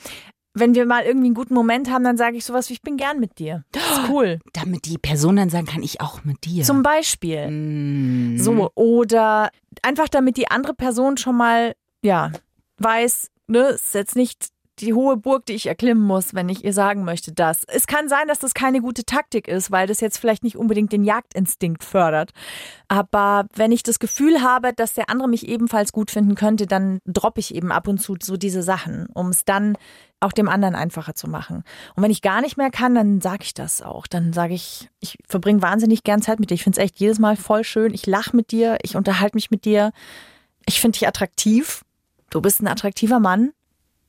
wenn 0.56 0.74
wir 0.74 0.86
mal 0.86 1.04
irgendwie 1.04 1.26
einen 1.26 1.34
guten 1.34 1.54
Moment 1.54 1.90
haben, 1.90 2.04
dann 2.04 2.16
sage 2.16 2.36
ich 2.36 2.44
sowas 2.44 2.68
wie, 2.68 2.74
ich 2.74 2.82
bin 2.82 2.96
gern 2.96 3.18
mit 3.18 3.38
dir. 3.38 3.64
Das 3.72 3.82
ist 3.82 4.08
cool. 4.08 4.38
damit 4.52 4.84
die 4.86 4.98
Person 4.98 5.34
dann 5.36 5.50
sagen 5.50 5.66
kann, 5.66 5.82
ich 5.82 6.00
auch 6.00 6.22
mit 6.22 6.44
dir. 6.44 6.62
Zum 6.62 6.84
Beispiel. 6.84 7.50
Mm. 7.50 8.38
So, 8.38 8.70
oder 8.76 9.50
einfach 9.82 10.08
damit 10.08 10.36
die 10.36 10.48
andere 10.50 10.74
Person 10.74 11.16
schon 11.16 11.36
mal, 11.36 11.74
ja, 12.02 12.30
weiß, 12.78 13.30
ne, 13.46 13.68
ist 13.68 13.94
jetzt 13.94 14.16
nicht 14.16 14.48
die 14.80 14.92
hohe 14.92 15.16
Burg, 15.16 15.46
die 15.46 15.52
ich 15.52 15.66
erklimmen 15.66 16.02
muss, 16.02 16.34
wenn 16.34 16.48
ich 16.48 16.64
ihr 16.64 16.72
sagen 16.72 17.04
möchte, 17.04 17.32
dass. 17.32 17.62
Es 17.68 17.86
kann 17.86 18.08
sein, 18.08 18.26
dass 18.26 18.40
das 18.40 18.54
keine 18.54 18.80
gute 18.80 19.04
Taktik 19.04 19.46
ist, 19.46 19.70
weil 19.70 19.86
das 19.86 20.00
jetzt 20.00 20.18
vielleicht 20.18 20.42
nicht 20.42 20.56
unbedingt 20.56 20.92
den 20.92 21.04
Jagdinstinkt 21.04 21.84
fördert. 21.84 22.32
Aber 22.88 23.46
wenn 23.54 23.70
ich 23.70 23.82
das 23.82 23.98
Gefühl 23.98 24.42
habe, 24.42 24.72
dass 24.72 24.94
der 24.94 25.10
andere 25.10 25.28
mich 25.28 25.46
ebenfalls 25.46 25.92
gut 25.92 26.10
finden 26.10 26.34
könnte, 26.34 26.66
dann 26.66 26.98
droppe 27.06 27.40
ich 27.40 27.54
eben 27.54 27.70
ab 27.70 27.86
und 27.86 27.98
zu 27.98 28.16
so 28.20 28.36
diese 28.36 28.62
Sachen, 28.62 29.06
um 29.14 29.28
es 29.28 29.44
dann 29.44 29.78
auch 30.20 30.32
dem 30.32 30.48
anderen 30.48 30.74
einfacher 30.74 31.14
zu 31.14 31.28
machen. 31.28 31.62
Und 31.94 32.02
wenn 32.02 32.10
ich 32.10 32.22
gar 32.22 32.40
nicht 32.40 32.56
mehr 32.56 32.70
kann, 32.70 32.94
dann 32.94 33.20
sage 33.20 33.44
ich 33.44 33.54
das 33.54 33.82
auch. 33.82 34.06
Dann 34.06 34.32
sage 34.32 34.54
ich, 34.54 34.88
ich 34.98 35.18
verbringe 35.28 35.62
wahnsinnig 35.62 36.02
gern 36.02 36.22
Zeit 36.22 36.40
mit 36.40 36.50
dir. 36.50 36.54
Ich 36.54 36.64
finde 36.64 36.80
es 36.80 36.84
echt 36.84 36.98
jedes 36.98 37.18
Mal 37.18 37.36
voll 37.36 37.62
schön. 37.62 37.94
Ich 37.94 38.06
lache 38.06 38.34
mit 38.34 38.50
dir, 38.50 38.78
ich 38.82 38.96
unterhalte 38.96 39.36
mich 39.36 39.50
mit 39.50 39.64
dir. 39.64 39.92
Ich 40.66 40.80
finde 40.80 40.98
dich 40.98 41.06
attraktiv. 41.06 41.84
Du 42.34 42.40
bist 42.40 42.60
ein 42.60 42.66
attraktiver 42.66 43.20
Mann. 43.20 43.52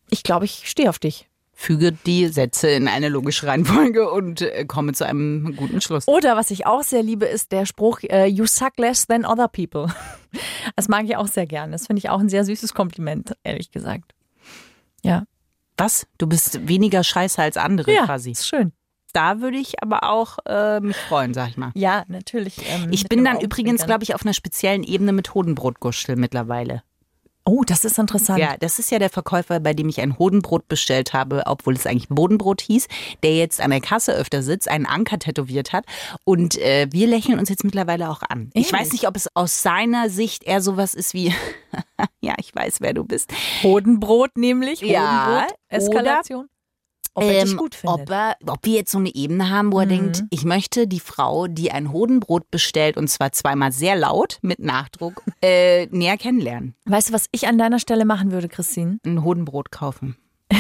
Ich 0.10 0.24
glaube, 0.24 0.46
ich 0.46 0.68
stehe 0.68 0.90
auf 0.90 0.98
dich. 0.98 1.30
Füge 1.54 1.92
die 1.92 2.28
Sätze 2.28 2.70
in 2.70 2.88
eine 2.88 3.08
logische 3.08 3.46
Reihenfolge 3.46 4.10
und 4.12 4.42
äh, 4.42 4.66
komme 4.66 4.94
zu 4.94 5.06
einem 5.06 5.56
guten 5.56 5.80
Schluss. 5.80 6.08
Oder 6.08 6.36
was 6.36 6.50
ich 6.50 6.66
auch 6.66 6.82
sehr 6.82 7.04
liebe, 7.04 7.26
ist 7.28 7.52
der 7.52 7.68
Spruch, 7.68 8.00
äh, 8.02 8.26
you 8.26 8.48
suck 8.48 8.78
less 8.78 9.06
than 9.06 9.26
other 9.26 9.48
people. 9.48 9.88
Das 10.76 10.90
mag 10.90 11.06
ich 11.06 11.16
auch 11.16 11.28
sehr 11.28 11.46
gerne. 11.46 11.72
Das 11.74 11.86
finde 11.88 12.00
ich 12.00 12.10
auch 12.10 12.20
ein 12.20 12.28
sehr 12.28 12.44
süßes 12.44 12.74
Kompliment, 12.74 13.38
ehrlich 13.44 13.70
gesagt. 13.72 14.14
Ja. 15.04 15.24
Was? 15.78 16.08
Du 16.18 16.26
bist 16.28 16.68
weniger 16.68 17.04
scheiße 17.04 17.42
als 17.42 17.56
andere 17.58 17.94
Ja, 17.94 18.06
quasi. 18.06 18.32
ist 18.32 18.48
schön. 18.48 18.74
Da 19.14 19.40
würde 19.40 19.58
ich 19.58 19.82
aber 19.84 20.10
auch 20.10 20.40
äh, 20.48 20.80
mich 20.82 20.98
freuen, 20.98 21.34
sag 21.36 21.50
ich 21.52 21.58
mal. 21.58 21.72
Ja, 21.76 22.04
natürlich. 22.08 22.58
ähm, 22.68 22.88
Ich 22.92 23.08
bin 23.08 23.24
dann 23.24 23.40
übrigens, 23.40 23.86
glaube 23.86 24.04
ich, 24.04 24.16
auf 24.16 24.24
einer 24.24 24.34
speziellen 24.34 24.84
Ebene 24.84 25.14
mit 25.14 25.34
Hodenbrotgustel 25.36 26.16
mittlerweile. 26.18 26.82
Oh, 27.48 27.64
das 27.64 27.86
ist 27.86 28.00
interessant. 28.00 28.40
Ja, 28.40 28.56
das 28.60 28.80
ist 28.80 28.90
ja 28.90 28.98
der 28.98 29.12
Verkäufer, 29.12 29.60
bei 29.60 29.76
dem 29.76 29.88
ich 29.88 30.02
ein 30.02 30.18
Hodenbrot 30.18 30.68
bestellt 30.68 31.14
habe, 31.14 31.44
obwohl 31.46 31.76
es 31.76 31.86
eigentlich 31.86 32.10
Bodenbrot 32.10 32.62
hieß, 32.62 32.88
der 33.22 33.36
jetzt 33.36 33.62
an 33.62 33.70
der 33.70 33.82
Kasse 33.82 34.14
öfter 34.14 34.42
sitzt, 34.42 34.68
einen 34.68 34.88
Anker 34.88 35.20
tätowiert 35.20 35.72
hat. 35.72 35.86
Und 36.24 36.58
äh, 36.58 36.88
wir 36.92 37.06
lächeln 37.06 37.38
uns 37.38 37.50
jetzt 37.50 37.64
mittlerweile 37.64 38.10
auch 38.10 38.24
an. 38.24 38.50
Ich 38.54 38.74
Ehrlich? 38.74 38.74
weiß 38.74 38.92
nicht, 38.94 39.08
ob 39.08 39.16
es 39.16 39.30
aus 39.36 39.62
seiner 39.62 40.10
Sicht 40.10 40.44
eher 40.44 40.62
sowas 40.62 40.96
ist 40.96 41.14
wie, 41.14 41.34
ja, 42.22 42.34
ich 42.40 42.54
weiß, 42.56 42.78
wer 42.82 42.94
du 42.94 43.04
bist. 43.04 43.32
Hodenbrot 43.62 44.38
nämlich. 44.38 44.82
Ja, 44.82 45.28
Hodenbrot. 45.28 45.56
Eskalation. 45.70 46.50
Ob 47.15 47.23
er 47.23 47.41
Ähm, 47.43 47.58
gut 47.58 47.73
findet. 47.75 48.01
Ob, 48.01 48.10
er, 48.12 48.36
ob 48.47 48.60
wir 48.65 48.73
jetzt 48.75 48.91
so 48.91 48.97
eine 48.99 49.13
Ebene 49.15 49.49
haben, 49.49 49.71
wo 49.71 49.80
er 49.80 49.86
denkt, 49.86 50.23
ich 50.30 50.43
möchte 50.45 50.86
die 50.88 50.99
Frau, 50.99 51.47
die 51.47 51.71
ein 51.71 51.91
Hodenbrot 51.91 52.51
bestellt, 52.51 52.97
und 52.97 53.08
zwar 53.10 53.32
zweimal 53.32 53.71
sehr 53.71 53.95
laut, 53.95 54.38
mit 54.41 54.60
Nachdruck, 54.60 55.23
äh, 55.41 55.88
näher 55.88 56.17
kennenlernen. 56.17 56.75
Weißt 56.86 57.10
du, 57.10 57.13
was 57.13 57.25
ich 57.32 57.47
an 57.47 57.58
deiner 57.58 57.80
Stelle 57.80 58.06
machen 58.06 58.32
würde, 58.32 58.49
Christine? 58.49 58.99
Ein 59.06 59.23
Hodenbrot 59.23 59.71
kaufen. 59.71 60.15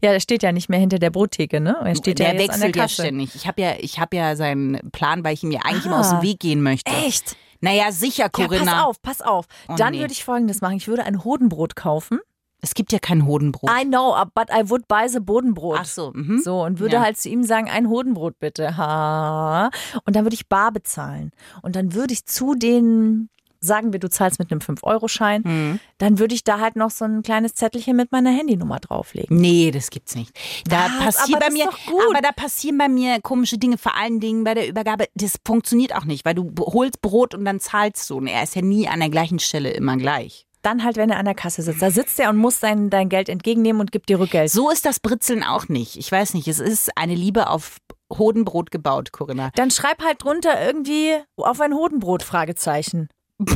Ja, 0.00 0.12
der 0.12 0.20
steht 0.20 0.44
ja 0.44 0.52
nicht 0.52 0.68
mehr 0.68 0.78
hinter 0.78 1.00
der 1.00 1.10
Brottheke, 1.10 1.60
ne? 1.60 1.76
Er 1.84 1.96
steht 1.96 2.20
der 2.20 2.34
ja 2.34 2.40
jetzt 2.40 2.50
an 2.50 2.60
der 2.60 2.68
wechselt 2.68 2.76
ja 2.76 2.82
Kasse. 2.82 3.02
ständig. 3.02 3.34
Ich 3.34 3.48
habe 3.48 3.60
ja, 3.60 3.72
ich 3.80 3.98
habe 3.98 4.16
ja 4.16 4.36
seinen 4.36 4.78
Plan, 4.92 5.24
weil 5.24 5.34
ich 5.34 5.42
ihm 5.42 5.50
ja 5.50 5.60
eigentlich 5.64 5.82
Ah. 5.84 5.88
immer 5.88 5.98
aus 6.00 6.10
dem 6.10 6.22
Weg 6.22 6.38
gehen 6.38 6.62
möchte. 6.62 6.92
Echt? 6.92 7.36
Naja, 7.60 7.90
sicher, 7.90 8.24
Ja, 8.24 8.28
Corinna. 8.28 8.72
pass 8.72 8.84
auf, 8.84 9.02
pass 9.02 9.20
auf. 9.20 9.46
Oh, 9.68 9.74
Dann 9.76 9.94
nee. 9.94 9.98
würde 10.00 10.12
ich 10.12 10.22
folgendes 10.24 10.60
machen. 10.60 10.76
Ich 10.76 10.86
würde 10.86 11.02
ein 11.04 11.24
Hodenbrot 11.24 11.74
kaufen. 11.74 12.20
Es 12.60 12.74
gibt 12.74 12.90
ja 12.92 12.98
kein 12.98 13.24
Hodenbrot. 13.26 13.70
I 13.70 13.84
know, 13.84 14.16
but 14.34 14.48
I 14.50 14.68
would 14.68 14.88
buy 14.88 15.08
the 15.08 15.20
Bodenbrot. 15.20 15.78
Ach 15.80 15.84
so, 15.84 16.12
mhm. 16.14 16.40
So, 16.42 16.62
und 16.64 16.80
würde 16.80 16.96
Ja. 16.96 17.02
halt 17.02 17.16
zu 17.16 17.28
ihm 17.28 17.44
sagen, 17.44 17.68
ein 17.70 17.88
Hodenbrot 17.88 18.38
bitte. 18.40 18.76
Ha. 18.76 19.70
Und 20.04 20.16
dann 20.16 20.24
würde 20.24 20.34
ich 20.34 20.48
bar 20.48 20.72
bezahlen. 20.72 21.30
Und 21.62 21.76
dann 21.76 21.94
würde 21.94 22.12
ich 22.12 22.24
zu 22.26 22.54
den, 22.56 23.28
sagen 23.60 23.92
wir, 23.92 24.00
du 24.00 24.10
zahlst 24.10 24.40
mit 24.40 24.50
einem 24.50 24.60
5-Euro-Schein, 24.60 25.42
Mhm. 25.44 25.80
dann 25.98 26.18
würde 26.18 26.34
ich 26.34 26.42
da 26.42 26.58
halt 26.58 26.74
noch 26.74 26.90
so 26.90 27.04
ein 27.04 27.22
kleines 27.22 27.54
Zettelchen 27.54 27.96
mit 27.96 28.10
meiner 28.10 28.30
Handynummer 28.30 28.80
drauflegen. 28.80 29.40
Nee, 29.40 29.70
das 29.70 29.90
gibt's 29.90 30.16
nicht. 30.16 30.32
Da 30.68 30.86
Was? 30.98 31.16
passiert 31.16 31.36
Aber 31.40 31.46
bei 31.46 31.52
mir, 31.52 31.68
aber 32.10 32.20
da 32.22 32.32
passieren 32.32 32.76
bei 32.78 32.88
mir 32.88 33.20
komische 33.20 33.58
Dinge, 33.58 33.78
vor 33.78 33.94
allen 33.96 34.18
Dingen 34.18 34.42
bei 34.42 34.54
der 34.54 34.68
Übergabe. 34.68 35.06
Das 35.14 35.36
funktioniert 35.46 35.94
auch 35.94 36.04
nicht, 36.04 36.24
weil 36.24 36.34
du 36.34 36.52
holst 36.60 37.02
Brot 37.02 37.34
und 37.36 37.44
dann 37.44 37.60
zahlst 37.60 38.10
du. 38.10 38.16
Und 38.16 38.26
er 38.26 38.42
ist 38.42 38.56
ja 38.56 38.62
nie 38.62 38.88
an 38.88 38.98
der 38.98 39.10
gleichen 39.10 39.38
Stelle 39.38 39.70
immer 39.70 39.96
gleich. 39.96 40.44
Dann 40.62 40.84
halt, 40.84 40.96
wenn 40.96 41.10
er 41.10 41.18
an 41.18 41.24
der 41.24 41.34
Kasse 41.34 41.62
sitzt. 41.62 41.82
Da 41.82 41.90
sitzt 41.90 42.18
er 42.18 42.30
und 42.30 42.36
muss 42.36 42.60
dein, 42.60 42.90
dein 42.90 43.08
Geld 43.08 43.28
entgegennehmen 43.28 43.80
und 43.80 43.92
gibt 43.92 44.08
dir 44.08 44.18
Rückgeld. 44.18 44.50
So 44.50 44.70
ist 44.70 44.84
das 44.84 45.00
Britzeln 45.00 45.44
auch 45.44 45.68
nicht. 45.68 45.96
Ich 45.96 46.10
weiß 46.10 46.34
nicht, 46.34 46.48
es 46.48 46.58
ist 46.58 46.96
eine 46.96 47.14
Liebe 47.14 47.48
auf 47.48 47.76
Hodenbrot 48.12 48.70
gebaut, 48.70 49.12
Corinna. 49.12 49.50
Dann 49.54 49.70
schreib 49.70 50.02
halt 50.02 50.22
drunter 50.22 50.64
irgendwie 50.64 51.16
auf 51.36 51.60
ein 51.60 51.74
Hodenbrot, 51.74 52.22
Fragezeichen. 52.22 53.08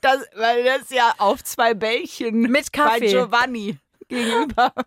Das, 0.00 0.18
weil 0.36 0.62
das 0.64 0.90
ja 0.90 1.12
auf 1.18 1.42
zwei 1.42 1.74
Bällchen 1.74 2.42
Mit 2.42 2.72
Kaffee. 2.72 3.00
bei 3.00 3.06
Giovanni 3.06 3.78
gegenüber. 4.08 4.72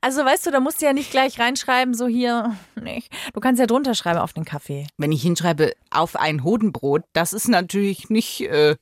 Also 0.00 0.24
weißt 0.24 0.46
du, 0.46 0.50
da 0.50 0.60
musst 0.60 0.82
du 0.82 0.86
ja 0.86 0.92
nicht 0.92 1.10
gleich 1.10 1.38
reinschreiben, 1.38 1.94
so 1.94 2.06
hier, 2.06 2.56
nicht. 2.80 3.10
Du 3.32 3.40
kannst 3.40 3.60
ja 3.60 3.66
drunter 3.66 3.94
schreiben 3.94 4.18
auf 4.18 4.32
den 4.32 4.44
Kaffee. 4.44 4.86
Wenn 4.98 5.12
ich 5.12 5.22
hinschreibe 5.22 5.72
auf 5.90 6.16
ein 6.16 6.44
Hodenbrot, 6.44 7.02
das 7.12 7.32
ist 7.32 7.48
natürlich 7.48 8.10
nicht. 8.10 8.42
Äh 8.42 8.76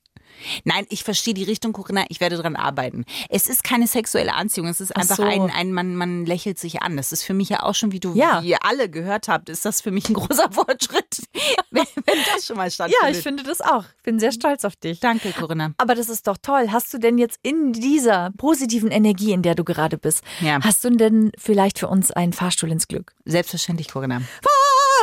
Nein, 0.64 0.86
ich 0.88 1.04
verstehe 1.04 1.34
die 1.34 1.44
Richtung, 1.44 1.72
Corinna. 1.72 2.04
Ich 2.08 2.20
werde 2.20 2.36
dran 2.36 2.56
arbeiten. 2.56 3.04
Es 3.28 3.46
ist 3.46 3.64
keine 3.64 3.86
sexuelle 3.86 4.34
Anziehung. 4.34 4.66
Es 4.68 4.80
ist 4.80 4.92
Ach 4.96 5.00
einfach 5.02 5.16
so. 5.16 5.22
ein, 5.22 5.50
ein 5.50 5.72
man, 5.72 5.94
man 5.96 6.26
lächelt 6.26 6.58
sich 6.58 6.82
an. 6.82 6.96
Das 6.96 7.12
ist 7.12 7.22
für 7.22 7.34
mich 7.34 7.48
ja 7.48 7.62
auch 7.62 7.74
schon, 7.74 7.92
wie 7.92 8.00
du 8.00 8.14
Ja. 8.14 8.42
wie 8.42 8.48
ihr 8.50 8.64
alle 8.64 8.88
gehört 8.88 9.28
habt, 9.28 9.48
ist 9.48 9.64
das 9.64 9.80
für 9.80 9.90
mich 9.90 10.08
ein 10.08 10.14
großer 10.14 10.48
Fortschritt, 10.52 11.22
wenn, 11.70 11.84
wenn 12.06 12.18
das 12.34 12.46
schon 12.46 12.56
mal 12.56 12.70
stattfindet. 12.70 13.02
Ja, 13.02 13.08
ich 13.10 13.22
finde 13.22 13.42
das 13.42 13.60
auch. 13.60 13.84
Ich 13.96 14.02
bin 14.02 14.18
sehr 14.20 14.32
stolz 14.32 14.64
auf 14.64 14.76
dich. 14.76 15.00
Danke, 15.00 15.32
Corinna. 15.32 15.72
Aber 15.78 15.94
das 15.94 16.08
ist 16.08 16.26
doch 16.26 16.36
toll. 16.40 16.68
Hast 16.70 16.92
du 16.92 16.98
denn 16.98 17.18
jetzt 17.18 17.38
in 17.42 17.72
dieser 17.72 18.30
positiven 18.36 18.90
Energie, 18.90 19.32
in 19.32 19.42
der 19.42 19.54
du 19.54 19.64
gerade 19.64 19.98
bist, 19.98 20.22
Ja. 20.40 20.60
hast 20.62 20.84
du 20.84 20.90
denn 20.90 21.32
vielleicht 21.38 21.78
für 21.78 21.88
uns 21.88 22.10
einen 22.10 22.32
Fahrstuhl 22.32 22.70
ins 22.70 22.88
Glück? 22.88 23.12
Selbstverständlich, 23.24 23.88
Corinna. 23.88 24.22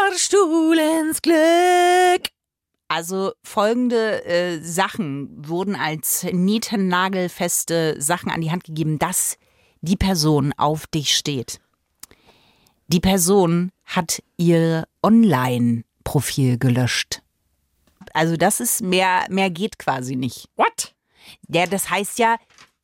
Fahrstuhl 0.09 0.77
ins 0.77 1.21
Glück. 1.21 2.29
Also 2.89 3.33
folgende 3.43 4.25
äh, 4.25 4.59
Sachen 4.61 5.29
wurden 5.47 5.75
als 5.75 6.23
nietennagelfeste 6.23 8.01
Sachen 8.01 8.31
an 8.31 8.41
die 8.41 8.49
Hand 8.49 8.63
gegeben, 8.63 8.97
dass 8.97 9.37
die 9.81 9.95
Person 9.95 10.53
auf 10.57 10.87
dich 10.87 11.15
steht. 11.15 11.61
Die 12.87 12.99
Person 12.99 13.71
hat 13.85 14.23
ihr 14.37 14.87
Online-Profil 15.03 16.57
gelöscht. 16.57 17.21
Also 18.13 18.35
das 18.35 18.59
ist 18.59 18.81
mehr, 18.81 19.27
mehr 19.29 19.51
geht 19.51 19.77
quasi 19.77 20.15
nicht. 20.15 20.49
What? 20.55 20.95
Ja, 21.47 21.67
das 21.67 21.91
heißt 21.91 22.17
ja 22.17 22.37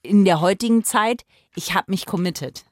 in 0.03 0.23
der 0.23 0.39
heutigen 0.39 0.83
Zeit, 0.83 1.25
ich 1.55 1.73
habe 1.73 1.89
mich 1.89 2.05
committed. 2.05 2.63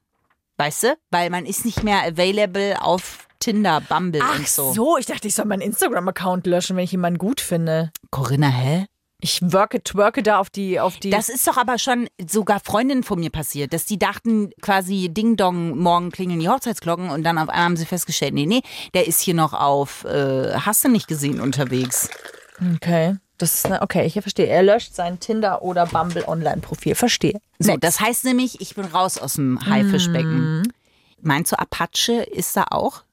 Weißt 0.58 0.84
du? 0.84 0.98
Weil 1.10 1.32
man 1.32 1.48
ist 1.48 1.66
nicht 1.66 1.82
mehr 1.82 2.04
available 2.04 2.80
auf 2.80 3.28
Tinder, 3.44 3.82
Bumble 3.82 4.22
Ach 4.24 4.40
und 4.40 4.48
so. 4.48 4.72
so. 4.74 4.98
ich 4.98 5.06
dachte, 5.06 5.28
ich 5.28 5.36
soll 5.36 5.44
meinen 5.46 5.62
Instagram-Account 5.62 6.48
löschen, 6.48 6.78
wenn 6.78 6.86
ich 6.86 6.92
jemanden 6.94 7.18
gut 7.20 7.42
finde. 7.42 7.92
Corinna, 8.10 8.48
hä? 8.48 8.86
Ich 9.20 9.42
worke, 9.42 9.82
twerke 9.84 10.22
da 10.24 10.40
auf 10.40 10.50
die, 10.50 10.80
auf 10.80 10.98
die. 10.98 11.10
Das 11.10 11.30
ist 11.30 11.48
doch 11.48 11.58
aber 11.58 11.78
schon 11.78 12.08
sogar 12.30 12.60
Freundinnen 12.60 13.04
von 13.04 13.20
mir 13.20 13.30
passiert, 13.30 13.74
dass 13.74 13.86
die 13.86 13.98
dachten 14.00 14.52
quasi 14.62 15.10
Ding 15.10 15.36
Dong, 15.38 15.78
morgen 15.78 16.12
klingeln 16.12 16.40
die 16.40 16.50
Hochzeitsglocken 16.50 17.10
und 17.10 17.24
dann 17.24 17.38
auf 17.38 17.48
einmal 17.50 17.66
haben 17.66 17.78
sie 17.78 17.86
festgestellt, 17.86 18.34
nee, 18.34 18.46
nee, 18.46 18.62
der 18.94 19.08
ist 19.08 19.20
hier 19.22 19.34
noch 19.34 19.54
auf, 19.54 20.04
äh, 20.06 20.54
hast 20.54 20.84
du 20.84 20.90
nicht 20.90 21.08
gesehen 21.08 21.40
unterwegs. 21.42 22.10
okay. 22.76 23.16
Das 23.38 23.56
ist, 23.56 23.66
eine- 23.66 23.82
okay, 23.82 24.06
ich 24.06 24.14
verstehe. 24.14 24.46
Er 24.48 24.64
löscht 24.64 24.94
sein 24.94 25.20
Tinder- 25.20 25.64
oder 25.64 25.86
Bumble-Online-Profil. 25.88 26.96
Verstehe. 26.96 27.40
So, 27.60 27.76
das 27.78 28.00
heißt 28.00 28.24
nämlich, 28.26 28.62
ich 28.62 28.76
bin 28.76 28.86
raus 28.86 29.18
aus 29.18 29.34
dem 29.34 29.60
Haifischbecken. 29.66 30.72
Meinst 31.22 31.52
du, 31.52 31.60
Apache 31.60 32.24
ist 32.24 32.56
da 32.56 32.66
auch? 32.70 33.04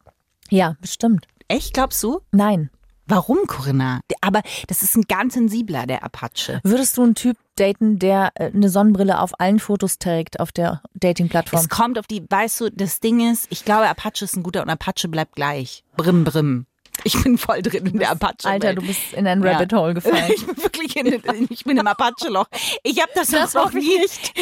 Ja, 0.51 0.77
bestimmt. 0.81 1.27
Echt, 1.49 1.75
glaubst 1.75 2.03
du? 2.03 2.21
Nein. 2.33 2.71
Warum, 3.07 3.39
Corinna? 3.49 4.01
Aber 4.21 4.43
das 4.69 4.83
ist 4.83 4.97
ein 4.97 5.03
ganz 5.09 5.35
sensibler, 5.35 5.85
der 5.87 6.05
Apache. 6.05 6.61
Würdest 6.63 6.97
du 6.97 7.03
einen 7.03 7.17
Typ 7.17 7.37
daten, 7.57 7.99
der 7.99 8.31
äh, 8.37 8.53
eine 8.53 8.69
Sonnenbrille 8.69 9.19
auf 9.19 9.41
allen 9.41 9.59
Fotos 9.59 9.99
trägt 9.99 10.39
auf 10.39 10.53
der 10.53 10.81
Dating-Plattform? 10.95 11.61
Es 11.61 11.69
kommt 11.69 11.99
auf 11.99 12.07
die, 12.07 12.25
weißt 12.29 12.61
du, 12.61 12.71
das 12.71 13.01
Ding 13.01 13.33
ist, 13.33 13.49
ich 13.51 13.65
glaube, 13.65 13.89
Apache 13.89 14.25
ist 14.25 14.37
ein 14.37 14.45
guter 14.45 14.63
und 14.63 14.71
Apache 14.71 15.09
bleibt 15.09 15.35
gleich. 15.35 15.83
Brim, 15.97 16.23
brim. 16.23 16.67
Ich 17.03 17.21
bin 17.23 17.39
voll 17.39 17.63
drin 17.63 17.87
in 17.87 17.99
der 17.99 18.11
Apache. 18.11 18.45
Alter, 18.45 18.75
du 18.75 18.83
bist 18.83 19.13
in 19.15 19.27
ein 19.27 19.43
Rabbit 19.43 19.73
Hole 19.73 19.95
gefallen. 19.95 20.31
Ich 20.35 20.47
bin 20.47 20.57
wirklich 20.63 20.97
in, 20.97 21.47
ich 21.51 21.65
bin 21.65 21.79
im 21.79 21.87
Apache-Loch. 21.87 22.47
Ich 22.85 23.01
habe 23.01 23.11
das, 23.15 23.29
Das 23.29 23.55
noch 23.55 23.73
nie. 23.73 23.99
Nicht. 23.99 24.35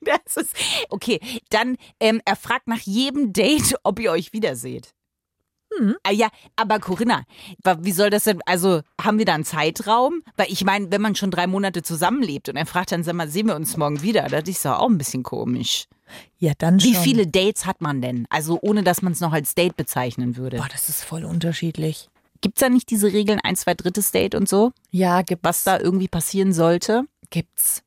das 0.00 0.36
ist, 0.36 0.56
okay, 0.88 1.20
dann, 1.50 1.76
ähm, 2.00 2.20
er 2.24 2.36
fragt 2.36 2.66
nach 2.66 2.80
jedem 2.80 3.32
Date, 3.32 3.76
ob 3.84 4.00
ihr 4.00 4.10
euch 4.10 4.32
wiederseht. 4.32 4.92
Hm. 5.78 5.96
Ah, 6.02 6.10
ja, 6.10 6.28
aber 6.56 6.78
Corinna, 6.78 7.24
wie 7.80 7.92
soll 7.92 8.10
das 8.10 8.24
denn, 8.24 8.40
also 8.46 8.80
haben 9.00 9.18
wir 9.18 9.24
da 9.24 9.34
einen 9.34 9.44
Zeitraum? 9.44 10.22
Weil 10.36 10.46
ich 10.50 10.64
meine, 10.64 10.90
wenn 10.90 11.02
man 11.02 11.14
schon 11.14 11.30
drei 11.30 11.46
Monate 11.46 11.82
zusammenlebt 11.82 12.48
und 12.48 12.56
er 12.56 12.66
fragt 12.66 12.92
dann, 12.92 13.02
sag 13.04 13.14
mal, 13.14 13.28
sehen 13.28 13.46
wir 13.46 13.56
uns 13.56 13.76
morgen 13.76 14.02
wieder, 14.02 14.22
das 14.28 14.44
ist 14.48 14.64
doch 14.64 14.78
auch 14.78 14.88
ein 14.88 14.98
bisschen 14.98 15.22
komisch. 15.22 15.86
Ja, 16.38 16.52
dann 16.56 16.78
schon. 16.80 16.90
Wie 16.90 16.94
viele 16.94 17.26
Dates 17.26 17.66
hat 17.66 17.80
man 17.80 18.00
denn? 18.00 18.26
Also 18.30 18.58
ohne, 18.62 18.82
dass 18.82 19.02
man 19.02 19.12
es 19.12 19.20
noch 19.20 19.32
als 19.32 19.54
Date 19.54 19.76
bezeichnen 19.76 20.36
würde. 20.36 20.58
Boah, 20.58 20.68
das 20.70 20.88
ist 20.88 21.04
voll 21.04 21.24
unterschiedlich. 21.24 22.08
Gibt's 22.40 22.60
da 22.60 22.68
nicht 22.68 22.90
diese 22.90 23.12
Regeln, 23.12 23.40
ein, 23.42 23.56
zwei, 23.56 23.74
drittes 23.74 24.12
Date 24.12 24.34
und 24.34 24.48
so? 24.48 24.72
Ja, 24.90 25.22
gibt, 25.22 25.44
Was 25.44 25.64
da 25.64 25.78
irgendwie 25.78 26.08
passieren 26.08 26.52
sollte? 26.52 27.04
gibt's. 27.30 27.82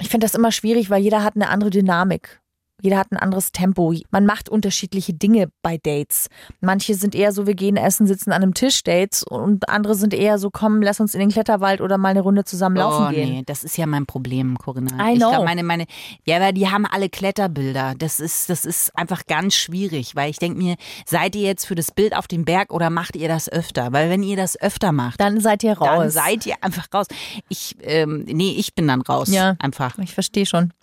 Ich 0.00 0.08
finde 0.08 0.24
das 0.24 0.34
immer 0.34 0.50
schwierig, 0.50 0.90
weil 0.90 1.02
jeder 1.02 1.22
hat 1.22 1.36
eine 1.36 1.48
andere 1.48 1.70
Dynamik. 1.70 2.40
Jeder 2.84 2.98
hat 2.98 3.10
ein 3.12 3.16
anderes 3.16 3.50
Tempo. 3.50 3.94
Man 4.10 4.26
macht 4.26 4.50
unterschiedliche 4.50 5.14
Dinge 5.14 5.48
bei 5.62 5.78
Dates. 5.78 6.28
Manche 6.60 6.94
sind 6.94 7.14
eher 7.14 7.32
so, 7.32 7.46
wir 7.46 7.54
gehen 7.54 7.78
essen, 7.78 8.06
sitzen 8.06 8.30
an 8.30 8.42
einem 8.42 8.52
Tisch 8.52 8.82
Dates 8.82 9.22
und 9.22 9.70
andere 9.70 9.94
sind 9.94 10.12
eher 10.12 10.38
so, 10.38 10.50
komm, 10.50 10.82
lass 10.82 11.00
uns 11.00 11.14
in 11.14 11.20
den 11.20 11.30
Kletterwald 11.30 11.80
oder 11.80 11.96
mal 11.96 12.10
eine 12.10 12.20
Runde 12.20 12.44
zusammen 12.44 12.76
laufen 12.76 13.06
oh, 13.08 13.10
gehen. 13.10 13.30
nee, 13.30 13.42
das 13.46 13.64
ist 13.64 13.78
ja 13.78 13.86
mein 13.86 14.04
Problem, 14.04 14.58
Corinna. 14.58 15.08
I 15.08 15.14
ich 15.14 15.18
glaub, 15.18 15.46
meine, 15.46 15.62
meine, 15.62 15.86
ja, 16.26 16.36
aber 16.36 16.52
die 16.52 16.68
haben 16.68 16.84
alle 16.84 17.08
Kletterbilder. 17.08 17.94
Das 17.96 18.20
ist, 18.20 18.50
das 18.50 18.66
ist 18.66 18.94
einfach 18.94 19.24
ganz 19.24 19.54
schwierig, 19.54 20.14
weil 20.14 20.28
ich 20.28 20.36
denke 20.36 20.58
mir, 20.58 20.76
seid 21.06 21.36
ihr 21.36 21.42
jetzt 21.42 21.64
für 21.64 21.76
das 21.76 21.90
Bild 21.90 22.14
auf 22.14 22.26
dem 22.26 22.44
Berg 22.44 22.70
oder 22.70 22.90
macht 22.90 23.16
ihr 23.16 23.28
das 23.28 23.48
öfter? 23.48 23.94
Weil 23.94 24.10
wenn 24.10 24.22
ihr 24.22 24.36
das 24.36 24.60
öfter 24.60 24.92
macht, 24.92 25.20
Dann 25.20 25.40
seid 25.40 25.62
ihr 25.62 25.72
raus. 25.72 25.88
dann 25.88 26.10
seid 26.10 26.44
ihr 26.44 26.56
einfach 26.60 26.88
raus. 26.92 27.06
Ich, 27.48 27.76
ähm, 27.80 28.24
nee, 28.26 28.54
ich 28.58 28.74
bin 28.74 28.86
dann 28.88 29.00
raus. 29.00 29.30
Ja. 29.32 29.56
Einfach. 29.58 29.96
ich 30.00 30.12
verstehe 30.12 30.44
schon. 30.44 30.74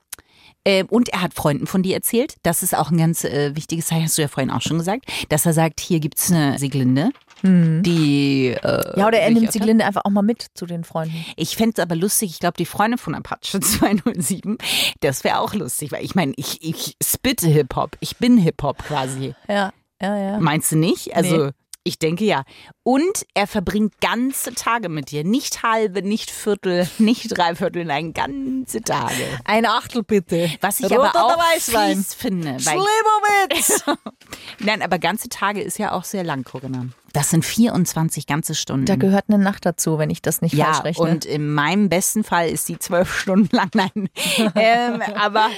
Ähm, 0.63 0.87
und 0.89 1.09
er 1.09 1.21
hat 1.21 1.33
Freunden 1.33 1.65
von 1.65 1.81
dir 1.81 1.95
erzählt. 1.95 2.35
Das 2.43 2.61
ist 2.61 2.75
auch 2.75 2.91
ein 2.91 2.97
ganz 2.97 3.23
äh, 3.23 3.55
wichtiges 3.55 3.87
Zeichen, 3.87 4.03
hast 4.03 4.17
du 4.17 4.21
ja 4.21 4.27
vorhin 4.27 4.51
auch 4.51 4.61
schon 4.61 4.77
gesagt, 4.77 5.05
dass 5.29 5.45
er 5.45 5.53
sagt, 5.53 5.79
hier 5.79 5.99
gibt's 5.99 6.31
eine 6.31 6.59
Sieglinde, 6.59 7.11
die. 7.43 8.49
Äh. 8.49 8.99
Ja, 8.99 9.07
oder 9.07 9.19
er 9.19 9.31
nimmt 9.31 9.51
Sieglinde 9.51 9.85
einfach 9.85 10.05
auch 10.05 10.11
mal 10.11 10.21
mit 10.21 10.47
zu 10.53 10.65
den 10.65 10.83
Freunden. 10.83 11.25
Ich 11.35 11.55
fände 11.55 11.73
es 11.77 11.79
aber 11.79 11.95
lustig, 11.95 12.31
ich 12.31 12.39
glaube, 12.39 12.57
die 12.57 12.65
Freundin 12.65 12.99
von 12.99 13.15
Apache 13.15 13.59
207, 13.61 14.57
das 14.99 15.23
wäre 15.23 15.39
auch 15.39 15.53
lustig, 15.53 15.91
weil 15.91 16.03
ich 16.03 16.13
meine, 16.15 16.33
ich, 16.35 16.61
ich 16.61 16.95
spitte 17.03 17.47
Hip-Hop. 17.47 17.97
Ich 17.99 18.17
bin 18.17 18.37
Hip-Hop 18.37 18.77
quasi. 18.79 19.33
Ja, 19.47 19.71
ja, 20.01 20.17
ja. 20.17 20.39
Meinst 20.39 20.71
du 20.71 20.77
nicht? 20.77 21.15
Also. 21.15 21.45
Nee. 21.45 21.51
Ich 21.83 21.97
denke 21.97 22.25
ja. 22.25 22.43
Und 22.83 23.25
er 23.33 23.47
verbringt 23.47 23.99
ganze 24.01 24.53
Tage 24.53 24.87
mit 24.87 25.09
dir. 25.09 25.23
Nicht 25.23 25.63
halbe, 25.63 26.03
nicht 26.03 26.29
Viertel, 26.29 26.87
nicht 26.99 27.35
Dreiviertel, 27.35 27.85
nein, 27.85 28.13
ganze 28.13 28.81
Tage. 28.81 29.39
Ein 29.45 29.65
Achtel 29.65 30.03
bitte. 30.03 30.51
Was 30.61 30.79
ich 30.79 30.91
Rot 30.91 31.15
aber 31.15 31.25
auch 31.25 31.37
Weißwein? 31.37 31.97
fies 31.97 32.13
finde. 32.13 32.51
Weil, 32.51 32.59
Slivovitz! 32.59 33.83
nein, 34.59 34.81
aber 34.83 34.99
ganze 34.99 35.27
Tage 35.29 35.61
ist 35.61 35.79
ja 35.79 35.91
auch 35.93 36.03
sehr 36.03 36.23
lang, 36.23 36.43
Corinna. 36.43 36.85
Das 37.13 37.29
sind 37.29 37.43
24 37.45 38.25
ganze 38.25 38.55
Stunden. 38.55 38.85
Da 38.85 38.95
gehört 38.95 39.25
eine 39.27 39.37
Nacht 39.37 39.65
dazu, 39.65 39.97
wenn 39.97 40.09
ich 40.09 40.21
das 40.21 40.41
nicht 40.41 40.53
Ja, 40.53 40.73
falsch 40.73 40.83
rechne. 40.85 41.03
und 41.09 41.25
in 41.25 41.53
meinem 41.53 41.89
besten 41.89 42.23
Fall 42.23 42.49
ist 42.49 42.69
die 42.69 42.79
zwölf 42.79 43.13
Stunden 43.19 43.53
lang. 43.55 43.69
Nein. 43.73 44.09
ähm, 44.55 45.01
aber 45.15 45.49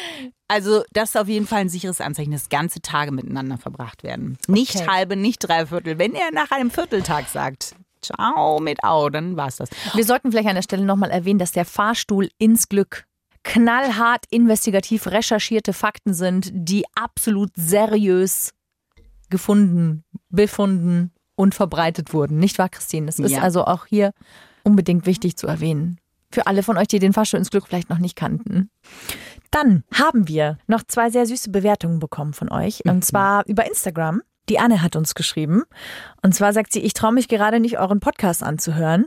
also 0.48 0.84
das 0.92 1.10
ist 1.10 1.18
auf 1.18 1.28
jeden 1.28 1.48
Fall 1.48 1.62
ein 1.62 1.70
sicheres 1.70 2.02
Anzeichen, 2.02 2.32
dass 2.32 2.50
ganze 2.50 2.82
Tage 2.82 3.12
miteinander 3.12 3.58
verbracht 3.58 4.04
werden. 4.04 4.38
Nicht 4.48 4.76
Okay. 4.76 4.88
halbe, 4.88 5.16
nicht 5.16 5.40
dreiviertel. 5.40 5.98
Wenn 6.00 6.14
er 6.16 6.32
nach 6.32 6.52
einem 6.52 6.72
Vierteltag 6.72 7.28
sagt, 7.30 7.76
ciao 8.02 8.60
mit 8.60 8.84
Au, 8.84 9.10
dann 9.10 9.38
war's 9.38 9.58
das. 9.58 9.70
Wir 9.94 10.04
sollten 10.06 10.32
vielleicht 10.32 10.50
an 10.50 10.56
der 10.56 10.62
Stelle 10.64 10.86
nochmal 10.86 11.12
erwähnen, 11.12 11.40
dass 11.40 11.52
der 11.52 11.66
Fahrstuhl 11.66 12.30
ins 12.38 12.68
Glück 12.70 13.06
knallhart 13.44 14.26
investigativ 14.30 15.06
recherchierte 15.08 15.74
Fakten 15.74 16.14
sind, 16.14 16.50
die 16.54 16.86
absolut 16.96 17.52
seriös 17.56 18.54
gefunden, 19.30 20.04
befunden 20.30 21.12
und 21.36 21.56
verbreitet 21.56 22.14
wurden. 22.14 22.38
Nicht 22.40 22.58
wahr, 22.60 22.70
Christine? 22.70 23.06
Das 23.08 23.20
ist 23.20 23.32
Ja. 23.32 23.42
also 23.42 23.66
auch 23.66 23.86
hier 23.86 24.12
unbedingt 24.64 25.06
wichtig 25.06 25.36
zu 25.36 25.48
erwähnen. 25.48 26.00
Für 26.32 26.48
alle 26.48 26.64
von 26.64 26.78
euch, 26.78 26.88
die 26.88 27.00
den 27.00 27.14
Fahrstuhl 27.14 27.38
ins 27.40 27.52
Glück 27.52 27.68
vielleicht 27.68 27.90
noch 27.90 28.00
nicht 28.00 28.16
kannten. 28.16 28.70
Dann 29.52 29.84
haben 29.94 30.28
wir 30.28 30.58
noch 30.68 30.84
zwei 30.88 31.10
sehr 31.12 31.26
süße 31.28 31.52
Bewertungen 31.52 32.00
bekommen 32.00 32.34
von 32.34 32.52
euch. 32.52 32.84
Und 32.86 33.06
zwar 33.06 33.46
über 33.46 33.68
Instagram. 33.68 34.22
Die 34.50 34.58
Anne 34.60 34.82
hat 34.82 34.96
uns 34.96 35.14
geschrieben. 35.16 35.64
Und 36.24 36.34
zwar 36.34 36.52
sagt 36.54 36.74
sie, 36.74 36.80
ich 36.82 36.94
traue 36.94 37.14
mich 37.14 37.28
gerade 37.28 37.60
nicht, 37.60 37.78
euren 37.80 38.00
Podcast 38.00 38.42
anzuhören. 38.44 39.06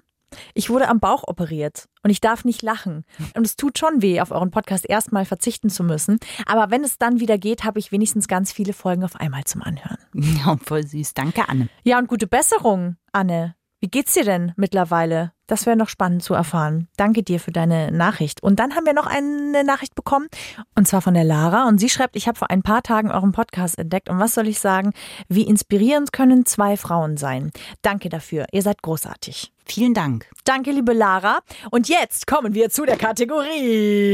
Ich 0.54 0.70
wurde 0.70 0.88
am 0.88 1.00
Bauch 1.00 1.24
operiert 1.26 1.88
und 2.02 2.10
ich 2.10 2.20
darf 2.20 2.44
nicht 2.44 2.62
lachen. 2.62 3.04
Und 3.34 3.46
es 3.46 3.56
tut 3.56 3.78
schon 3.78 4.02
weh, 4.02 4.20
auf 4.20 4.30
euren 4.30 4.50
Podcast 4.50 4.88
erstmal 4.88 5.24
verzichten 5.24 5.70
zu 5.70 5.84
müssen. 5.84 6.18
Aber 6.46 6.70
wenn 6.70 6.84
es 6.84 6.98
dann 6.98 7.20
wieder 7.20 7.38
geht, 7.38 7.64
habe 7.64 7.78
ich 7.78 7.92
wenigstens 7.92 8.28
ganz 8.28 8.52
viele 8.52 8.72
Folgen 8.72 9.04
auf 9.04 9.16
einmal 9.16 9.44
zum 9.44 9.62
Anhören. 9.62 9.98
Ja, 10.46 10.56
voll 10.62 10.86
süß. 10.86 11.14
Danke, 11.14 11.48
Anne. 11.48 11.68
Ja, 11.82 11.98
und 11.98 12.08
gute 12.08 12.26
Besserung, 12.26 12.96
Anne. 13.12 13.54
Wie 13.80 13.88
geht's 13.88 14.14
dir 14.14 14.24
denn 14.24 14.52
mittlerweile? 14.56 15.32
Das 15.46 15.66
wäre 15.66 15.76
noch 15.76 15.88
spannend 15.88 16.22
zu 16.22 16.34
erfahren. 16.34 16.88
Danke 16.96 17.22
dir 17.22 17.38
für 17.38 17.52
deine 17.52 17.92
Nachricht. 17.92 18.42
Und 18.42 18.58
dann 18.58 18.74
haben 18.74 18.86
wir 18.86 18.94
noch 18.94 19.06
eine 19.06 19.62
Nachricht 19.64 19.94
bekommen, 19.94 20.28
und 20.74 20.88
zwar 20.88 21.02
von 21.02 21.14
der 21.14 21.24
Lara. 21.24 21.68
Und 21.68 21.78
sie 21.78 21.88
schreibt, 21.88 22.16
ich 22.16 22.26
habe 22.26 22.38
vor 22.38 22.50
ein 22.50 22.62
paar 22.62 22.82
Tagen 22.82 23.10
euren 23.10 23.32
Podcast 23.32 23.78
entdeckt. 23.78 24.08
Und 24.08 24.18
was 24.18 24.34
soll 24.34 24.48
ich 24.48 24.58
sagen? 24.58 24.92
Wie 25.28 25.42
inspirierend 25.42 26.12
können 26.12 26.46
zwei 26.46 26.76
Frauen 26.76 27.16
sein? 27.16 27.50
Danke 27.82 28.08
dafür. 28.08 28.46
Ihr 28.50 28.62
seid 28.62 28.82
großartig. 28.82 29.52
Vielen 29.66 29.94
Dank. 29.94 30.30
Danke, 30.44 30.70
liebe 30.70 30.92
Lara. 30.92 31.40
Und 31.70 31.88
jetzt 31.88 32.26
kommen 32.26 32.54
wir 32.54 32.70
zu 32.70 32.86
der 32.86 32.96
Kategorie 32.96 34.06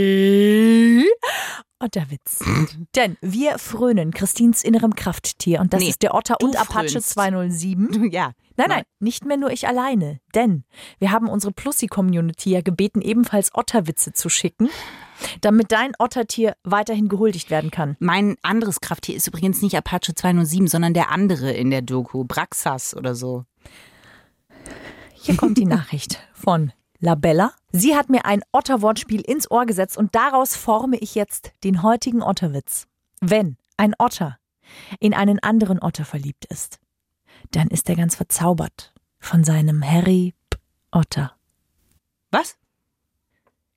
Otterwitz. 1.79 2.39
Denn 2.97 3.19
wir 3.21 3.59
frönen 3.59 4.13
Christins 4.13 4.65
innerem 4.65 4.95
Krafttier 4.95 5.61
und 5.61 5.75
das 5.75 5.83
Nee, 5.83 5.91
ist 5.91 6.03
der 6.03 6.15
Otter 6.15 6.37
und 6.41 6.57
Apache 6.57 6.89
frönst. 6.91 7.11
207. 7.11 8.11
Ja. 8.13 8.33
Nein, 8.57 8.69
nein, 8.69 8.83
nicht 9.01 9.25
mehr 9.25 9.39
nur 9.39 9.51
ich 9.51 9.67
alleine. 9.67 10.21
Denn 10.35 10.65
wir 10.99 11.11
haben 11.11 11.29
unsere 11.29 11.53
Plussi-Community 11.53 12.51
ja 12.51 12.61
gebeten, 12.61 13.01
ebenfalls 13.01 13.55
Otterwitze 13.55 14.13
zu 14.13 14.29
schicken, 14.29 14.69
damit 15.41 15.73
dein 15.73 15.93
Ottertier 15.99 16.55
weiterhin 16.63 17.09
gehuldigt 17.09 17.51
werden 17.51 17.71
kann. 17.71 17.97
Mein 17.99 18.37
anderes 18.43 18.81
Krafttier 18.81 19.17
ist 19.17 19.27
übrigens 19.27 19.63
nicht 19.63 19.77
Apache 19.77 20.15
207, 20.15 20.69
sondern 20.69 20.93
der 20.93 21.11
andere 21.11 21.51
in 21.53 21.71
der 21.71 21.81
Doku, 21.81 22.25
Braxas 22.25 22.95
oder 22.95 23.15
so. 23.15 23.45
Hier 25.25 25.37
kommt 25.37 25.57
die 25.57 25.66
Nachricht 25.66 26.18
von 26.33 26.73
Labella. 26.99 27.53
Sie 27.70 27.95
hat 27.95 28.11
mir 28.11 28.25
ein 28.25 28.43
Otterwortspiel 28.51 29.20
ins 29.20 29.49
Ohr 29.49 29.66
gesetzt 29.66 29.97
und 29.97 30.16
daraus 30.16 30.57
forme 30.57 30.99
ich 30.99 31.14
jetzt 31.14 31.53
den 31.62 31.85
heutigen 31.85 32.23
Otterwitz. 32.25 32.89
Wenn 33.20 33.57
ein 33.77 33.95
Otter 34.01 34.39
in 34.99 35.14
einen 35.14 35.39
anderen 35.39 35.81
Otter 35.81 36.05
verliebt 36.05 36.47
ist, 36.47 36.81
dann 37.53 37.68
ist 37.68 37.89
er 37.89 37.95
ganz 37.95 38.16
verzaubert 38.16 38.93
von 39.20 39.45
seinem 39.45 39.89
Harry 39.89 40.35
P. 40.51 40.59
Otter. 40.91 41.37
Was? 42.33 42.57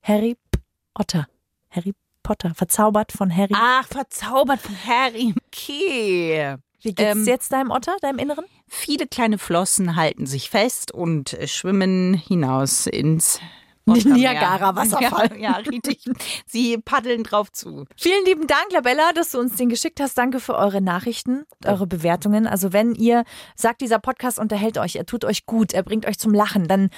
Harry 0.01 0.37
P. 0.49 0.59
Otter. 0.95 1.27
Harry 1.69 1.93
Potter. 2.23 2.55
Verzaubert 2.55 3.11
von 3.11 3.35
Harry. 3.35 3.53
Ach, 3.55 3.85
verzaubert 3.85 4.61
von 4.61 4.75
Harry. 4.87 5.35
Okay. 5.47 6.57
Wie 6.81 6.93
geht's 6.93 7.17
ähm, 7.17 7.25
jetzt 7.25 7.51
deinem 7.51 7.71
Otter, 7.71 7.95
deinem 8.01 8.19
Inneren? 8.19 8.45
Viele 8.67 9.07
kleine 9.07 9.37
Flossen 9.37 9.95
halten 9.95 10.25
sich 10.25 10.49
fest 10.49 10.91
und 10.91 11.33
äh, 11.33 11.47
schwimmen 11.47 12.13
hinaus 12.13 12.87
ins 12.87 13.39
Niagara-Wasserfall. 13.85 15.31
Ja, 15.33 15.37
ja, 15.37 15.51
richtig. 15.57 16.03
Sie 16.47 16.77
paddeln 16.77 17.23
drauf 17.23 17.51
zu. 17.51 17.85
Vielen 17.95 18.25
lieben 18.25 18.47
Dank, 18.47 18.71
Labella, 18.71 19.11
dass 19.13 19.31
du 19.31 19.39
uns 19.39 19.55
den 19.55 19.69
geschickt 19.69 19.99
hast. 19.99 20.17
Danke 20.17 20.39
für 20.39 20.55
eure 20.55 20.81
Nachrichten, 20.81 21.45
eure 21.65 21.87
Bewertungen. 21.87 22.47
Also 22.47 22.73
wenn 22.73 22.95
ihr 22.95 23.23
sagt, 23.55 23.81
dieser 23.81 23.99
Podcast 23.99 24.39
unterhält 24.39 24.77
euch, 24.77 24.95
er 24.95 25.05
tut 25.05 25.25
euch 25.25 25.45
gut, 25.45 25.73
er 25.73 25.83
bringt 25.83 26.07
euch 26.07 26.17
zum 26.17 26.33
Lachen, 26.33 26.67
dann 26.67 26.89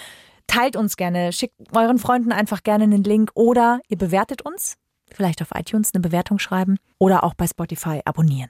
teilt 0.48 0.76
uns 0.78 0.96
gerne, 0.96 1.34
schickt 1.34 1.56
euren 1.74 2.00
Freunden 2.00 2.32
einfach 2.32 2.64
gerne 2.64 2.86
einen 2.86 3.04
Link 3.04 3.32
oder 3.34 3.82
ihr 3.90 3.98
bewertet 3.98 4.44
uns, 4.44 4.76
vielleicht 5.14 5.42
auf 5.42 5.50
iTunes 5.54 5.94
eine 5.94 6.02
Bewertung 6.02 6.40
schreiben 6.40 6.78
oder 6.98 7.26
auch 7.26 7.34
bei 7.34 7.48
Spotify 7.48 8.02
abonnieren. 8.06 8.50